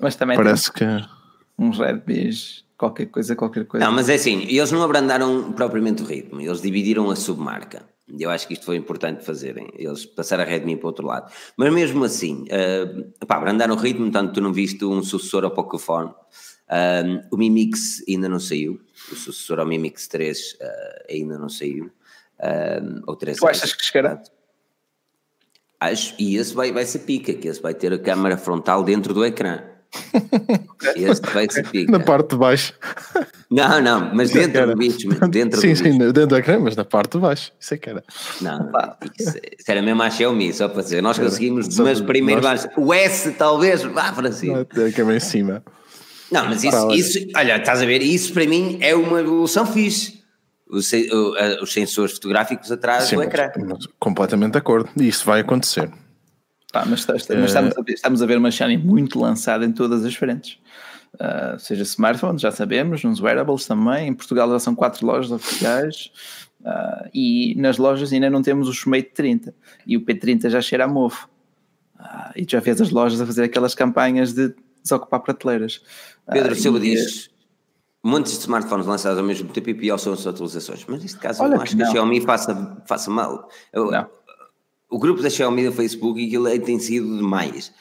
[0.00, 0.84] Mas também parece que
[1.58, 3.84] uns Redmis, qualquer coisa, qualquer coisa.
[3.84, 7.82] Não, mas é assim, eles não abrandaram propriamente o ritmo, eles dividiram a submarca.
[8.18, 11.32] Eu acho que isto foi importante fazerem, eles passaram a Redmi para o outro lado.
[11.56, 15.50] Mas mesmo assim, uh, pá, abrandaram o ritmo, tanto tu não viste um sucessor ao
[15.50, 16.10] Pocophone.
[16.68, 20.56] Uh, o Mi Mix ainda não saiu, o sucessor ao Mi Mix 3 uh,
[21.12, 21.90] ainda não saiu
[22.40, 24.22] um, ou três Tu achas que chegará?
[25.80, 29.12] Acho, e esse vai, vai ser pica, que esse vai ter a câmara frontal dentro
[29.12, 29.62] do ecrã.
[30.96, 31.92] Esse vai pica.
[31.92, 32.74] Na parte de baixo.
[33.50, 36.12] Não, não, mas dentro do bicho, dentro sim, do sim, bicho.
[36.12, 37.52] dentro do ecrã, mas na parte de baixo.
[37.58, 38.04] Isso é que era.
[38.40, 38.70] Não,
[39.18, 41.02] isso, isso era mesmo a Xiaomi, só para dizer.
[41.02, 42.68] Nós conseguimos, só mas primeiro nós...
[42.76, 44.60] o S talvez vá para cima.
[44.62, 45.62] A câmera em cima.
[46.30, 50.16] Não, mas isso, isso, olha, estás a ver, isso para mim é uma evolução fixe
[50.68, 50.90] os,
[51.62, 53.50] os sensores fotográficos atrás Sim, do ecrã.
[53.56, 54.90] Mas, completamente de acordo.
[54.96, 55.90] E isso vai acontecer.
[56.72, 60.04] Ah, mas, mas estamos, a ver, estamos, a ver, uma Xiaomi muito lançada em todas
[60.04, 60.58] as frentes.
[61.14, 64.08] Uh, seja smartphones, já sabemos, nos wearables também.
[64.08, 66.10] Em Portugal já são quatro lojas oficiais.
[66.60, 69.54] Uh, e nas lojas ainda não temos o Mate 30.
[69.86, 71.28] E o P30 já cheira a mofo.
[71.98, 75.80] Uh, e já fez as lojas a fazer aquelas campanhas de desocupar prateleiras.
[76.30, 77.30] Pedro Silva diz:
[78.04, 80.84] montes de smartphones lançados ao mesmo tempo e pior são as atualizações.
[80.86, 83.48] Mas neste caso Olha eu acho que, que a Xiaomi faça, faça mal.
[83.72, 83.90] Eu,
[84.90, 87.72] o grupo da Xiaomi do Facebook aquilo tem sido demais.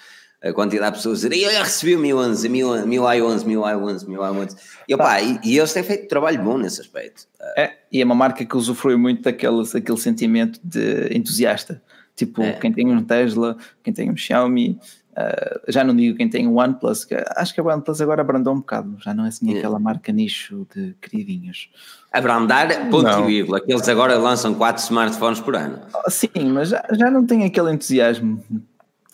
[0.44, 3.56] A quantidade de pessoas dizerem, eu já recebi o Mi 11, Mi, Mi i11, Mi
[3.56, 4.56] i11, Mi i11.
[4.88, 7.28] E, opa, e, e, eles têm feito trabalho bom nesse aspecto.
[7.58, 11.82] É, e é uma marca que usufrui muito daquele, daquele sentimento de entusiasta.
[12.16, 12.54] Tipo, é.
[12.54, 14.80] quem tem um Tesla, quem tem um Xiaomi,
[15.16, 18.54] Uh, já não digo quem tem o OnePlus, que acho que a OnePlus agora abrandou
[18.54, 21.70] um bocado, já não é assim aquela marca nicho de queridinhos.
[22.12, 23.24] Abrandar, ponto não.
[23.24, 25.80] e vírgula, que eles agora lançam 4 smartphones por ano.
[25.94, 28.44] Ah, sim, mas já, já não tem aquele entusiasmo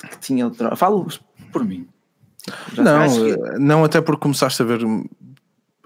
[0.09, 0.75] que tinha outro.
[0.75, 1.07] Falo
[1.51, 1.87] por mim.
[2.73, 3.59] Já não, que...
[3.59, 4.81] não, até porque começaste a ver.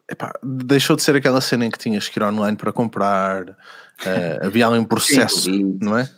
[0.09, 4.45] Epá, deixou de ser aquela cena em que tinhas que ir online para comprar, uh,
[4.45, 6.09] havia ali um processo, sim, não é?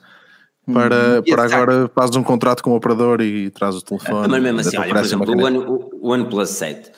[0.71, 4.27] Para, para agora fazes um contrato com o operador e traz o telefone.
[4.27, 6.91] Mas mesmo assim, olha, por exemplo, o, One, o OnePlus 7,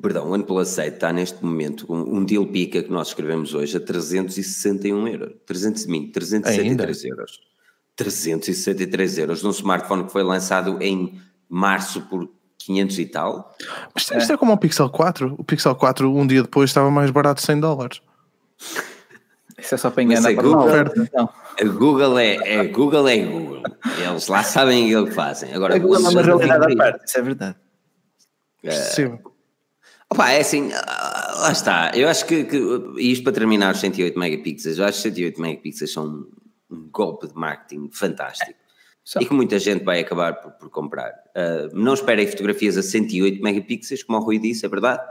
[0.00, 3.76] perdão, o OnePlus 7 está neste momento um, um deal pica que nós escrevemos hoje
[3.76, 5.32] a 361 euros.
[5.46, 7.08] 300, 363 Ainda?
[7.08, 7.40] euros.
[7.96, 13.56] 363 euros num smartphone que foi lançado em março por 500 e tal.
[13.94, 15.34] Mas isto é, é como o Pixel 4.
[15.38, 18.00] O Pixel 4 um dia depois estava mais barato 100 dólares.
[19.58, 21.28] Isso é só para enganar para Google, então.
[21.60, 23.62] A Google é, é, Google é Google.
[23.98, 25.52] Eles lá sabem o que fazem.
[25.52, 27.56] Agora, a Google é uma realidade à parte, isso é verdade.
[28.62, 29.18] É, Sim.
[30.12, 31.92] Opa, é assim, ah, lá está.
[31.94, 32.56] Eu acho que, que
[32.98, 36.26] isto para terminar os 108 megapixels, eu acho que 108 megapixels são
[36.70, 38.58] um golpe de marketing fantástico.
[39.16, 39.22] É.
[39.22, 41.12] E que muita gente vai acabar por, por comprar.
[41.36, 45.02] Uh, não esperem fotografias a 108 megapixels, como o Rui disse, é verdade.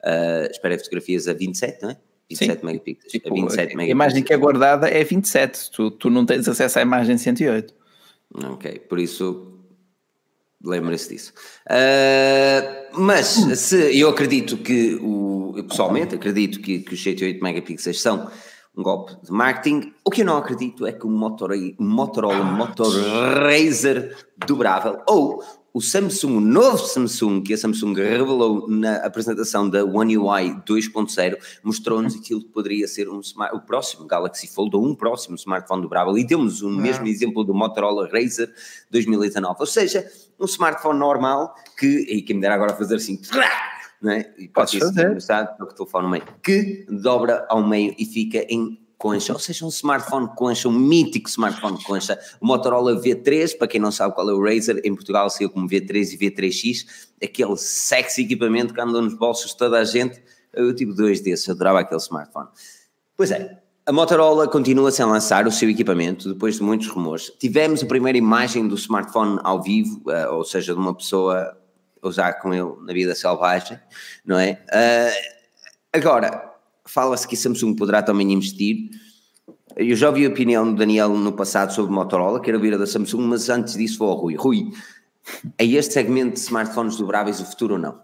[0.00, 1.96] Uh, esperem fotografias a 27, não é?
[2.28, 2.66] 27 Sim.
[2.66, 3.12] megapixels.
[3.12, 3.88] Tipo, 27 megapixels.
[3.88, 7.74] A imagem que é guardada é 27, tu, tu não tens acesso à imagem 108.
[8.52, 9.52] Ok, por isso
[10.64, 11.32] lembre-se disso.
[11.70, 18.00] Uh, mas se eu acredito que o eu pessoalmente acredito que, que os 108 megapixels
[18.00, 18.30] são
[18.76, 19.92] um golpe de marketing.
[20.04, 22.92] O que eu não acredito é que o Motorola, Motorola Motor
[23.42, 24.14] Razer
[24.46, 25.42] dobrável ou
[25.76, 31.36] o Samsung, o novo Samsung, que a Samsung revelou na apresentação da One UI 2.0,
[31.62, 35.82] mostrou-nos aquilo que poderia ser um smart, o próximo Galaxy Fold ou um próximo smartphone
[35.82, 38.50] dobrável e deu-nos o mesmo exemplo do Motorola Razer
[38.90, 40.10] 2019, ou seja,
[40.40, 43.20] um smartphone normal que, e quem me dera agora fazer assim,
[44.00, 44.32] não é?
[44.38, 45.14] E pode fazer.
[45.60, 50.28] o telefone meio, que dobra ao meio e fica em concha, ou seja, um smartphone
[50.34, 54.42] concha, um mítico smartphone concha, o Motorola V3, para quem não sabe qual é o
[54.42, 56.86] Razer, em Portugal saiu como V3 e V3X,
[57.22, 60.22] aquele sexy equipamento que andam nos bolsos de toda a gente,
[60.52, 62.48] eu tive dois desses, adorava aquele smartphone.
[63.16, 67.30] Pois é, a Motorola continua sem lançar o seu equipamento depois de muitos rumores.
[67.38, 71.56] Tivemos a primeira imagem do smartphone ao vivo, uh, ou seja, de uma pessoa
[72.02, 73.78] usar com ele na vida selvagem,
[74.24, 74.60] não é?
[74.72, 75.46] Uh,
[75.92, 76.55] agora,
[76.90, 78.90] fala-se que Samsung poderá também investir.
[79.76, 82.86] Eu já ouvi a opinião do Daniel no passado sobre Motorola, que era a da
[82.86, 84.36] Samsung, mas antes disso vou ao Rui.
[84.36, 84.72] Rui,
[85.58, 88.00] é este segmento de smartphones dobráveis o futuro ou não?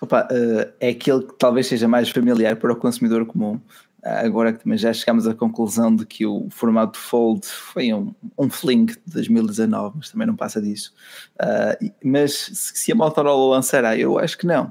[0.00, 3.60] Opa, uh, é aquele que talvez seja mais familiar para o consumidor comum
[4.06, 8.48] agora que também já chegamos à conclusão de que o formato Fold foi um, um
[8.48, 10.94] fling de 2019, mas também não passa disso.
[11.40, 14.70] Uh, mas se a Motorola lançará, eu acho que não,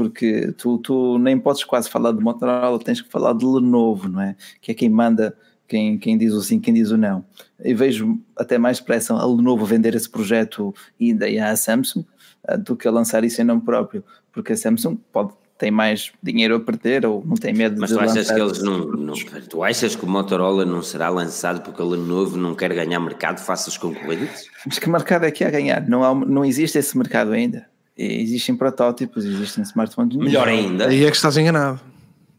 [0.00, 4.22] porque tu, tu nem podes quase falar de Motorola, tens que falar de Lenovo, não
[4.22, 4.34] é?
[4.58, 5.36] Que é quem manda,
[5.68, 7.22] quem, quem diz o sim, quem diz o não.
[7.62, 12.02] E vejo até mais pressa a Lenovo vender esse projeto e daí à Samsung
[12.48, 16.10] uh, do que a lançar isso em nome próprio, porque a Samsung pode tem mais
[16.22, 17.96] dinheiro a perder ou não tem medo Mas de.
[17.96, 19.12] Tu achas que eles não, não,
[19.50, 23.38] Tu achas que o Motorola não será lançado porque o Lenovo não quer ganhar mercado
[23.40, 24.46] face aos concorrentes?
[24.64, 25.86] Mas que mercado é que há ganhar?
[25.86, 27.68] Não, há, não existe esse mercado ainda.
[28.02, 30.16] Existem protótipos, existem smartphones.
[30.16, 30.88] Melhor ainda.
[30.88, 31.78] Aí é que estás enganado.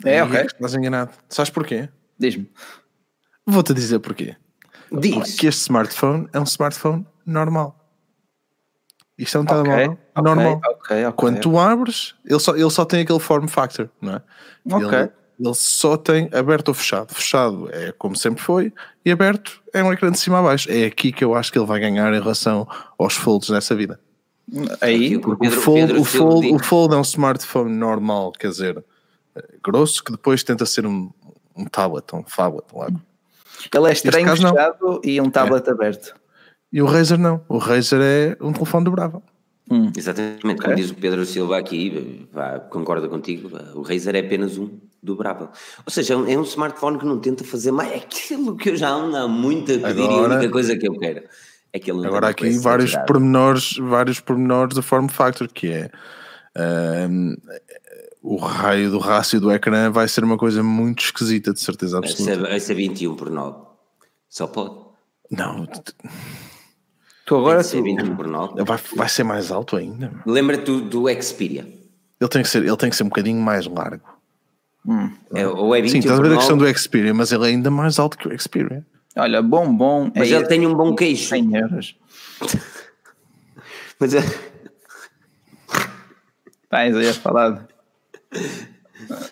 [0.04, 0.40] É, Aí ok.
[0.40, 1.12] É que estás enganado.
[1.30, 1.88] Sabes porquê?
[2.18, 2.50] Diz-me.
[3.46, 4.36] Vou-te dizer porquê.
[4.92, 5.14] Diz.
[5.14, 7.78] Porque este smartphone é um smartphone normal.
[9.16, 10.62] Isto é um okay, telemóvel okay, normal.
[10.84, 14.22] Okay, Quando tu abres, ele só, ele só tem aquele form factor, não é?
[14.66, 17.14] Ele, ele só tem aberto ou fechado.
[17.14, 18.74] Fechado é como sempre foi,
[19.06, 20.72] e aberto é um ecrã de cima a baixo.
[20.72, 24.00] É aqui que eu acho que ele vai ganhar em relação aos folds nessa vida.
[24.82, 28.50] Aí, o, Pedro, o, fold, Pedro o, fold, o fold é um smartphone normal, quer
[28.50, 28.84] dizer,
[29.64, 31.10] grosso, que depois tenta ser um,
[31.56, 32.66] um tablet, um phablet.
[33.74, 35.02] Ele é estranho fechado não.
[35.04, 35.72] e um tablet é.
[35.72, 36.16] aberto.
[36.72, 37.42] E o Razer não.
[37.48, 39.22] O Razer é um telefone dobrável.
[39.70, 39.92] Hum.
[39.96, 40.58] Exatamente, okay.
[40.58, 44.70] como diz o Pedro Silva aqui, pá, concorda contigo, o Razer é apenas um
[45.02, 45.48] dobrável.
[45.86, 49.16] Ou seja, é um smartphone que não tenta fazer mais aquilo que eu já ando
[49.16, 51.24] há muito a pedir agora, e a única coisa que eu quero.
[51.74, 55.92] É que ele agora aqui vários pormenores, vários pormenores do form factor, que é
[57.10, 57.36] um,
[58.22, 62.50] o raio do rácio do ecrã vai ser uma coisa muito esquisita, de certeza absoluta.
[62.50, 63.66] Vai ser 21 por 9.
[64.30, 64.76] Só pode.
[65.30, 65.66] Não.
[67.26, 68.64] Tu agora ser 21 por 9.
[68.64, 70.12] Vai, vai ser mais alto ainda.
[70.26, 71.68] Lembra-te do, do Xperia.
[72.20, 74.08] Ele tem, que ser, ele tem que ser um bocadinho mais largo.
[74.86, 75.12] Hum.
[75.34, 77.48] É, ou é 21 Sim, estás a ver a questão do Xperia, mas ele é
[77.48, 78.86] ainda mais alto que o Xperia.
[79.16, 80.12] Olha, bom, bom.
[80.16, 81.30] Mas é ele tem um bom queixo.
[81.30, 81.96] 100 euros.
[84.00, 84.22] mas é.
[86.70, 87.68] Pais, eu ia falar.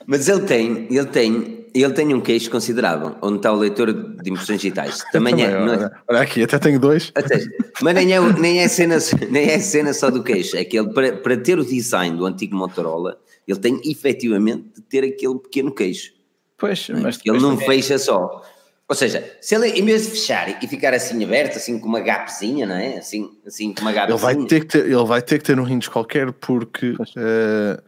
[0.06, 4.30] Mas ele tem, ele tem ele tem um queixo considerável, onde está o leitor de
[4.30, 5.04] impressões digitais.
[5.12, 7.12] Também, Também é, olha, olha, aqui, até tenho dois.
[7.16, 7.40] Até,
[7.82, 8.98] mas nem é, nem, é cena,
[9.30, 12.26] nem é cena só do queixo, é que ele, para, para ter o design do
[12.26, 16.14] antigo Motorola, ele tem efetivamente de ter aquele pequeno queixo.
[16.58, 16.94] Pois, é?
[17.00, 18.42] mas ele não fecha só.
[18.90, 22.00] Ou seja, se ele em vez de fechar e ficar assim aberto, assim com uma
[22.00, 22.98] gapzinha, não é?
[22.98, 24.18] Assim, assim com uma gapzinha.
[24.18, 26.92] Ele vai ter que ter, ele vai ter, que ter um hinge qualquer porque.
[26.92, 27.80] Uh,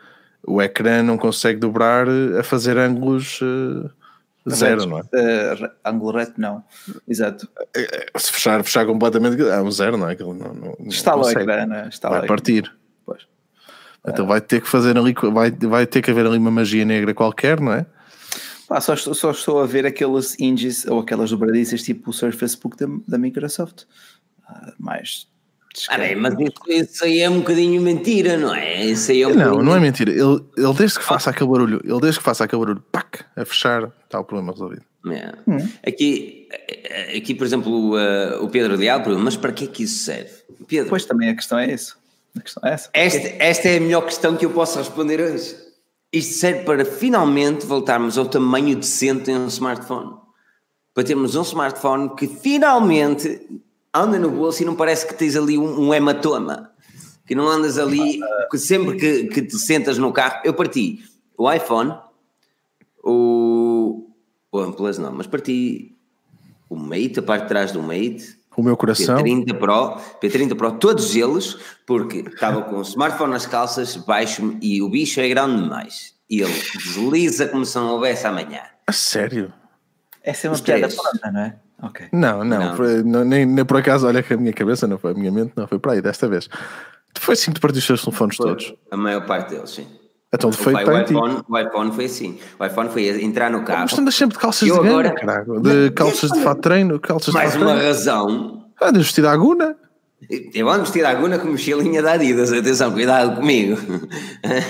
[0.45, 3.89] o ecrã não consegue dobrar a fazer ângulos uh,
[4.49, 5.01] zero, não é?
[5.01, 6.63] Uh, ângulo reto, não.
[7.07, 7.47] Exato.
[7.75, 10.15] Eh, se fechar, fechar completamente, é um zero, não é?
[10.15, 11.87] Não, não, está lá o ecrã, não é?
[11.87, 12.73] Está vai partir.
[13.05, 13.27] Pois.
[14.07, 17.13] Então vai ter que fazer ali, vai, vai ter que haver ali uma magia negra
[17.13, 17.85] qualquer, não é?
[18.71, 22.57] Pá, só, estou, só estou a ver aqueles hinges ou aquelas dobradiças tipo o Surface
[22.57, 23.81] Book da, da Microsoft.
[24.49, 25.27] Uh, mais
[25.89, 28.85] ah, bem, mas isso, isso, aí é um bocadinho mentira, não é?
[28.85, 29.63] Isso aí é um não, bocadinho...
[29.63, 30.11] não é mentira.
[30.11, 33.43] Ele, ele desde que faça aquele barulho, ele desde que faça aquele barulho, pac, a
[33.43, 34.83] fechar, está o problema resolvido.
[35.05, 35.33] É.
[35.45, 35.69] Hum.
[35.85, 36.47] Aqui,
[37.17, 40.31] aqui, por exemplo, o, o Pedro Leal pergunta, mas para que é que isso serve?
[40.65, 41.97] Pedro, pois também a questão é isso.
[42.37, 42.89] A questão é essa.
[42.93, 45.70] Esta, esta é a melhor questão que eu posso responder hoje.
[46.11, 50.17] Isto serve para finalmente voltarmos ao tamanho decente em um smartphone.
[50.93, 53.41] Para termos um smartphone que finalmente
[53.93, 56.71] anda no bolso e não parece que tens ali um, um hematoma.
[57.25, 60.41] Que não andas ali, que sempre que, que te sentas no carro.
[60.43, 60.99] Eu parti
[61.37, 61.97] o iPhone,
[63.01, 64.09] o,
[64.51, 65.95] o OnePlus não, mas parti
[66.69, 68.40] o Mate, a parte de trás do Mate.
[68.55, 69.17] O meu coração.
[69.17, 74.81] P30 Pro, P30 Pro, todos eles, porque estava com o smartphone nas calças, baixo e
[74.81, 76.13] o bicho é grande demais.
[76.29, 78.61] E ele desliza como se não houvesse amanhã.
[78.87, 79.53] A sério?
[80.23, 81.55] Essa é uma piada pronta, não é?
[82.11, 82.75] Não, não, não.
[82.75, 85.31] Foi, não nem, nem, por acaso, olha que a minha cabeça não foi, a minha
[85.31, 86.47] mente não foi para aí desta vez.
[87.17, 88.75] Foi assim que tu partiste os telefones foi, todos?
[88.91, 89.87] A maior parte deles, sim.
[90.33, 92.39] Então o, foi o, iPhone, o iPhone foi assim.
[92.57, 93.87] O iPhone foi entrar no carro.
[93.89, 95.59] Mas andas sempre de calças eu de agora, caralho.
[95.59, 97.73] De calças de fato treino, calças mais de treino.
[97.73, 98.65] Mais uma razão.
[98.81, 99.75] Andas vestido à guna.
[100.53, 102.53] Eu ando vestido à guna com mochilinha da Adidas.
[102.53, 103.77] Atenção, cuidado comigo.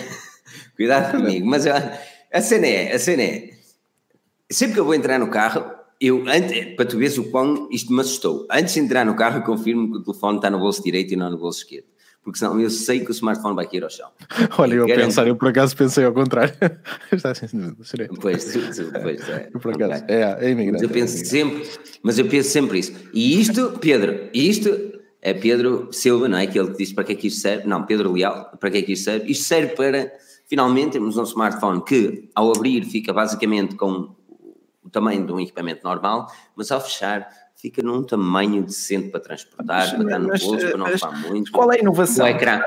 [0.75, 1.45] cuidado comigo.
[1.45, 3.51] Mas a cena é, a cena é,
[4.49, 5.63] sempre que eu vou entrar no carro,
[5.99, 9.37] eu, antes, para tu veres o quão isto me assustou, antes de entrar no carro
[9.37, 11.90] eu confirmo que o telefone está no bolso direito e não no bolso esquerdo
[12.23, 14.09] porque senão eu sei que o smartphone vai cair ao chão.
[14.57, 16.53] Olha, eu, pensar, eu por acaso pensei ao contrário.
[17.11, 17.47] Está assim,
[18.21, 18.53] pois,
[19.01, 19.49] pois é.
[19.53, 20.15] Eu por acaso, okay.
[20.15, 20.73] é, é imigrante.
[20.73, 21.69] Mas eu penso é sempre,
[22.03, 22.93] mas eu penso sempre isso.
[23.13, 24.69] E isto, Pedro, isto
[25.21, 26.43] é Pedro Silva, não é?
[26.43, 27.67] Aquele que diz para que é que isto serve.
[27.67, 29.31] Não, Pedro Leal, para que é que isto serve?
[29.31, 30.11] Isto serve para,
[30.47, 34.15] finalmente, termos um smartphone que, ao abrir, fica basicamente com
[34.83, 37.27] o tamanho de um equipamento normal, mas ao fechar
[37.61, 41.51] fica num tamanho decente para transportar, mas, para estar no bolso, para não ocupar muito.
[41.51, 42.25] Qual é a inovação?
[42.25, 42.61] O ecrã,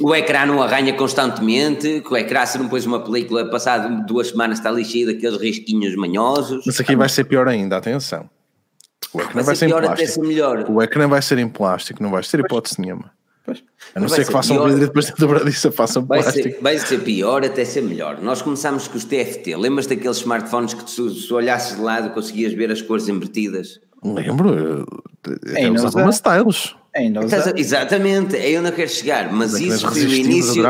[0.00, 4.58] o ecrã não arranha constantemente, o ecrã se não pôs uma película, passado duas semanas
[4.58, 6.64] está lixado daqueles risquinhos manhosos.
[6.66, 8.28] Mas aqui vai ser pior ainda, atenção.
[9.12, 10.26] O ecrã vai, vai ser, ser, em plástico.
[10.26, 10.66] Melhor.
[10.68, 13.12] O ecrã vai ser em plástico, não vai ser hipótese nenhuma.
[13.44, 13.62] Pois.
[13.94, 16.48] A não ser que façam vidro e depois da dobradiça façam vai plástico.
[16.48, 18.20] Ser, vai ser pior até ser melhor.
[18.20, 19.56] Nós começámos com os TFT.
[19.56, 23.80] Lembras daqueles smartphones que tu, se olhasses de lado conseguias ver as cores invertidas?
[24.02, 24.86] Lembro,
[25.44, 26.74] eu usava uma styles.
[27.56, 30.62] Exatamente, é eu não quero chegar, mas isso foi o início.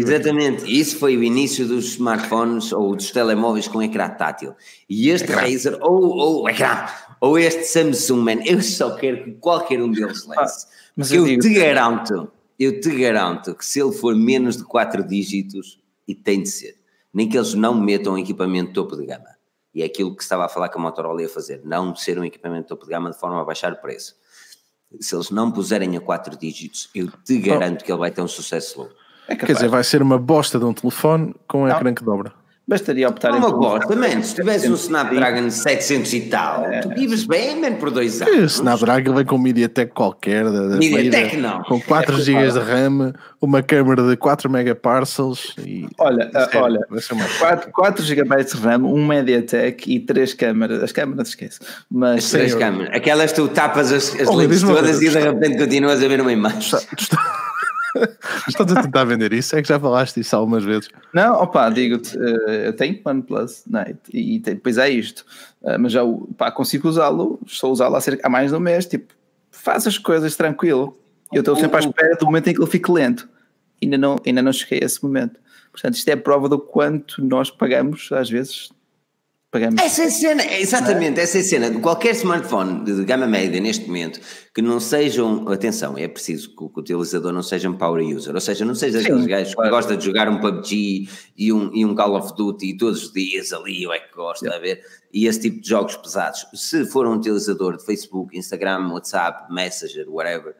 [0.00, 4.54] Exatamente, isso foi o início dos smartphones ou dos telemóveis com ecrã tátil.
[4.88, 5.42] E este ecrã.
[5.42, 6.86] Razer, ou, ou ecrã,
[7.20, 10.66] ou este Samsung, man, eu só quero que qualquer um deles ah, lance.
[10.66, 14.64] Ah, mas eu, eu te garanto, eu te garanto que se ele for menos de
[14.64, 16.74] 4 dígitos, e tem de ser,
[17.12, 19.33] nem que eles não metam equipamento topo de gama
[19.74, 22.24] e é aquilo que estava a falar que a Motorola ia fazer, não ser um
[22.24, 24.14] equipamento topo de gama de forma a baixar o preço.
[25.00, 28.28] Se eles não puserem a 4 dígitos, eu te garanto que ele vai ter um
[28.28, 28.94] sucesso louco.
[29.26, 32.32] É Quer dizer, vai ser uma bosta de um telefone com um ecrã que dobra.
[32.66, 34.22] Bastaria optar não, uma bosta, man.
[34.22, 36.80] Se tivesse um Snapdragon 700 e tal, é.
[36.80, 38.34] tu vives bem, man, por dois anos.
[38.34, 40.44] O Snapdragon vem com um MediaTek qualquer.
[40.44, 41.62] Da, MediaTek não.
[41.64, 45.86] Com 4 é GB de RAM, uma câmera de 4 megaparcels e...
[45.98, 46.80] Olha, uh, olha,
[47.38, 50.82] 4, 4 GB de RAM, um MediaTek e 3 câmeras.
[50.82, 51.58] As câmeras esquece.
[51.90, 52.24] Mas...
[52.24, 52.96] As 3 câmeras.
[52.96, 56.60] Aquelas tu tapas as, as lentes todas e de repente continuas a ver uma imagem.
[56.98, 57.33] Está,
[58.48, 59.56] Estás a tentar vender isso?
[59.56, 60.88] É que já falaste isso algumas vezes.
[61.12, 65.24] Não, opa, digo-te, eh, eu tenho OnePlus Night e, depois é isto,
[65.62, 66.02] eh, mas já
[66.36, 69.14] pá, consigo usá-lo, estou a usá-lo há, cerca, há mais de um mês, tipo,
[69.50, 70.98] faz as coisas tranquilo.
[71.32, 73.28] Eu estou sempre à espera do momento em que ele fique lento.
[73.82, 75.40] Ainda não, ainda não cheguei a esse momento.
[75.72, 78.70] Portanto, isto é a prova do quanto nós pagamos, às vezes,
[79.54, 79.80] Pagamos.
[79.80, 81.80] Essa é cena, exatamente, essa é a cena.
[81.80, 84.18] Qualquer smartphone de gama média neste momento
[84.52, 88.40] que não sejam, atenção, é preciso que o, utilizador não seja um power user, ou
[88.40, 89.70] seja, não seja aqueles gajos claro.
[89.70, 93.12] que gosta de jogar um PUBG e um, e um Call of Duty todos os
[93.12, 94.58] dias ali, eu é que gosto, yeah.
[94.58, 94.82] a ver,
[95.12, 96.44] e esse tipo de jogos pesados.
[96.52, 100.56] Se for um utilizador de Facebook, Instagram, WhatsApp, Messenger, whatever,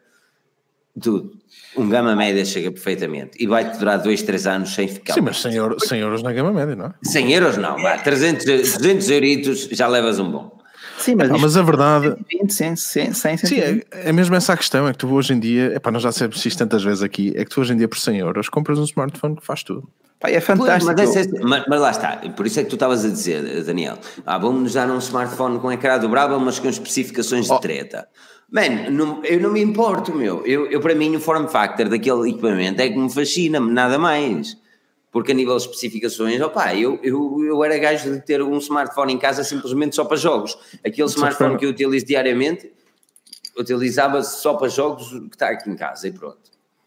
[1.01, 1.33] tudo.
[1.77, 5.15] Um gama média chega perfeitamente e vai-te durar 2, 3 anos sem ficar.
[5.15, 6.95] Sim, mas 100 euros, 100 euros na gama média, não é?
[7.03, 10.55] 100 euros não, vá, 300, 200 euritos já levas um bom.
[10.99, 12.15] Sim, mas, ah, mas a verdade.
[12.31, 15.33] 120, 100, 100, 100, Sim, é, é mesmo essa a questão: é que tu hoje
[15.33, 17.77] em dia, epá, nós já sabemos isto tantas vezes aqui, é que tu hoje em
[17.77, 19.89] dia por 100 euros compras um smartphone que faz tudo.
[20.21, 20.95] Pá, é fantástico.
[20.95, 23.99] Pois, mas, mas, mas, lá está, por isso é que tu estavas a dizer, Daniel,
[24.25, 27.59] ah, vamos já num smartphone com ecrã dobrável, mas com especificações de oh.
[28.55, 30.47] Mano, não, eu não me importo, meu.
[30.47, 34.57] Eu, eu, para mim, o form factor daquele equipamento é que me fascina, nada mais.
[35.11, 39.13] Porque a nível de especificações, opá, eu, eu, eu era gajo de ter um smartphone
[39.13, 40.57] em casa simplesmente só para jogos.
[40.87, 42.73] Aquele smartphone que eu utilizo diariamente,
[43.59, 46.39] utilizava só para jogos que está aqui em casa e pronto.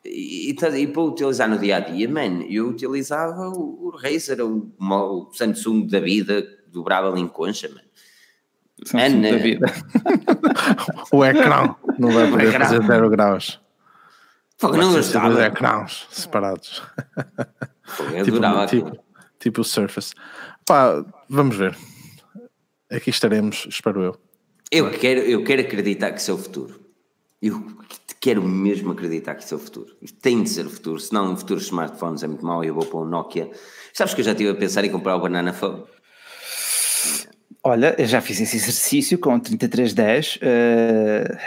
[0.06, 4.40] E, e, e, para utilizar no dia a dia, man, eu utilizava o, o Razer,
[4.40, 7.82] o, o Samsung da vida, dobrável em concha, man.
[8.94, 9.66] Man, da vida.
[11.12, 13.60] o ecrã não vai poder fazer 0 graus.
[14.58, 15.30] Fogo, não gostava.
[15.30, 16.84] Os ecrãs separados.
[18.14, 19.04] Eu tipo, tipo,
[19.40, 20.14] tipo o Surface.
[20.66, 21.76] Pá, vamos ver.
[22.92, 24.18] Aqui estaremos, espero eu.
[24.72, 26.80] Eu quero, eu quero acreditar que isso é o futuro.
[27.42, 27.78] Eu
[28.20, 29.96] quero mesmo acreditar que isso é o futuro.
[30.02, 32.68] Isto tem de ser o futuro, senão o futuro dos smartphones é muito mau e
[32.68, 33.50] eu vou para o Nokia.
[33.94, 35.84] Sabes que eu já estive a pensar em comprar o Banana Phone?
[37.64, 40.36] Olha, eu já fiz esse exercício com 3310.
[40.36, 41.38] Uh, eh,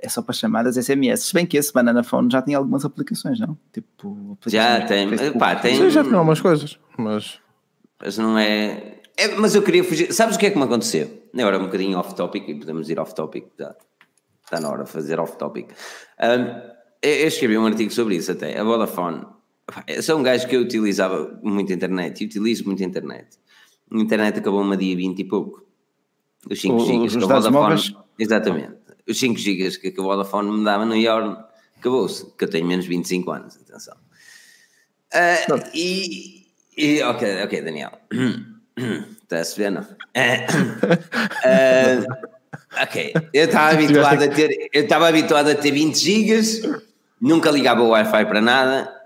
[0.00, 1.24] é só para chamadas SMS.
[1.24, 3.58] Se bem que esse Banana Phone já tem algumas aplicações, não?
[3.72, 5.08] Tipo, já tem.
[5.38, 5.90] Pá, tem...
[5.90, 7.40] já tem algumas coisas, mas.
[8.00, 9.00] Mas não é...
[9.16, 9.34] é.
[9.36, 10.12] Mas eu queria fugir.
[10.12, 11.24] Sabes o que é que me aconteceu?
[11.36, 13.46] Agora um bocadinho off-topic e podemos ir off-topic.
[13.58, 13.74] Já.
[14.44, 15.70] Está na hora de fazer off-topic.
[16.20, 18.58] Um, eu escrevi um artigo sobre isso até.
[18.58, 19.26] A Vodafone.
[19.86, 23.26] Eu sou um gajo que eu utilizava muito a internet e utilizo muito a internet.
[23.90, 25.66] A internet acabou-me a dia 20 e pouco.
[26.50, 27.50] Os 5 GB que a Vodafone.
[27.50, 27.94] Móveis?
[28.18, 28.76] Exatamente.
[29.08, 31.36] Os 5 GB que a Vodafone me dava no Yorn
[31.76, 32.26] acabou-se.
[32.36, 33.96] Que eu tenho menos 25 anos, atenção.
[35.12, 37.02] Uh, e, e.
[37.02, 37.92] Ok, ok, Daniel.
[39.22, 39.80] Está-se vendo?
[39.80, 39.86] Uh,
[42.82, 44.68] ok, eu estava habituado a ter.
[44.72, 46.62] Eu estava habituado a ter 20 gigas,
[47.20, 48.97] nunca ligava o Wi-Fi para nada.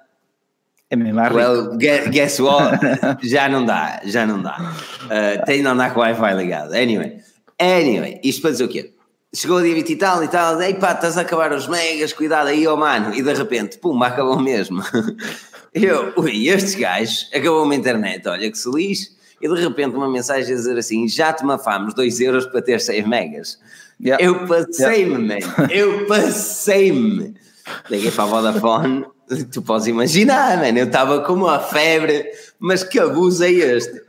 [0.92, 2.78] É mesmo well, guess what?
[3.26, 4.74] já não dá, já não dá.
[5.04, 6.74] Uh, tem de andar com o Wi-Fi ligado.
[6.74, 7.16] Anyway,
[7.58, 8.92] anyway, isto para dizer o quê?
[9.34, 12.12] Chegou o dia 20 e tal e tal, ei pá, estás a acabar os megas,
[12.12, 14.82] cuidado aí, oh mano, e de repente, pum, acabou mesmo.
[15.72, 20.10] Eu, ui, estes gajos, acabou uma internet, olha que se lixe, e de repente uma
[20.10, 23.58] mensagem a dizer assim: já te mafamos 2 euros para ter 6 megas.
[23.98, 24.22] Yeah.
[24.22, 25.56] Eu passei-me, yeah.
[25.56, 27.34] man, eu passei-me.
[27.88, 29.06] Liguei para a Vodafone,
[29.52, 32.24] tu podes imaginar, man, eu estava com uma febre,
[32.58, 34.02] mas que abuso é este?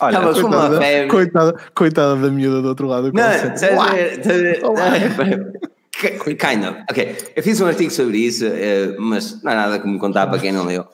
[0.00, 1.08] Olha, estava com uma febre.
[1.08, 3.12] Coitada, coitada da miúda do outro lado.
[3.12, 3.22] Não,
[6.00, 6.84] Kind of.
[6.90, 10.38] Ok, eu fiz um artigo sobre isso, eh, mas não há nada como contar para
[10.38, 10.86] quem não leu.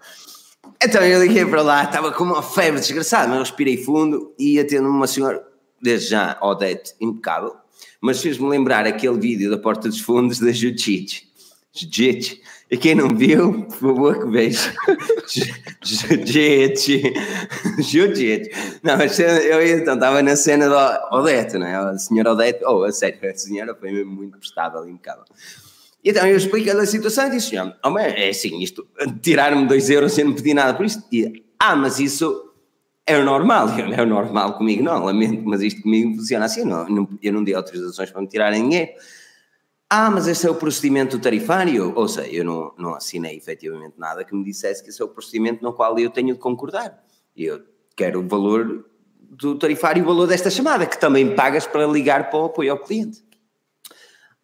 [0.83, 4.59] Então eu liguei para lá, estava com uma febre desgraçada, mas eu respirei fundo e
[4.59, 5.43] atendo uma senhora,
[5.81, 7.55] desde já, Odete, impecável,
[8.01, 11.23] mas fez-me lembrar aquele vídeo da Porta dos Fundos da Jiu-Jitsu.
[11.73, 12.37] Jiu-Jitsu
[12.69, 14.73] e quem não viu, por favor, que veja.
[15.85, 16.93] Jiu-Jitsu.
[17.79, 18.51] Jiu-Jitsu.
[18.83, 21.77] Não, mas eu então estava na cena da Odete, não é?
[21.77, 24.97] A senhora Odete, oh, a sério, a senhora foi mesmo muito prestável e.
[26.05, 28.87] E então eu expliquei-lhe a situação e disse: senhor, oh, é assim, isto,
[29.23, 31.05] tiraram-me dois euros sem me pedir nada por isto.
[31.12, 32.53] E, ah, mas isso
[33.07, 33.69] é o normal.
[33.79, 36.64] Eu, é o normal comigo, não, lamento, mas isto comigo funciona assim.
[36.64, 38.91] Não, não, eu não dei autorizações para me tirarem dinheiro.
[39.89, 41.93] Ah, mas esse é o procedimento tarifário?
[41.95, 45.09] Ou seja, eu não, não assinei efetivamente nada que me dissesse que esse é o
[45.09, 47.05] procedimento no qual eu tenho de concordar.
[47.37, 47.62] Eu
[47.95, 48.84] quero o valor
[49.30, 52.72] do tarifário e o valor desta chamada, que também pagas para ligar para o apoio
[52.72, 53.24] ao cliente.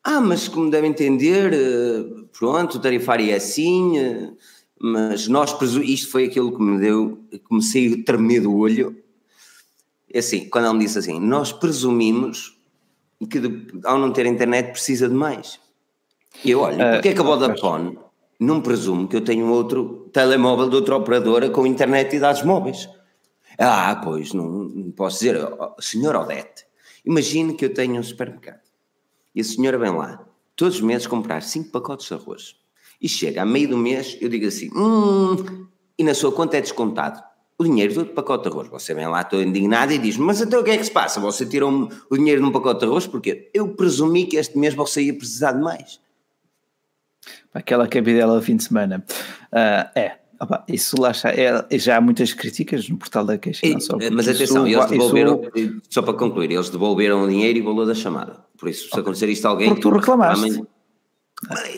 [0.05, 4.33] Ah, mas como devem entender, eh, pronto, o tarifário é assim, eh,
[4.81, 8.97] mas nós, isto foi aquilo que me deu, comecei a tremer do olho.
[10.13, 12.61] É assim, quando ele me disse assim, nós presumimos
[13.27, 13.41] que
[13.85, 15.61] ao não ter internet precisa de mais.
[16.45, 17.99] E eu olho, uh, porque é que a Vodafone
[18.41, 22.89] não presume que eu tenho outro telemóvel de outra operadora com internet e dados móveis?
[23.59, 25.39] Ah, pois, não, não posso dizer,
[25.79, 26.65] senhor Odete,
[27.05, 28.61] imagine que eu tenho um supermercado
[29.35, 30.25] e a senhora vem lá
[30.57, 32.57] todos os meses comprar 5 pacotes de arroz
[33.01, 35.67] e chega a meio do mês, eu digo assim, hum,
[35.99, 37.23] e na sua conta é descontado
[37.63, 38.69] o dinheiro do pacote de arroz.
[38.69, 41.21] Você vem lá todo indignado e diz mas então o que é que se passa?
[41.21, 45.03] Você tirou o dinheiro num pacote de arroz porque eu presumi que este mês você
[45.03, 46.01] ia precisar de mais.
[47.55, 49.05] Aquela cabidela do fim de semana.
[49.53, 53.65] Uh, é, Opa, isso lá está, é, já há muitas críticas no portal da queixa.
[53.65, 53.75] E,
[54.11, 55.83] mas atenção, isso, eles devolveram, isso...
[55.89, 58.45] só para concluir, eles devolveram o dinheiro e o valor da chamada.
[58.59, 59.03] Por isso, se okay.
[59.03, 59.69] acontecer isto a alguém.
[59.69, 60.45] Porque tu reclamaste.
[60.45, 60.67] Amanhã...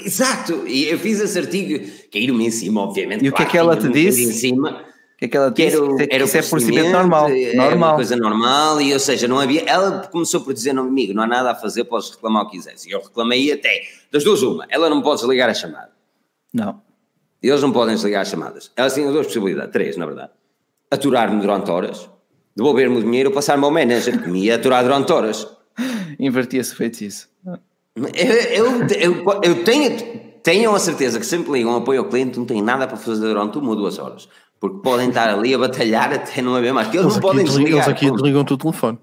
[0.02, 3.22] Exato, e eu fiz esse artigo, caiu-me em cima, obviamente.
[3.22, 4.24] E o que é que ela te disse?
[4.24, 4.82] Em cima,
[5.18, 5.76] que, é que ela disse?
[5.76, 7.28] Que era, que era é procedimento normal.
[7.28, 7.76] É normal.
[7.76, 9.62] uma coisa normal, e ou seja, não havia.
[9.66, 12.56] Ela começou por dizer: não, amigo, não há nada a fazer, podes reclamar o que
[12.56, 12.84] quiseres.
[12.84, 15.90] E eu reclamei até, das duas, uma, ela não pode desligar a chamada.
[16.52, 16.82] Não.
[17.42, 18.72] Eles não podem desligar as chamadas.
[18.74, 20.30] Ela tinha duas possibilidades, três, na verdade.
[20.90, 22.08] Aturar-me durante horas,
[22.56, 25.46] devolver-me o dinheiro ou passar-me ao manager, que me ia aturar durante horas.
[26.18, 27.28] Invertia-se feito isso.
[27.94, 29.96] Eu, eu, eu, eu tenho,
[30.42, 33.58] tenham a certeza que sempre ligam apoio ao cliente, não tem nada para fazer durante
[33.58, 34.28] uma ou duas horas
[34.64, 37.72] porque podem estar ali a batalhar até não haver mais, eles, eles não podem desligar.
[37.72, 38.98] Eles aqui desligam o telefone.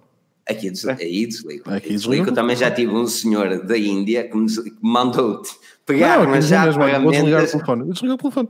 [0.50, 1.72] Aqui, des, aí desligam.
[1.72, 2.26] Aqui desligam.
[2.26, 4.48] Eu também já tive um senhor da Índia que me,
[4.82, 5.44] mandou
[5.86, 7.12] pegar não, uma chave de pagamentos.
[7.12, 7.82] desligar o telefone.
[7.82, 8.50] Eu desliguei o telefone.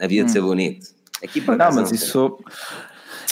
[0.00, 0.46] havia de ser hum.
[0.46, 0.86] bonito.
[1.22, 2.38] Aqui não, mas isso...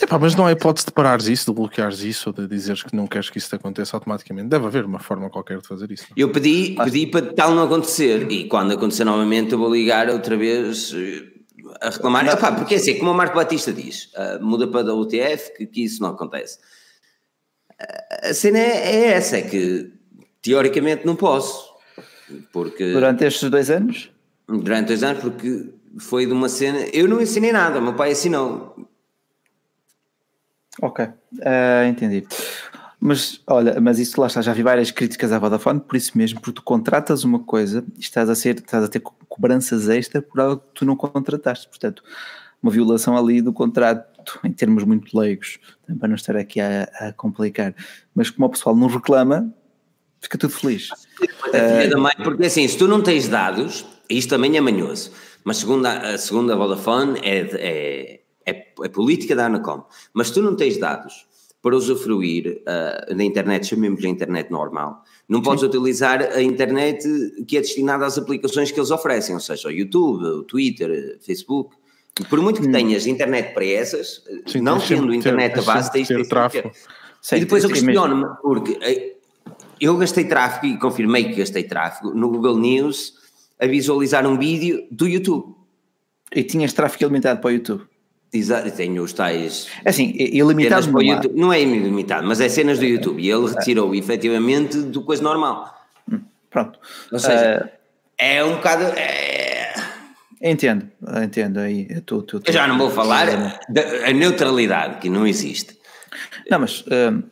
[0.02, 2.94] Epá, mas não há hipótese de parares isso, de bloqueares isso, ou de dizeres que
[2.94, 4.48] não queres que isso te aconteça automaticamente.
[4.48, 6.04] Deve haver uma forma qualquer de fazer isso.
[6.10, 6.16] Não?
[6.18, 10.36] Eu pedi, pedi para tal não acontecer e quando acontecer novamente eu vou ligar outra
[10.36, 11.35] vez eh,
[11.80, 12.24] a reclamar.
[12.24, 15.56] Não, Epá, porque é assim, como o Marco Batista diz, uh, muda para a UTF,
[15.56, 16.58] que, que, isso não acontece.
[17.80, 19.92] Uh, a cena é, é, essa, é que
[20.42, 21.74] teoricamente não posso.
[22.52, 24.10] Porque, durante estes dois anos?
[24.48, 26.78] Durante dois anos, porque foi de uma cena.
[26.92, 28.76] Eu não ensinei nada, meu pai ensinou.
[30.82, 32.26] Ok, uh, entendi.
[32.98, 36.40] Mas olha, mas isso lá está, já vi várias críticas à Vodafone, por isso mesmo,
[36.40, 40.40] porque tu contratas uma coisa e estás a, ser, estás a ter cobranças extra por
[40.40, 41.68] algo que tu não contrataste.
[41.68, 42.02] Portanto,
[42.62, 45.58] uma violação ali do contrato, em termos muito leigos,
[45.98, 47.74] para não estar aqui a, a complicar.
[48.14, 49.52] Mas como o pessoal não reclama,
[50.20, 50.90] fica tudo feliz.
[50.90, 55.12] Uh, porque assim, se tu não tens dados, isto também é manhoso,
[55.44, 60.34] mas segundo a, a segunda Vodafone é, é, é, é, política da Anacom, mas se
[60.34, 61.26] tu não tens dados
[61.62, 65.66] para usufruir uh, na internet, chamemos-lhe internet normal, não podes Sim.
[65.66, 67.04] utilizar a internet
[67.46, 71.76] que é destinada às aplicações que eles oferecem, ou seja, o YouTube, o Twitter, Facebook.
[72.30, 72.72] Por muito que hum.
[72.72, 76.70] tenhas internet para essas, Sim, não tendo internet ter, a base, tens ter tráfego.
[77.32, 79.16] E depois eu questiono-me, porque eh,
[79.80, 83.14] eu gastei tráfego e confirmei que gastei tráfego no Google News
[83.60, 85.54] a visualizar um vídeo do YouTube.
[86.34, 87.84] E tinhas tráfego ilimitado para o YouTube?
[88.32, 89.68] Exato, tenho os tais.
[89.84, 93.94] Assim, ilimitado não, YouTube, não é ilimitado, mas é cenas do YouTube e ele retirou
[93.94, 95.74] efetivamente do coisa normal.
[96.10, 96.20] Hum,
[96.50, 96.78] pronto.
[97.12, 97.76] Ou seja, uh,
[98.18, 98.84] é um bocado.
[98.96, 99.74] É...
[100.42, 100.90] Entendo,
[101.24, 101.86] entendo aí.
[101.88, 103.26] Eu, tô, tô, tô, eu já não vou falar
[103.68, 105.76] da neutralidade que não existe.
[106.50, 107.22] Não, mas uh,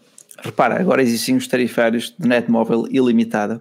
[0.42, 3.60] repara, agora existem os tarifários de net móvel ilimitada.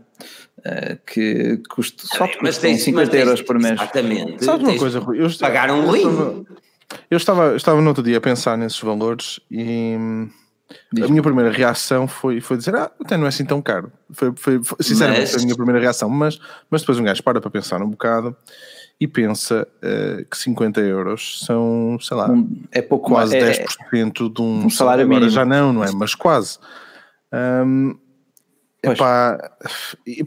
[0.59, 3.73] Uh, que custa só mas tem 50 euros por mês.
[3.73, 4.45] Exatamente.
[4.45, 5.21] Sabe uma coisa, Rui?
[5.21, 6.45] Eu, pagar um link.
[7.09, 9.95] Eu estava, estava no outro dia a pensar nesses valores e
[11.01, 13.91] a minha primeira reação foi, foi dizer: Ah, até não é assim tão caro.
[14.11, 15.35] Foi, foi, foi sinceramente mas...
[15.35, 16.39] a minha primeira reação, mas,
[16.69, 18.35] mas depois um gajo para para pensar um bocado
[18.99, 22.29] e pensa uh, que 50 euros são, sei lá,
[22.71, 25.29] é pouco quase é, 10% é, de um, um salário mínimo.
[25.29, 25.91] já não, não é?
[25.91, 26.57] Mas quase.
[27.33, 27.95] Um,
[28.81, 29.37] epá,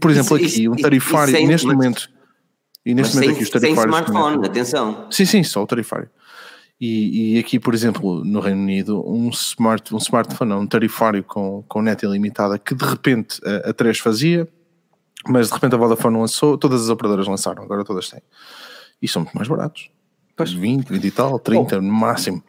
[0.00, 2.08] por exemplo, isso, aqui, isso, um tarifário, isso, neste momento.
[2.84, 3.96] E neste momento sem, aqui os tarifários.
[3.96, 5.06] Sem smartphone, atenção.
[5.10, 6.10] Sim, sim, só o tarifário.
[6.78, 11.64] E, e, aqui, por exemplo, no Reino Unido, um, smart, um smartphone, um tarifário com,
[11.66, 14.46] com net ilimitada que de repente a, a 3 fazia,
[15.26, 18.20] mas de repente a Vodafone lançou, todas as operadoras lançaram, agora todas têm.
[19.00, 19.90] E são muito mais baratos.
[20.36, 20.52] Pois.
[20.52, 21.80] 20, 20 e tal, 30 oh.
[21.80, 22.44] no máximo.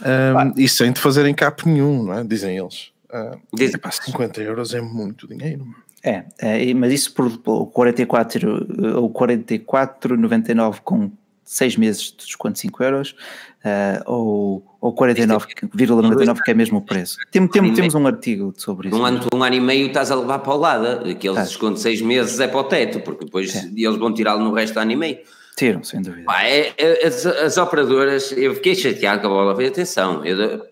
[0.00, 2.24] Um, e sem te fazerem cap nenhum, não é?
[2.24, 2.90] dizem eles.
[3.10, 3.72] Uh, Diz...
[3.72, 5.66] 50 euros é muito dinheiro.
[6.02, 11.12] É, é, mas isso por, por 44 ou 44,99 com
[11.44, 13.10] 6 meses de desconto de 5 euros
[13.64, 17.18] uh, ou, ou 49,99 que é mesmo o preço.
[17.30, 18.96] Tem, tem, temos um artigo sobre isso.
[18.96, 21.42] Um ano, um ano e meio estás a levar para o lado, aqueles ah.
[21.42, 23.70] desconto de 6 meses é para o teto, porque depois é.
[23.74, 25.18] eles vão tirá-lo no resto do ano e meio.
[25.56, 26.24] Tiram, sem dúvida.
[26.24, 30.62] Pá, é, é, as, as, operadoras, eu fiquei chateado com a bola, foi atenção, eu,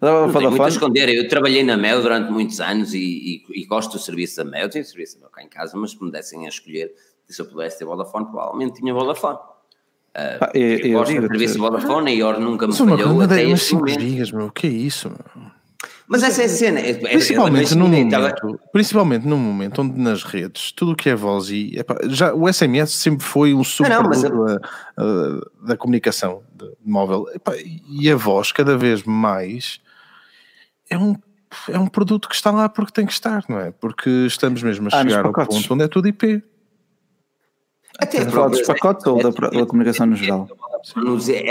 [0.00, 3.64] não tenho muito a esconder, eu trabalhei na Mel durante muitos anos e, e, e
[3.64, 6.10] gosto do serviço da Mel, tenho serviço da Mel cá em casa, mas se me
[6.10, 6.92] dessem a escolher,
[7.28, 9.38] se eu pudesse ter Vodafone, provavelmente tinha Vodafone.
[10.14, 13.50] Uh, ah, eu, eu, gosto do serviço Vodafone e Ior nunca me falhou até é
[13.50, 13.98] este momento.
[13.98, 15.08] Dias, meu, que é isso?
[15.08, 15.44] Meu?
[16.06, 16.80] Mas essa é a cena.
[16.80, 21.14] É, principalmente, é, num momento, principalmente num momento onde nas redes tudo o que é
[21.14, 23.90] voz e epá, já, o SMS sempre foi um super
[25.62, 29.80] da comunicação de, móvel epá, e a voz cada vez mais
[30.90, 31.16] é um,
[31.70, 33.70] é um produto que está lá porque tem que estar, não é?
[33.70, 36.42] Porque estamos mesmo a ah, chegar ao ponto onde é tudo IP.
[37.98, 40.48] Até a falar dos pacotes ou da, da, comunicação no geral?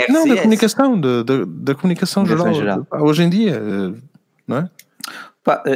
[0.08, 2.54] Não, da comunicação, da, da, da comunicação, geral.
[2.54, 2.86] geral.
[2.92, 3.60] Hoje em dia,
[4.46, 4.70] não é?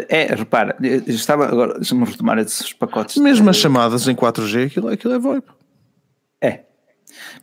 [0.09, 3.17] É, repara, estava agora, deixa-me retomar esses pacotes.
[3.19, 5.47] Mesmo as chamadas em 4G, aquilo, aquilo é VoIP.
[6.41, 6.61] É.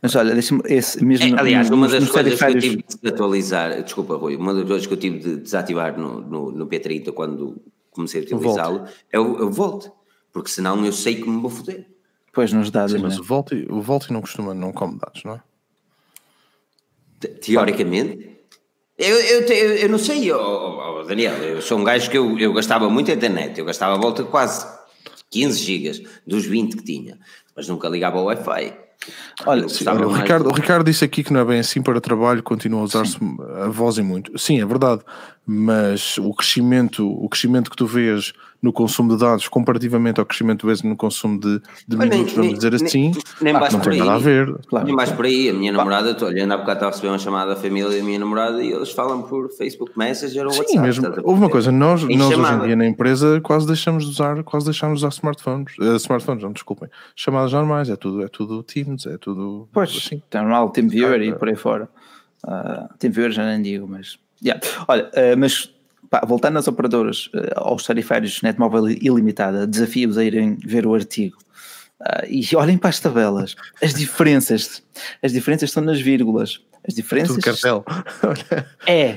[0.02, 1.36] Mas olha, deixa-me, esse mesmo.
[1.36, 4.86] É, aliás, uma das coisas que eu tive de atualizar, desculpa, Rui, uma das coisas
[4.86, 9.46] que eu tive de desativar no, no, no P30 quando comecei a utilizá-lo é o,
[9.46, 9.88] o Volt,
[10.32, 11.86] porque senão eu sei que me vou foder.
[12.36, 12.92] Pois nos dados.
[12.92, 13.20] Sim, mas né?
[13.20, 15.40] o Volt, o Volt não costuma, não come dados, não é?
[17.40, 18.36] Teoricamente.
[18.98, 22.38] Eu, eu, eu, eu não sei, oh, oh, Daniel, eu sou um gajo que eu,
[22.38, 24.66] eu gastava muito a internet, eu gastava a volta de quase
[25.30, 27.18] 15 gigas dos 20 que tinha,
[27.56, 28.74] mas nunca ligava ao Wi-Fi.
[29.46, 32.42] Olha, sim, o, Ricardo, o Ricardo disse aqui que não é bem assim para trabalho,
[32.42, 33.16] continua a usar-se
[33.62, 34.38] a voz e muito.
[34.38, 35.00] Sim, é verdade,
[35.46, 40.60] mas o crescimento, o crescimento que tu vês no consumo de dados comparativamente ao crescimento
[40.60, 43.98] que vês no consumo de, de minutos, nem, vamos dizer assim, nem, nem não tem
[44.00, 44.52] nada a ver.
[44.66, 44.86] Claro.
[44.86, 47.18] Nem mais por aí, a minha namorada, estou olhando há bocado estava a receber uma
[47.18, 50.80] chamada da família da minha namorada e eles falam por Facebook Messenger ou Sim, WhatsApp.
[50.80, 54.42] Mesmo, houve uma coisa, nós, nós hoje em dia na empresa quase deixamos de usar,
[54.42, 58.64] quase deixamos de usar smartphones, uh, smartphones, não, desculpem, chamadas normais, é tudo, é tudo
[58.64, 60.20] Teams, é tudo pois, assim.
[60.28, 61.88] Tem normal, TeamViewer e por aí fora.
[62.44, 64.60] Uh, TeamViewer já nem digo, mas Yeah.
[64.88, 65.72] Olha, uh, mas
[66.10, 71.36] pá, voltando às operadoras, uh, aos tarifários netmóvel ilimitada, desafio-vos a irem ver o artigo.
[72.00, 74.82] Uh, e olhem para as tabelas, as diferenças,
[75.22, 76.60] as diferenças estão nas vírgulas.
[76.86, 77.34] As diferenças.
[77.34, 77.84] Tudo cartel.
[78.86, 79.16] é,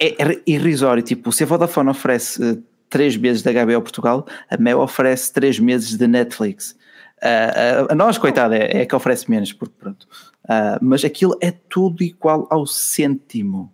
[0.00, 1.02] é, é, irrisório.
[1.02, 5.60] Tipo, se a Vodafone oferece uh, 3 meses da HBO Portugal, a Mel oferece 3
[5.60, 6.76] meses de Netflix.
[7.22, 10.06] Uh, a nós, coitada, é, é, que oferece menos, porque pronto.
[10.44, 13.72] Uh, mas aquilo é tudo igual ao cêntimo.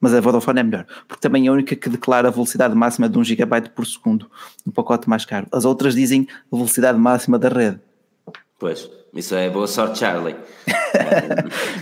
[0.00, 3.08] Mas a Vodafone é melhor, porque também é a única que declara a velocidade máxima
[3.08, 4.30] de 1 GB por segundo
[4.64, 5.46] no pacote mais caro.
[5.52, 7.80] As outras dizem a velocidade máxima da rede.
[8.58, 10.36] Pois, isso é boa sorte, Charlie.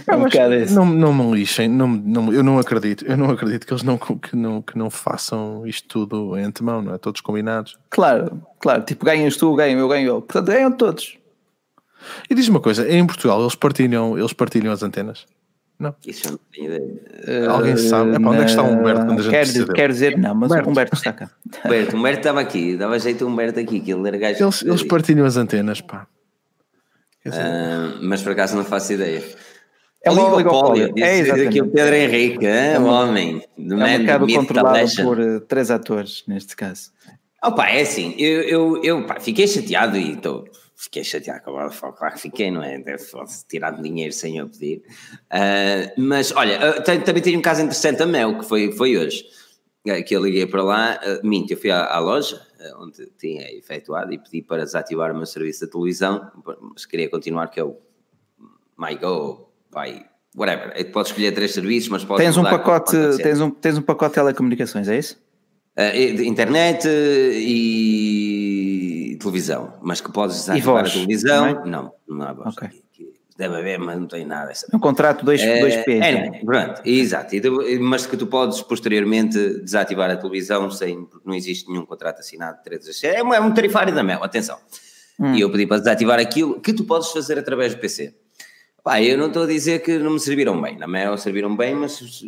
[0.07, 3.73] é um não, não me lixem, não, não, eu não acredito, eu não acredito que
[3.73, 6.99] eles não, que, não, que não façam isto tudo em antemão, não é?
[6.99, 7.77] Todos combinados.
[7.91, 10.23] Claro, claro, tipo ganhas tu, ganho eu, ganho eu.
[10.23, 11.19] Portanto, ganham todos.
[12.31, 15.27] E diz uma coisa, em Portugal eles partilham, eles partilham as antenas?
[15.79, 15.95] Não.
[16.05, 17.47] Isso eu não tenho ideia.
[17.47, 18.11] Uh, Alguém sabe?
[18.11, 20.51] É, onde é que está o Humberto quando a gente quer, quer dizer, não, mas
[20.51, 20.71] Humberto.
[20.71, 21.31] Humberto está cá.
[21.65, 24.45] Humberto, Humberto estava aqui, dava jeito o Humberto aqui, que ele era gajo.
[24.45, 26.07] Eles, eles partilham as antenas, pá.
[27.27, 29.23] Uh, mas por acaso não faço ideia.
[30.03, 30.93] É um oligopólio.
[30.97, 31.61] É exatamente.
[31.61, 33.43] o Pedro Henrique, é um homem.
[33.57, 36.91] Do é um mercado controlado por uh, três atores, neste caso.
[37.43, 40.45] Opa, é assim, eu, eu, eu pá, fiquei chateado e estou
[40.79, 42.79] fiquei chateado com a claro que fiquei, não é?
[42.79, 43.05] Deve
[43.49, 44.79] tirar dinheiro sem eu pedir.
[44.79, 49.25] Uh, mas olha, uh, também tenho um caso interessante a Mel, que foi, foi hoje,
[49.89, 52.47] uh, que eu liguei para lá, uh, minto, eu fui à, à loja
[52.81, 56.29] onde tinha efetuado e pedi para desativar o meu serviço de televisão,
[56.75, 57.77] mas queria continuar, que é o
[58.77, 60.07] MyGo, vai,
[60.37, 60.73] whatever.
[60.75, 64.11] É pode escolher três serviços, mas pode tens um pacote tens um, tens um pacote
[64.11, 65.17] de telecomunicações, é isso?
[66.27, 67.88] internet e
[69.29, 71.53] televisão, mas que podes desativar a televisão.
[71.53, 71.67] Não, é?
[71.67, 72.57] não, não há voz.
[72.57, 72.71] Okay.
[73.37, 74.51] Deve haver, mas não tem nada.
[74.51, 74.67] Essa...
[74.75, 77.37] Um contrato 2 é, p É, pronto, exato.
[77.81, 82.59] Mas que tu podes posteriormente desativar a televisão sem, porque não existe nenhum contrato assinado.
[83.05, 84.59] É um, é um tarifário da Mel, atenção.
[85.21, 85.35] Hum.
[85.35, 88.13] E eu pedi para desativar aquilo que tu podes fazer através do PC.
[88.83, 90.77] Pá, eu não estou a dizer que não me serviram bem.
[90.77, 92.25] Na Mel serviram bem, mas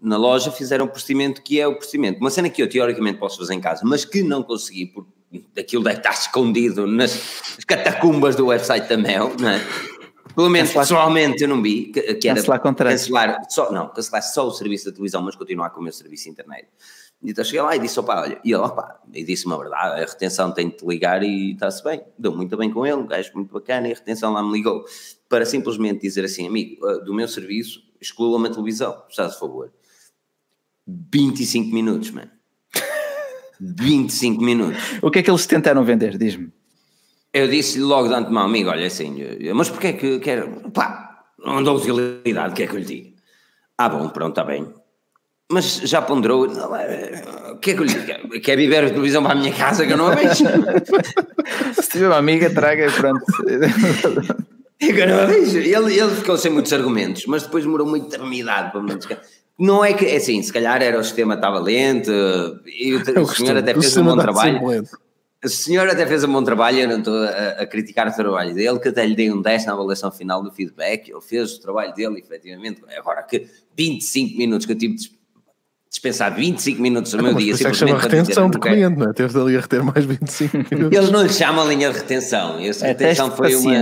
[0.00, 2.20] na loja fizeram o procedimento que é o procedimento.
[2.20, 5.10] Uma cena que eu teoricamente posso fazer em casa, mas que não consegui porque
[5.56, 9.60] aquilo deve estar escondido nas catacumbas do website da Mel, não é?
[10.34, 14.22] Pelo menos cancelar, pessoalmente eu não vi que, que era cancelar, cancelar só, não, cancelar
[14.22, 16.68] só o serviço da televisão, mas continuar com o meu serviço de internet.
[17.22, 20.04] Então cheguei lá e disse, opa, olha, e ele, opa, e disse uma verdade, a
[20.04, 23.30] retenção tem de te ligar e está-se bem, deu muito bem com ele, um gajo
[23.34, 24.84] muito bacana, e a retenção lá me ligou
[25.28, 29.72] para simplesmente dizer assim, amigo, eh, do meu serviço, exclua-me a televisão, está a favor.
[30.86, 32.30] 25 minutos, mano.
[33.76, 34.78] 25 minutos.
[35.00, 36.18] O que é que eles tentaram vender?
[36.18, 36.52] Diz-me.
[37.32, 39.16] Eu disse logo de antemão, amigo, olha assim,
[39.54, 40.46] mas porquê é que quer.
[40.72, 43.14] Pá, não dou utilidade, o que é que eu lhe digo?
[43.76, 44.72] Ah, bom, pronto, está bem.
[45.50, 48.40] Mas já ponderou, o que é que eu lhe digo?
[48.40, 50.44] Quer viver a televisão para a minha casa que eu não a vejo?
[51.74, 53.24] Se tiver uma amiga, traga, pronto.
[54.80, 55.58] eu não a vejo.
[55.58, 59.43] Ele, ele ficou sem muitos argumentos, mas depois demorou muita eternidade para me descansar.
[59.58, 62.10] Não é que, é assim, se calhar era o sistema estava lento
[62.66, 64.84] e o, o senhor até fez um bom trabalho.
[65.44, 68.54] O senhor até fez um bom trabalho, eu não estou a, a, criticar o trabalho
[68.54, 71.60] dele, que até lhe dei um 10 na avaliação final do feedback, ele fez o
[71.60, 72.80] trabalho dele, efetivamente.
[72.96, 73.46] Agora que
[73.76, 75.12] 25 minutos que eu tive de
[75.90, 79.12] dispensar 25 minutos do é, meu dia é simplesmente para retenção de cliente, não é?
[79.12, 80.98] Teve ali a reter mais 25 minutos.
[80.98, 83.76] Eles não lhe chamam linha de retenção, essa é retenção foi uma...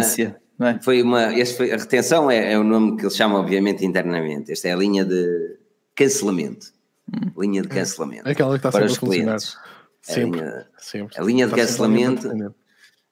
[0.60, 0.78] É?
[0.80, 4.52] Foi uma, esse foi, a retenção é, é, o nome que eles chamam, obviamente, internamente.
[4.52, 5.56] Esta é a linha de,
[5.95, 6.72] cancelamento.
[7.09, 7.30] Hum.
[7.38, 8.28] Linha de cancelamento.
[8.28, 9.57] É aquela que está para os clientes.
[10.01, 11.20] Sempre, a linha, sempre.
[11.20, 12.55] A linha de está cancelamento.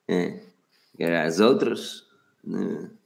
[0.07, 0.39] É.
[1.25, 2.03] As outras.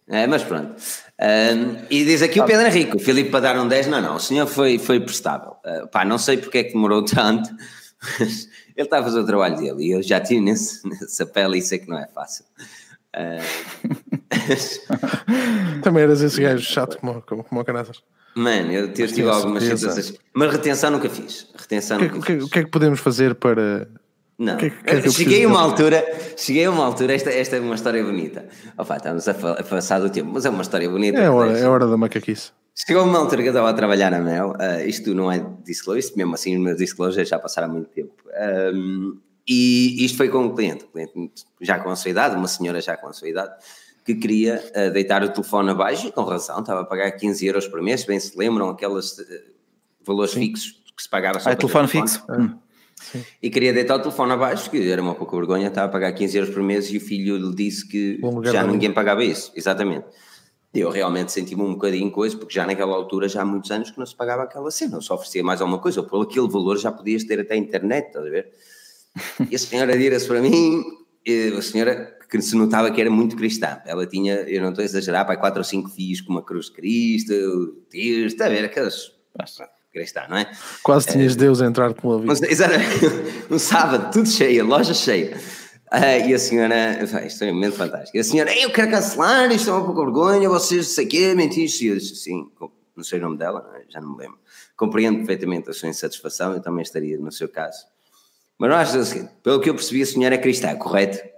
[0.07, 0.75] É, mas pronto.
[1.19, 4.15] Um, e diz aqui o Pedro Henrique, o Filipe para dar um 10, não, não,
[4.15, 5.55] o senhor foi, foi prestável.
[5.65, 7.49] Uh, pá, não sei porque é que demorou tanto,
[8.19, 11.57] mas ele está a fazer o trabalho dele e eu já tive nesse, nessa pele
[11.57, 12.45] e sei que não é fácil.
[13.15, 13.85] Uh,
[15.81, 18.03] Também eras esse gajo chato como, como, como o Canasas.
[18.35, 20.13] Mano, eu tive, tive algumas situações.
[20.33, 21.47] Mas retenção nunca fiz.
[21.55, 22.43] Retenção o, que, nunca o, que, fiz.
[22.43, 23.87] o que é que podemos fazer para.
[24.37, 26.05] Não, que, é que cheguei a uma altura,
[26.35, 28.45] cheguei a uma altura, esta, esta é uma história bonita.
[28.77, 31.17] Opa, estamos a, a passar do tempo, mas é uma história bonita.
[31.17, 32.51] É hora, é hora da macaquice.
[32.75, 35.99] Chegou uma altura que eu estava a trabalhar na Mel, uh, isto não é disclosure,
[35.99, 38.11] isto mesmo assim os meus disclosures já passaram há muito tempo.
[38.73, 39.17] Um,
[39.47, 41.13] e isto foi com um cliente, um cliente
[41.61, 43.53] já com a sua idade, uma senhora já com a sua idade,
[44.05, 47.67] que queria uh, deitar o telefone abaixo, e com razão, estava a pagar 15 euros
[47.67, 49.25] por mês, bem se lembram, aqueles uh,
[50.05, 50.41] valores Sim.
[50.41, 52.23] fixos que se pagava só ah, telefone, telefone fixo.
[52.29, 52.57] Hum.
[53.41, 56.37] E queria deitar o telefone abaixo, que era uma pouca vergonha, estava a pagar 15
[56.37, 60.05] euros por mês e o filho lhe disse que já ninguém pagava isso, exatamente.
[60.73, 63.97] Eu realmente senti-me um bocadinho coisa, porque já naquela altura, já há muitos anos que
[63.97, 66.91] não se pagava aquela cena, só oferecia mais alguma coisa, ou por aquele valor já
[66.91, 68.51] podias ter até internet, estás a ver?
[69.49, 70.83] E a senhora dira-se para mim,
[71.57, 73.79] a senhora que se notava que era muito cristã.
[73.85, 76.67] Ela tinha, eu não estou a exagerar, para quatro ou cinco filhos com uma cruz
[76.67, 77.33] de Cristo,
[77.89, 79.13] tios, está a ver, aquelas.
[79.91, 80.51] Cristã, não é?
[80.83, 82.47] Quase tinhas é, Deus a entrar com a vida.
[82.49, 83.05] Exatamente,
[83.49, 85.37] um sábado, tudo cheio, loja cheia.
[85.91, 88.17] Uh, e a senhora, isto é um momento fantástico.
[88.17, 91.07] E a senhora, eu quero cancelar, isto é uma pouca vergonha, vocês não sei o
[91.07, 91.69] quê, mentir.
[91.81, 92.45] E eu disse assim,
[92.95, 94.37] não sei o nome dela, já não me lembro.
[94.75, 97.85] Compreendo perfeitamente a sua insatisfação, eu também estaria no seu caso.
[98.57, 101.34] Mas não acho o seguinte, pelo que eu percebi, a senhora é cristã, correto?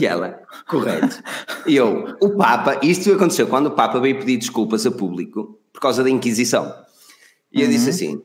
[0.00, 1.22] E ela, correto.
[1.66, 5.80] E eu, o Papa, isto aconteceu quando o Papa veio pedir desculpas a público por
[5.80, 6.72] causa da Inquisição.
[7.52, 7.90] E eu disse uhum.
[7.90, 8.22] assim: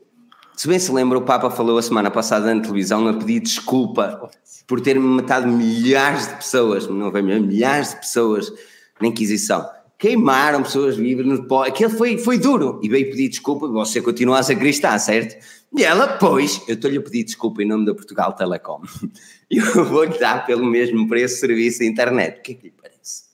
[0.56, 4.30] se bem se lembra, o Papa falou a semana passada na televisão a pedir desculpa
[4.66, 8.52] por ter matado milhares de pessoas, não foi milhares de pessoas
[9.00, 9.68] na Inquisição.
[9.98, 11.64] Queimaram pessoas vivas no pó.
[11.64, 12.80] Aquilo foi, foi duro.
[12.82, 15.36] E veio pedir desculpa, você continua a ser cristã, certo?
[15.74, 18.82] E ela, pois, eu estou-lhe a pedir desculpa em nome da Portugal Telecom.
[19.50, 22.38] Eu vou-lhe dar pelo mesmo preço serviço de internet.
[22.38, 23.24] O que é que lhe parece?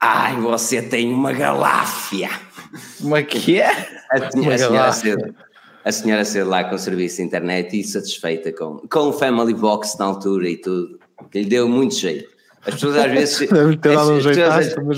[0.00, 2.30] Ai, você tem uma galáfia.
[3.00, 3.70] Uma que é?
[4.10, 5.34] A, senhora, a senhora cedo,
[5.84, 9.54] a senhora cedo lá com o serviço de internet e satisfeita com, com o Family
[9.54, 10.98] Box na altura e tudo,
[11.30, 12.28] que lhe deu muito jeito.
[12.66, 13.48] As pessoas às vezes.
[13.48, 14.40] Deve ter dado um jeito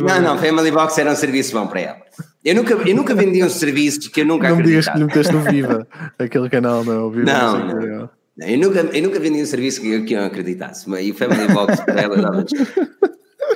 [0.03, 2.03] não, não, Family Box era um serviço bom para ela.
[2.47, 5.33] Eu nunca, eu nunca vendi um serviço que eu nunca Não me digas que meteste
[5.33, 5.85] no Viva,
[6.17, 7.25] aquele canal, não, Viva.
[7.25, 8.11] Não, não, não.
[8.39, 11.11] Eu, nunca, eu nunca vendi um serviço que eu, que eu não acreditasse, mas e
[11.11, 12.47] o Family Box para ela dava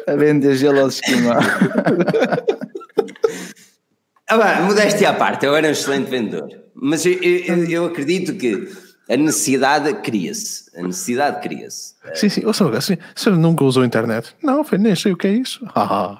[0.09, 1.35] A vender gelo aos esquimó.
[4.27, 8.67] ah, modéstia à parte, eu era um excelente vendedor, mas eu, eu, eu acredito que
[9.11, 10.71] a necessidade cria-se.
[10.79, 11.95] A necessidade cria-se.
[12.15, 12.47] Sim, sim.
[12.47, 14.37] Ou seja, assim, você nunca usou a internet?
[14.41, 15.67] Não, foi, nem sei o que é isso.
[15.75, 16.17] Ah,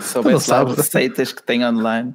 [0.00, 2.14] Soubesse lá receitas que tem online.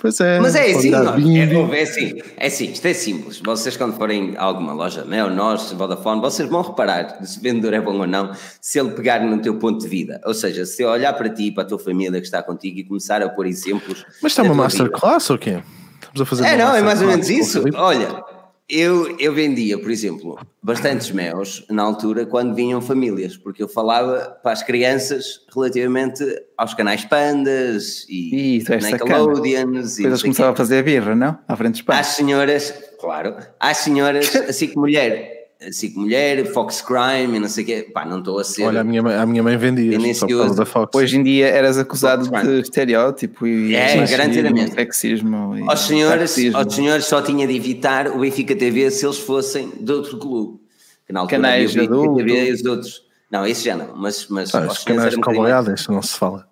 [0.00, 0.38] Pois é.
[0.38, 3.40] Mas é assim, nós, é, é, assim, é assim, isto é simples.
[3.40, 7.72] Vocês quando forem a alguma loja, Mel, nós, Vodafone, vocês vão reparar se o vendedor
[7.72, 10.20] é bom ou não, se ele pegar no teu ponto de vida.
[10.24, 12.84] Ou seja, se olhar para ti e para a tua família que está contigo e
[12.84, 14.04] começar a pôr exemplos.
[14.22, 15.62] Mas está uma masterclass ou quê?
[16.00, 17.64] Estamos a fazer É, não, é mais ou menos isso.
[17.74, 18.22] Olha,
[18.70, 24.38] eu, eu vendia, por exemplo, bastantes meus na altura quando vinham famílias, porque eu falava
[24.42, 26.24] para as crianças relativamente
[26.56, 29.98] aos canais Pandas e, Nickelodeons.
[29.98, 31.38] E Depois começava a fazer a birra, não?
[31.48, 32.00] À frente dos pais.
[32.00, 35.39] Às senhoras, claro, às senhoras, assim que mulher
[35.70, 37.90] SIC Mulher, Fox Crime, não sei o quê.
[37.92, 38.64] Pá, não estou a ser.
[38.64, 40.96] Olha, a minha, a minha mãe vendia só por causa da Fox.
[40.96, 44.74] Hoje em dia eras acusado de estereótipo e é, garantidamente.
[44.74, 45.58] sexismo.
[45.58, 49.70] E aos, senhores, aos senhores só tinha de evitar o Benfica TV se eles fossem
[49.78, 50.58] de outro clube.
[51.06, 53.02] Que na altura canais havia o Benfica TV e os outros.
[53.30, 54.26] Não, isso já não, mas.
[54.28, 56.48] mas ah, os canais de cowboyada, isso não se fala.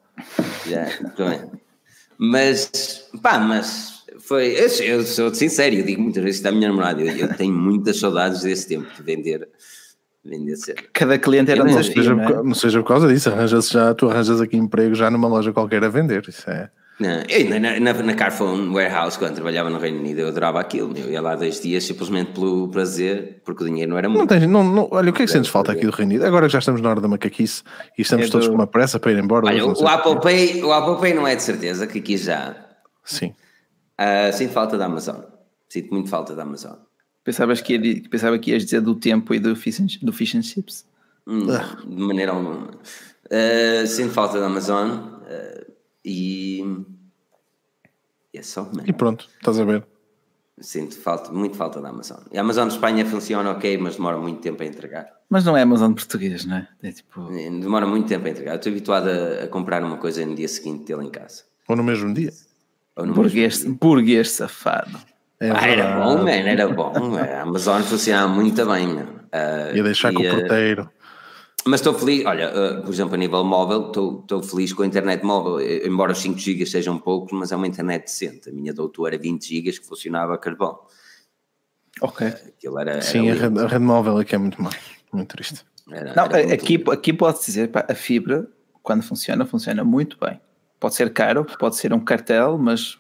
[0.67, 0.87] Já,
[1.17, 1.41] também.
[2.19, 3.98] Mas, pá, mas
[4.29, 7.55] foi, eu, eu sou sincero, eu digo muitas vezes da minha namorada, eu, eu, tenho
[7.55, 9.49] muitas saudades desse tempo de vender.
[10.23, 10.55] vender
[10.93, 11.95] Cada cliente era um desafio.
[11.95, 12.43] Seja, não, é?
[12.43, 15.83] não seja por causa disso, arranjas já, tu arranjas aqui emprego já numa loja qualquer
[15.83, 16.29] a vender.
[16.29, 16.69] Isso é.
[17.01, 20.93] Não, eu, na, na, na Carphone Warehouse, quando trabalhava no Reino Unido, eu adorava aquilo.
[20.95, 24.21] Eu ia lá dois dias simplesmente pelo prazer, porque o dinheiro não era muito.
[24.21, 26.27] Não tens, não, não, olha, o que é que sentes falta aqui do Reino Unido?
[26.27, 27.63] Agora que já estamos na hora da macaquice
[27.97, 28.51] e estamos é todos do...
[28.51, 29.47] com uma pressa para ir embora.
[29.47, 32.55] Olha, o, Apple Pay, o Apple Pay não é de certeza, que aqui já.
[33.03, 33.33] Sim.
[33.99, 35.23] Uh, sinto falta da Amazon.
[35.69, 36.77] Sinto muito falta da Amazon.
[37.25, 40.35] Pensavas que ia, pensava que ias dizer do tempo e do fish and, do fish
[40.35, 40.87] and chips?
[41.27, 42.71] Hum, de maneira alguma.
[43.27, 45.73] Uh, sinto falta da Amazon uh,
[46.05, 46.65] e.
[48.33, 48.85] É só, man.
[48.87, 49.85] E pronto, estás a ver.
[50.61, 52.21] Sinto falta, muito falta da Amazon.
[52.33, 55.09] E a Amazon de Espanha funciona ok, mas demora muito tempo a entregar.
[55.29, 56.69] Mas não é Amazon português, não é?
[56.83, 57.29] é tipo...
[57.31, 58.57] Demora muito tempo a entregar.
[58.57, 61.45] estou habituado a, a comprar uma coisa no dia seguinte dele em casa.
[61.69, 62.33] Ou no mesmo dia?
[63.07, 64.99] Burguês, burguês safado.
[65.41, 66.93] É ah, era bom, man, era bom.
[67.17, 68.89] A Amazon funcionava muito bem.
[68.89, 70.91] Uh, Ia deixar e, com o porteiro.
[71.65, 75.23] Mas estou feliz, olha, uh, por exemplo, a nível móvel, estou feliz com a internet
[75.25, 78.49] móvel, embora os 5 GB sejam poucos, mas é uma internet decente.
[78.49, 80.79] A minha doutora era 20 GB que funcionava a carvão.
[82.01, 82.27] Ok.
[82.27, 84.73] Aquilo era, Sim, era a, rede, a rede móvel aqui é muito mal,
[85.13, 85.65] muito triste.
[85.91, 88.49] Era, Não, era aqui, aqui pode-se dizer, pá, a fibra,
[88.83, 90.41] quando funciona, funciona muito bem.
[90.81, 92.99] Pode ser caro, pode ser um cartel, mas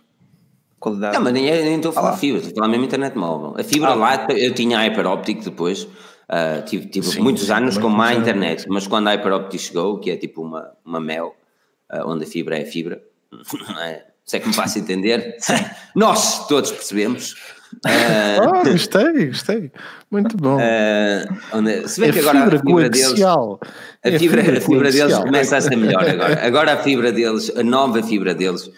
[0.79, 1.17] qualidade.
[1.17, 3.55] Não, mas nem, nem estou a falar ah, fibra, estou a falar mesmo internet móvel.
[3.59, 7.79] A fibra ah, lá, eu tinha a óptico depois, uh, tive, tive Sim, muitos anos
[7.79, 11.37] com má internet, mas quando a óptico chegou, que é tipo uma, uma mel,
[11.93, 13.03] uh, onde a fibra é fibra,
[13.33, 14.07] não é?
[14.25, 15.37] Se é que me faço entender,
[15.95, 17.35] nós todos percebemos.
[17.75, 19.73] Uh, oh, gostei, gostei.
[20.11, 20.57] Muito bom.
[20.57, 23.23] Uh, se bem é que agora a fibra deles.
[23.23, 23.59] A,
[24.03, 26.47] é fibra, fibra, a fibra deles começa a ser melhor agora.
[26.47, 28.71] Agora a fibra deles, a nova fibra deles,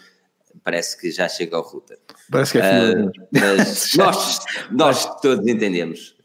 [0.64, 1.98] parece que já chega ao router.
[2.30, 3.06] Parece que é fibra.
[3.06, 4.40] Uh, mas nós,
[4.70, 6.16] nós todos entendemos.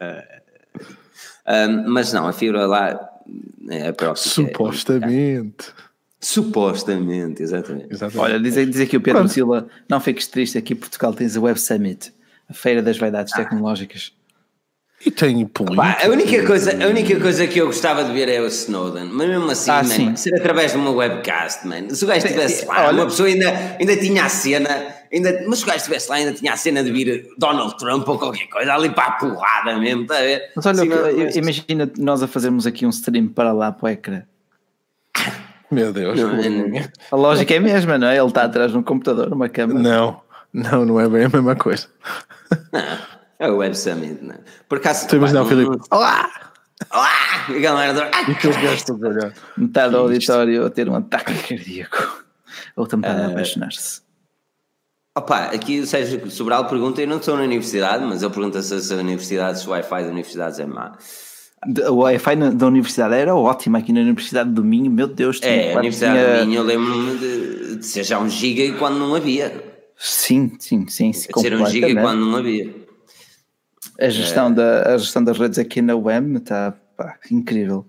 [1.87, 3.09] mas não, a fibra lá
[3.69, 4.15] é a própria.
[4.15, 5.69] Supostamente.
[5.69, 5.85] É
[6.25, 7.93] Supostamente, exatamente.
[7.93, 8.17] exatamente.
[8.17, 9.31] Olha, diz, diz aqui o Pedro Pronto.
[9.31, 12.11] Silva, não fiques triste, aqui em Portugal tens a Web Summit,
[12.49, 13.37] a Feira das Vaidades ah.
[13.37, 14.13] Tecnológicas.
[15.05, 16.07] E tem política.
[16.07, 19.27] a, única coisa, a única coisa que eu gostava de ver é o Snowden, mas
[19.27, 21.89] mesmo assim, ah, man, ser através de uma webcast, man.
[21.89, 24.69] Se o gajo estivesse lá, olha, uma pessoa ainda, ainda tinha a cena,
[25.13, 28.07] ainda, mas se o gajo estivesse lá, ainda tinha a cena de vir Donald Trump
[28.07, 30.51] ou qualquer coisa ali para a porrada mesmo, está a ver?
[30.55, 34.23] Mas olha, Sim, imagina nós a fazermos aqui um stream para lá para o ecrã.
[35.69, 36.19] Meu Deus.
[36.19, 36.81] Não, não,
[37.11, 38.17] a lógica é a mesma, não é?
[38.17, 39.79] Ele está atrás de um computador, uma câmera.
[39.79, 40.21] Não,
[40.55, 41.87] não, não é bem a mesma coisa.
[42.71, 42.81] Não,
[43.39, 44.35] é o Web Summit, não.
[44.69, 45.07] Por acaso.
[45.07, 45.77] Tu imaginas o Filipe?
[45.91, 46.29] Olá!
[46.91, 47.45] Olá!
[47.49, 48.11] E a galera.
[48.27, 49.33] E aqueles gajos todos a.
[49.57, 52.23] Metade do auditório a ter um ataque cardíaco.
[52.75, 54.01] Outra metade a apaixonar-se.
[55.17, 58.73] Opa, aqui o Sérgio Sobral pergunta, eu não estou na universidade, mas ele pergunta se
[58.73, 60.97] as universidades, se o Wi-Fi da universidade é má.
[61.89, 65.39] O Wi-Fi da universidade era ótimo aqui na Universidade do Minho, meu Deus.
[65.41, 66.39] É, a Universidade tinha...
[66.39, 69.74] do Minho, eu lembro-me de, de ser já um giga quando não havia.
[69.97, 71.13] Sim, sim, sim.
[71.13, 72.73] sim ser um giga quando não havia.
[73.99, 74.51] A gestão, é.
[74.51, 77.85] da, a gestão das redes aqui na UEM está pá, incrível.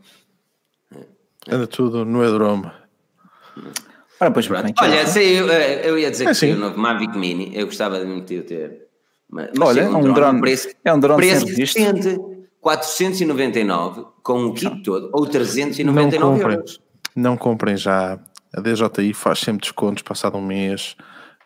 [1.49, 2.71] Anda tudo no Edrome.
[4.21, 4.73] Ora, pois, Pronto.
[4.81, 7.99] Olha, sei, eu, eh, eu ia dizer é que o novo Mavic Mini, eu gostava
[7.99, 8.87] de muito ter.
[9.29, 12.19] Mas, Olha, é um, drone, drone, preço, é um drone preço decente,
[12.61, 16.81] 499 com o kit todo, ou 399 não comprem, euros.
[17.15, 18.19] Não comprem já.
[18.55, 20.97] A DJI faz sempre descontos passado um mês.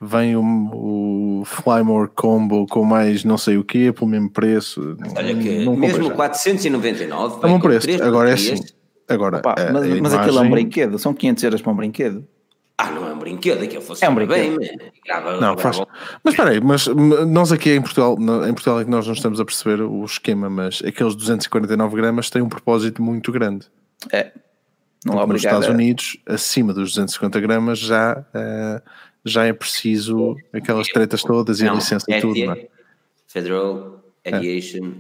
[0.01, 4.97] Vem o, o Flymore Combo com mais não sei o quê, pelo mesmo preço.
[5.15, 8.03] Olha que não mesmo 499 é um preço.
[8.03, 8.55] Agora é assim.
[9.11, 10.19] Agora, Opa, mas, mas imagem...
[10.21, 12.25] aquilo é um brinquedo, são 500 euros para um brinquedo.
[12.79, 14.59] Ah, não é um brinquedo, aquilo fosse é um brinquedo.
[14.59, 15.61] bem, grava, não, grava.
[15.61, 15.79] faz.
[16.25, 18.17] Mas espera aí, mas nós aqui em Portugal,
[18.49, 22.31] em Portugal é que nós não estamos a perceber o esquema, mas aqueles 249 gramas
[22.31, 23.67] têm um propósito muito grande.
[24.13, 24.31] É.
[25.05, 28.83] Não Porque nos Estados Unidos, acima dos 250 gramas, já, uh,
[29.31, 32.39] já é preciso aquelas tretas todas e não, a licença e tudo.
[32.39, 32.66] Não é?
[33.27, 34.93] Federal Aviation.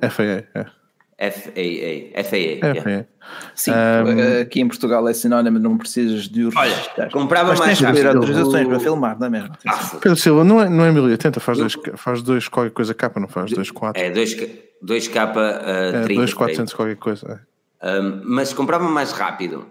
[0.00, 0.08] É.
[0.08, 1.30] FAA, é.
[1.30, 2.22] FAA.
[2.22, 2.82] FAA.
[2.82, 3.06] FAA.
[3.54, 8.06] Sim, um, aqui em Portugal é sinónimo, não precisas de Olha, comprava Mas mais rápido.
[8.06, 9.50] autorizações para filmar, não é mesmo?
[9.66, 13.20] Ah, Pedro Silva, não é, não é 1080, faz dois, faz dois qualquer coisa capa,
[13.20, 13.50] não faz?
[13.50, 14.02] Dois 4.
[14.02, 14.36] É, dois,
[14.80, 16.14] dois capa uh, é, 30.
[16.14, 17.40] Dois 400 qualquer coisa.
[17.82, 18.00] É.
[18.00, 19.66] Um, mas comprava mais rápido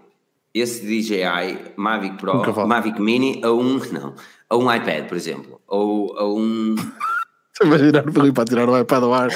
[0.54, 4.14] esse DJI Mavic Pro, um Mavic Mini a um, não,
[4.48, 6.74] a um iPad, por exemplo, ou a um
[7.62, 9.28] imaginar o Filipe a tirar o iPad ao ar,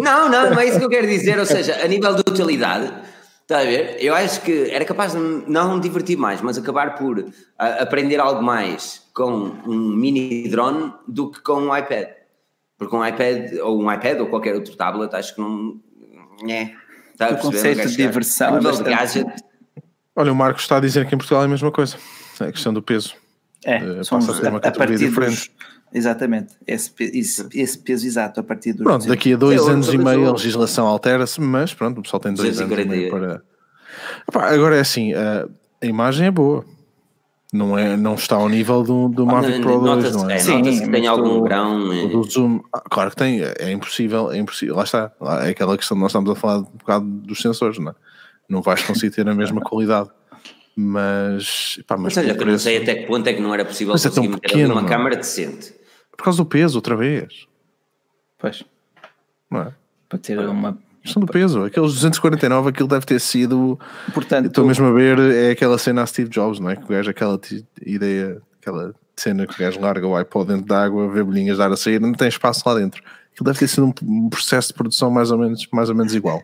[0.00, 1.38] Não, não, não é isso que eu quero dizer.
[1.38, 2.92] Ou seja, a nível de utilidade,
[3.42, 3.96] está a ver?
[4.00, 7.32] Eu acho que era capaz de não me divertir mais, mas acabar por uh,
[7.80, 12.08] aprender algo mais com um mini drone do que com um iPad.
[12.76, 15.80] Porque um iPad, ou um iPad, ou qualquer outro tablet, acho que não.
[16.48, 16.72] É.
[17.12, 18.58] Está o conceito de diversão.
[18.58, 19.32] de gadget.
[20.16, 21.96] Olha, o Marcos está a dizer que em Portugal é a mesma coisa.
[22.40, 23.14] É a questão do peso.
[23.64, 25.50] É, uh, passa a ser uma categoria diferente.
[25.50, 28.82] Dos Exatamente, esse, esse, esse, peso exato a partir do.
[28.82, 32.18] Pronto, daqui a dois é, anos e meio a legislação altera-se, mas pronto, o pessoal
[32.18, 33.42] tem dois anos e meio para.
[34.28, 35.46] Epá, agora é assim, a,
[35.80, 36.64] a, imagem é boa.
[37.52, 40.34] Não, é, não está ao nível do, do Mavic Pro 2, não é?
[40.34, 42.08] é Sim, que tem algum grão.
[42.08, 44.74] Do zoom, ah, claro que tem, é impossível, é impossível.
[44.74, 45.12] Lá está,
[45.44, 47.94] é aquela questão, nós estamos a falar um bocado dos sensores, não é?
[48.48, 50.10] Não vais conseguir ter a mesma qualidade
[50.76, 53.64] mas, pá, mas, mas olha, que não sei até que ponto é que não era
[53.64, 55.72] possível mas conseguir é meter uma câmara decente.
[56.16, 57.46] Por causa do peso, outra vez.
[58.38, 58.64] Pois.
[59.50, 59.72] Não é?
[60.08, 60.76] Para ter uma.
[61.02, 63.78] Questão do peso, aqueles 249, aquilo deve ter sido.
[64.12, 66.76] Portanto, estou mesmo a ver, é aquela cena a Steve Jobs, não é?
[66.76, 67.38] Que o gajo, aquela
[67.84, 71.70] ideia, aquela cena que o gajo larga o iPod dentro da água, vê bolinhas dar
[71.70, 73.02] a sair, não tem espaço lá dentro.
[73.32, 76.42] Aquilo deve ter sido um, processo de produção mais ou menos, mais ou menos igual.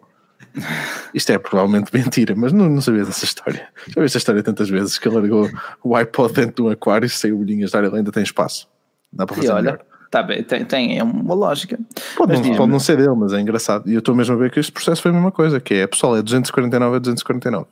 [1.14, 3.68] Isto é provavelmente mentira, mas não, não sabia dessa história.
[3.89, 5.48] Já vi esta história tantas vezes que ele largou
[5.82, 8.68] o iPod dentro de um aquário e saiu bolinhas dar, ele ainda tem espaço.
[9.12, 11.78] Dá para fazer e olha, Tá bem, tem, tem é uma lógica.
[12.16, 13.89] Pode, não, pode não ser dele, mas é engraçado.
[13.89, 15.86] E eu estou mesmo a ver que este processo foi a mesma coisa, que é
[15.86, 17.66] pessoal, é 249 a 249.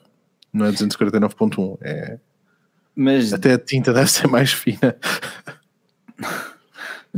[0.53, 2.19] Não é 249.1, é.
[2.95, 3.33] Mas...
[3.33, 4.97] Até a tinta deve ser mais fina.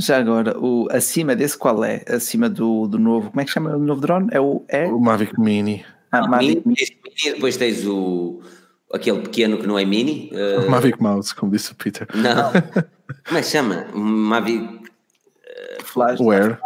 [0.01, 2.03] Já agora, o, acima desse qual é?
[2.09, 4.29] Acima do, do novo, como é que chama o novo drone?
[4.33, 4.87] É o, é?
[4.87, 5.85] o Mavic Mini.
[6.11, 6.87] Ah, Mavic Mini.
[7.05, 7.35] Mini.
[7.35, 8.41] Depois tens o
[8.93, 10.33] aquele pequeno que não é mini.
[10.33, 10.69] Uh...
[10.69, 12.09] Mavic Mouse, como disse o Peter.
[12.15, 12.51] Não.
[13.27, 13.87] como é que chama?
[13.95, 14.81] Mavic
[15.85, 16.21] Flash.
[16.21, 16.59] Where?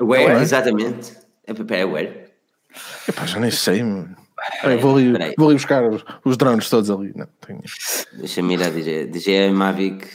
[0.00, 1.12] Where, exatamente.
[1.46, 2.24] É, é Where.
[3.08, 3.82] Epá, já nem sei.
[4.60, 7.12] Peraí, vou, ali, vou ali buscar os, os drones todos ali.
[7.14, 7.62] Não, tenho...
[8.14, 9.10] Deixa-me ir a dizer.
[9.10, 10.06] DJI Mavic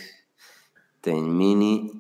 [1.02, 1.92] tem Mini.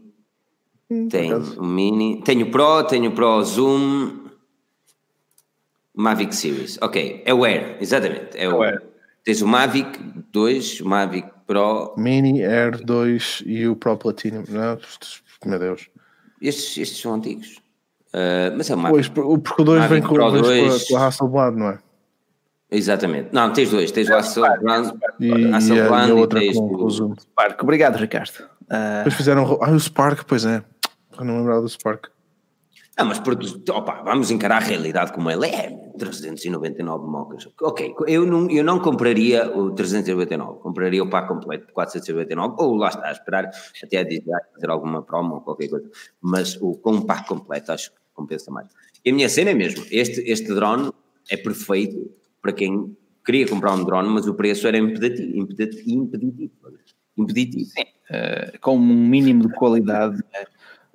[1.09, 2.21] Tem o Mini.
[2.23, 4.27] Tenho o Pro, tenho o Pro Zoom.
[5.93, 6.79] Mavic Series.
[6.81, 8.37] Ok, é o Air, exatamente.
[8.37, 8.81] É o Air.
[9.23, 9.99] Tens o Mavic
[10.31, 11.93] 2, o Mavic Pro.
[11.97, 14.43] Mini Air 2 e o Pro Platinum.
[14.47, 14.79] Não,
[15.45, 15.89] meu Deus.
[16.41, 17.57] Estes, estes são antigos.
[18.13, 18.89] Uh, mas é uma.
[18.89, 21.79] Pois, porque o 2 vem com, Pro 2, com a Hasselblad, não é?
[22.71, 23.29] Exatamente.
[23.31, 23.91] Não, tens dois.
[23.91, 27.13] Tens o Hasselblad e, Hasselblad e, a outra tens com, o Zoom.
[27.61, 28.45] Obrigado, Ricardo.
[28.63, 28.97] Uh...
[28.99, 29.59] Depois fizeram.
[29.61, 30.63] Ah, o Spark, pois é.
[31.23, 32.07] Não lembrava do Spark.
[32.97, 33.21] Ah, mas
[33.69, 35.69] opa, vamos encarar a realidade como ela é.
[35.97, 37.47] 399 mocas.
[37.61, 42.75] Ok, eu não, eu não compraria o 399, compraria o pack completo de 499, ou
[42.75, 43.49] lá está, a esperar
[43.83, 44.23] até a dizer,
[44.53, 45.89] fazer alguma promo ou qualquer coisa.
[46.21, 48.67] Mas o, com um pack completo acho que compensa mais.
[49.03, 50.91] E a minha cena é mesmo, este, este drone
[51.29, 55.37] é perfeito para quem queria comprar um drone, mas o preço era impeditivo.
[55.85, 56.51] impeditivo,
[57.17, 57.69] impeditivo.
[57.69, 60.21] Sim, uh, com um mínimo de qualidade.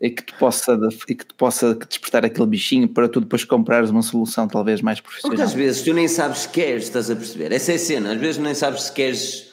[0.04, 0.78] E que te possa,
[1.08, 5.00] e que te possa despertar aquele bichinho para tu depois comprares uma solução talvez mais
[5.00, 5.30] profissional.
[5.30, 7.50] Porque às vezes tu nem sabes se queres, estás a perceber?
[7.52, 9.50] Essa é a cena, às vezes nem sabes se queres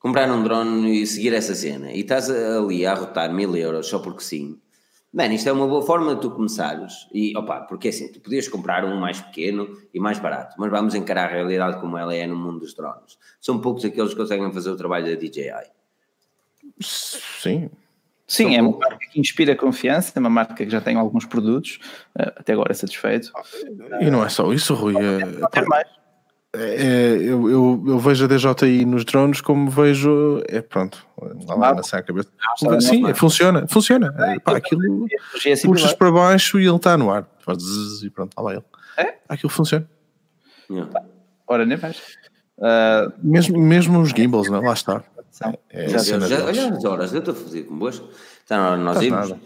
[0.00, 4.00] comprar um drone e seguir essa cena e estás ali a arrotar mil euros só
[4.00, 4.58] porque sim.
[5.12, 8.48] Mano, isto é uma boa forma de tu começares e opa, porque assim, tu podias
[8.48, 12.26] comprar um mais pequeno e mais barato, mas vamos encarar a realidade como ela é
[12.26, 13.16] no mundo dos drones.
[13.40, 15.70] São poucos aqueles que conseguem fazer o trabalho da DJI.
[16.80, 17.70] Sim,
[18.32, 21.78] Sim, é uma marca que inspira confiança, é uma marca que já tem alguns produtos,
[22.18, 23.30] eh, até agora é satisfeito.
[24.00, 24.94] E não é só isso, Rui.
[24.96, 25.86] É, mais.
[26.54, 30.42] É, eu, eu, eu, vejo a DJI nos drones como vejo.
[30.48, 31.06] É pronto,
[31.46, 32.30] lá vai lançar a cabeça.
[32.62, 34.14] Não, Sim, é, funciona, funciona.
[34.18, 37.26] É, pá, aquilo é puxas para baixo e ele está no ar.
[38.02, 38.64] E pronto, lá vai ele.
[38.96, 39.14] É?
[39.28, 39.86] Aquilo funciona.
[41.46, 41.98] Ora, nem mais.
[42.56, 44.58] Uh, mesmo, mesmo os gimbals, né?
[44.58, 45.02] lá está.
[45.70, 47.62] É, já, já, já, olha as horas, eu estou a fazer
[48.68, 49.30] hora de nós irmos.
[49.30, 49.36] Uh,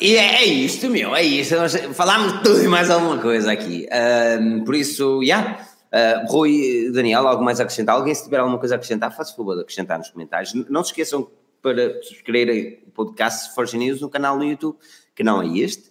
[0.00, 1.54] e é, é, isto, meu, é isto.
[1.94, 3.88] Falámos tudo e mais alguma coisa aqui.
[3.88, 5.38] Uh, por isso, já.
[5.38, 5.66] Yeah.
[5.92, 7.96] Uh, Rui, Daniel, algo mais a acrescentar?
[7.96, 10.52] Alguém, se tiver alguma coisa a acrescentar, faça favor de acrescentar nos comentários.
[10.68, 11.28] Não se esqueçam
[11.60, 14.78] para subscreverem o podcast Forge News no canal no YouTube,
[15.14, 15.90] que não é este,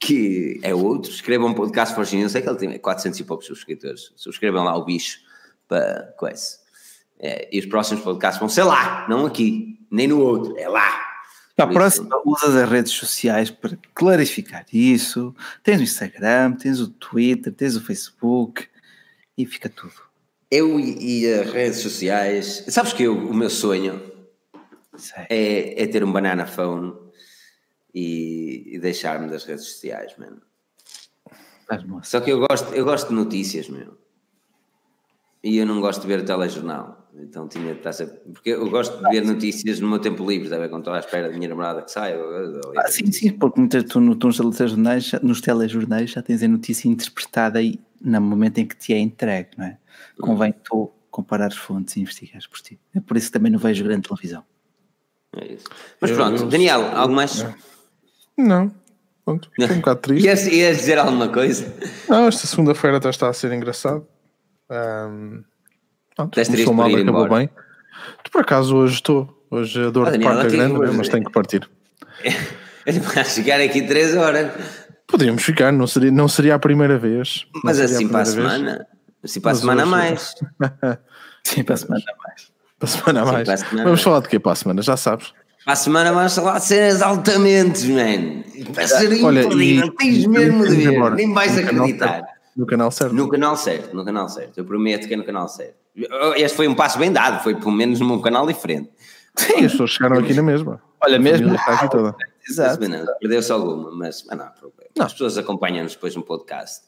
[0.00, 1.10] que é outro.
[1.10, 4.12] Escrevam o podcast Forge News, sei que ele tem 400 e poucos subscritores.
[4.16, 5.20] Subscrevam lá o bicho
[5.68, 6.58] para coisa.
[7.20, 11.08] É, e os próximos podcasts vão ser lá, não aqui, nem no outro, é lá.
[11.58, 15.34] A próxima usas as redes sociais para clarificar isso.
[15.64, 18.68] Tens o Instagram, tens o Twitter, tens o Facebook
[19.36, 19.94] e fica tudo.
[20.48, 22.64] Eu e as redes sociais.
[22.68, 24.00] Sabes que eu, o meu sonho
[25.28, 26.94] é, é, ter um banana phone
[27.92, 30.40] e, e deixar-me das redes sociais, mano.
[32.02, 33.98] Só que eu gosto, eu gosto de notícias, meu.
[35.42, 36.97] E eu não gosto de ver o telejornal.
[37.20, 38.18] Então tinha de estar sempre.
[38.32, 41.28] Porque eu gosto de ver notícias no meu tempo livre, deve quando estou à espera
[41.28, 42.16] da minha namorada que saia.
[42.76, 46.88] Ah, sim, sim, porque muitas, tu, no, nos, telejornais, nos telejornais já tens a notícia
[46.88, 49.78] interpretada aí no momento em que te é entregue, não é?
[50.20, 52.78] Convém tu comparar as fontes e investigares por ti.
[52.94, 54.44] É por isso que também não vejo grande televisão.
[55.36, 55.66] É isso.
[56.00, 57.44] Mas pronto, eu, Daniel, algo mais?
[58.36, 58.72] Não.
[59.24, 60.26] Pronto, um bocado triste.
[60.26, 61.74] Ias, ias dizer alguma coisa?
[62.08, 64.06] Não, esta segunda-feira já está a ser engraçado.
[64.70, 65.42] Um,
[66.18, 67.34] Pronto, começou mal, acabou embora.
[67.36, 67.50] bem.
[68.24, 69.46] Tu por acaso hoje estou.
[69.48, 70.96] Hoje a dor ah, de parte é grande, hoje...
[70.96, 71.68] mas tenho que partir.
[72.84, 74.50] Vamos ficar aqui três horas.
[75.06, 77.46] Podíamos ficar, não seria, não seria a primeira vez.
[77.62, 78.86] Mas assim para a semana.
[79.22, 80.34] Assim para a semana a mais.
[81.44, 82.52] Sim, para a semana a mais.
[82.78, 83.48] Para a semana a mais.
[83.72, 84.82] Vamos falar de quê para a semana?
[84.82, 85.32] Já sabes.
[85.64, 88.42] Para a semana vamos falar de cenas altamente, man.
[88.70, 89.94] Vai ser Olha, imperdível.
[89.94, 91.10] Tens mesmo de ver.
[91.12, 92.37] Nem vais acreditar.
[92.58, 93.14] No canal certo.
[93.14, 94.58] No canal certo, no canal certo.
[94.58, 95.76] Eu prometo que é no canal certo.
[96.34, 98.90] Este foi um passo bem dado, foi pelo menos num canal diferente.
[99.36, 100.82] Sim, as pessoas chegaram aqui na mesma.
[101.00, 101.54] Olha, mesmo.
[101.54, 102.16] Aqui toda.
[102.48, 102.80] Exato.
[103.20, 104.90] Perdeu-se alguma, mas, mas não problema.
[104.96, 105.06] Não.
[105.06, 106.80] As pessoas acompanham-nos depois no podcast.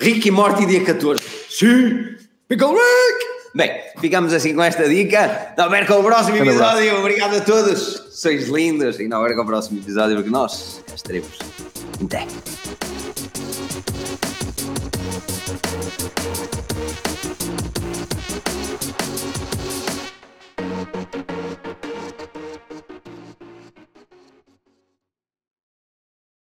[0.00, 1.22] Rick e Morty, dia 14.
[1.50, 2.16] Sim!
[2.48, 3.38] Pickle Rick!
[3.54, 5.52] Bem, ficamos assim com esta dica.
[5.58, 7.00] Não perca o próximo episódio.
[7.00, 8.02] Obrigado a todos.
[8.12, 8.98] Sois lindos.
[8.98, 11.38] E não perca o próximo episódio porque nós estaremos.
[12.02, 12.87] Até.
[15.90, 16.28] Thank
[19.92, 19.97] you.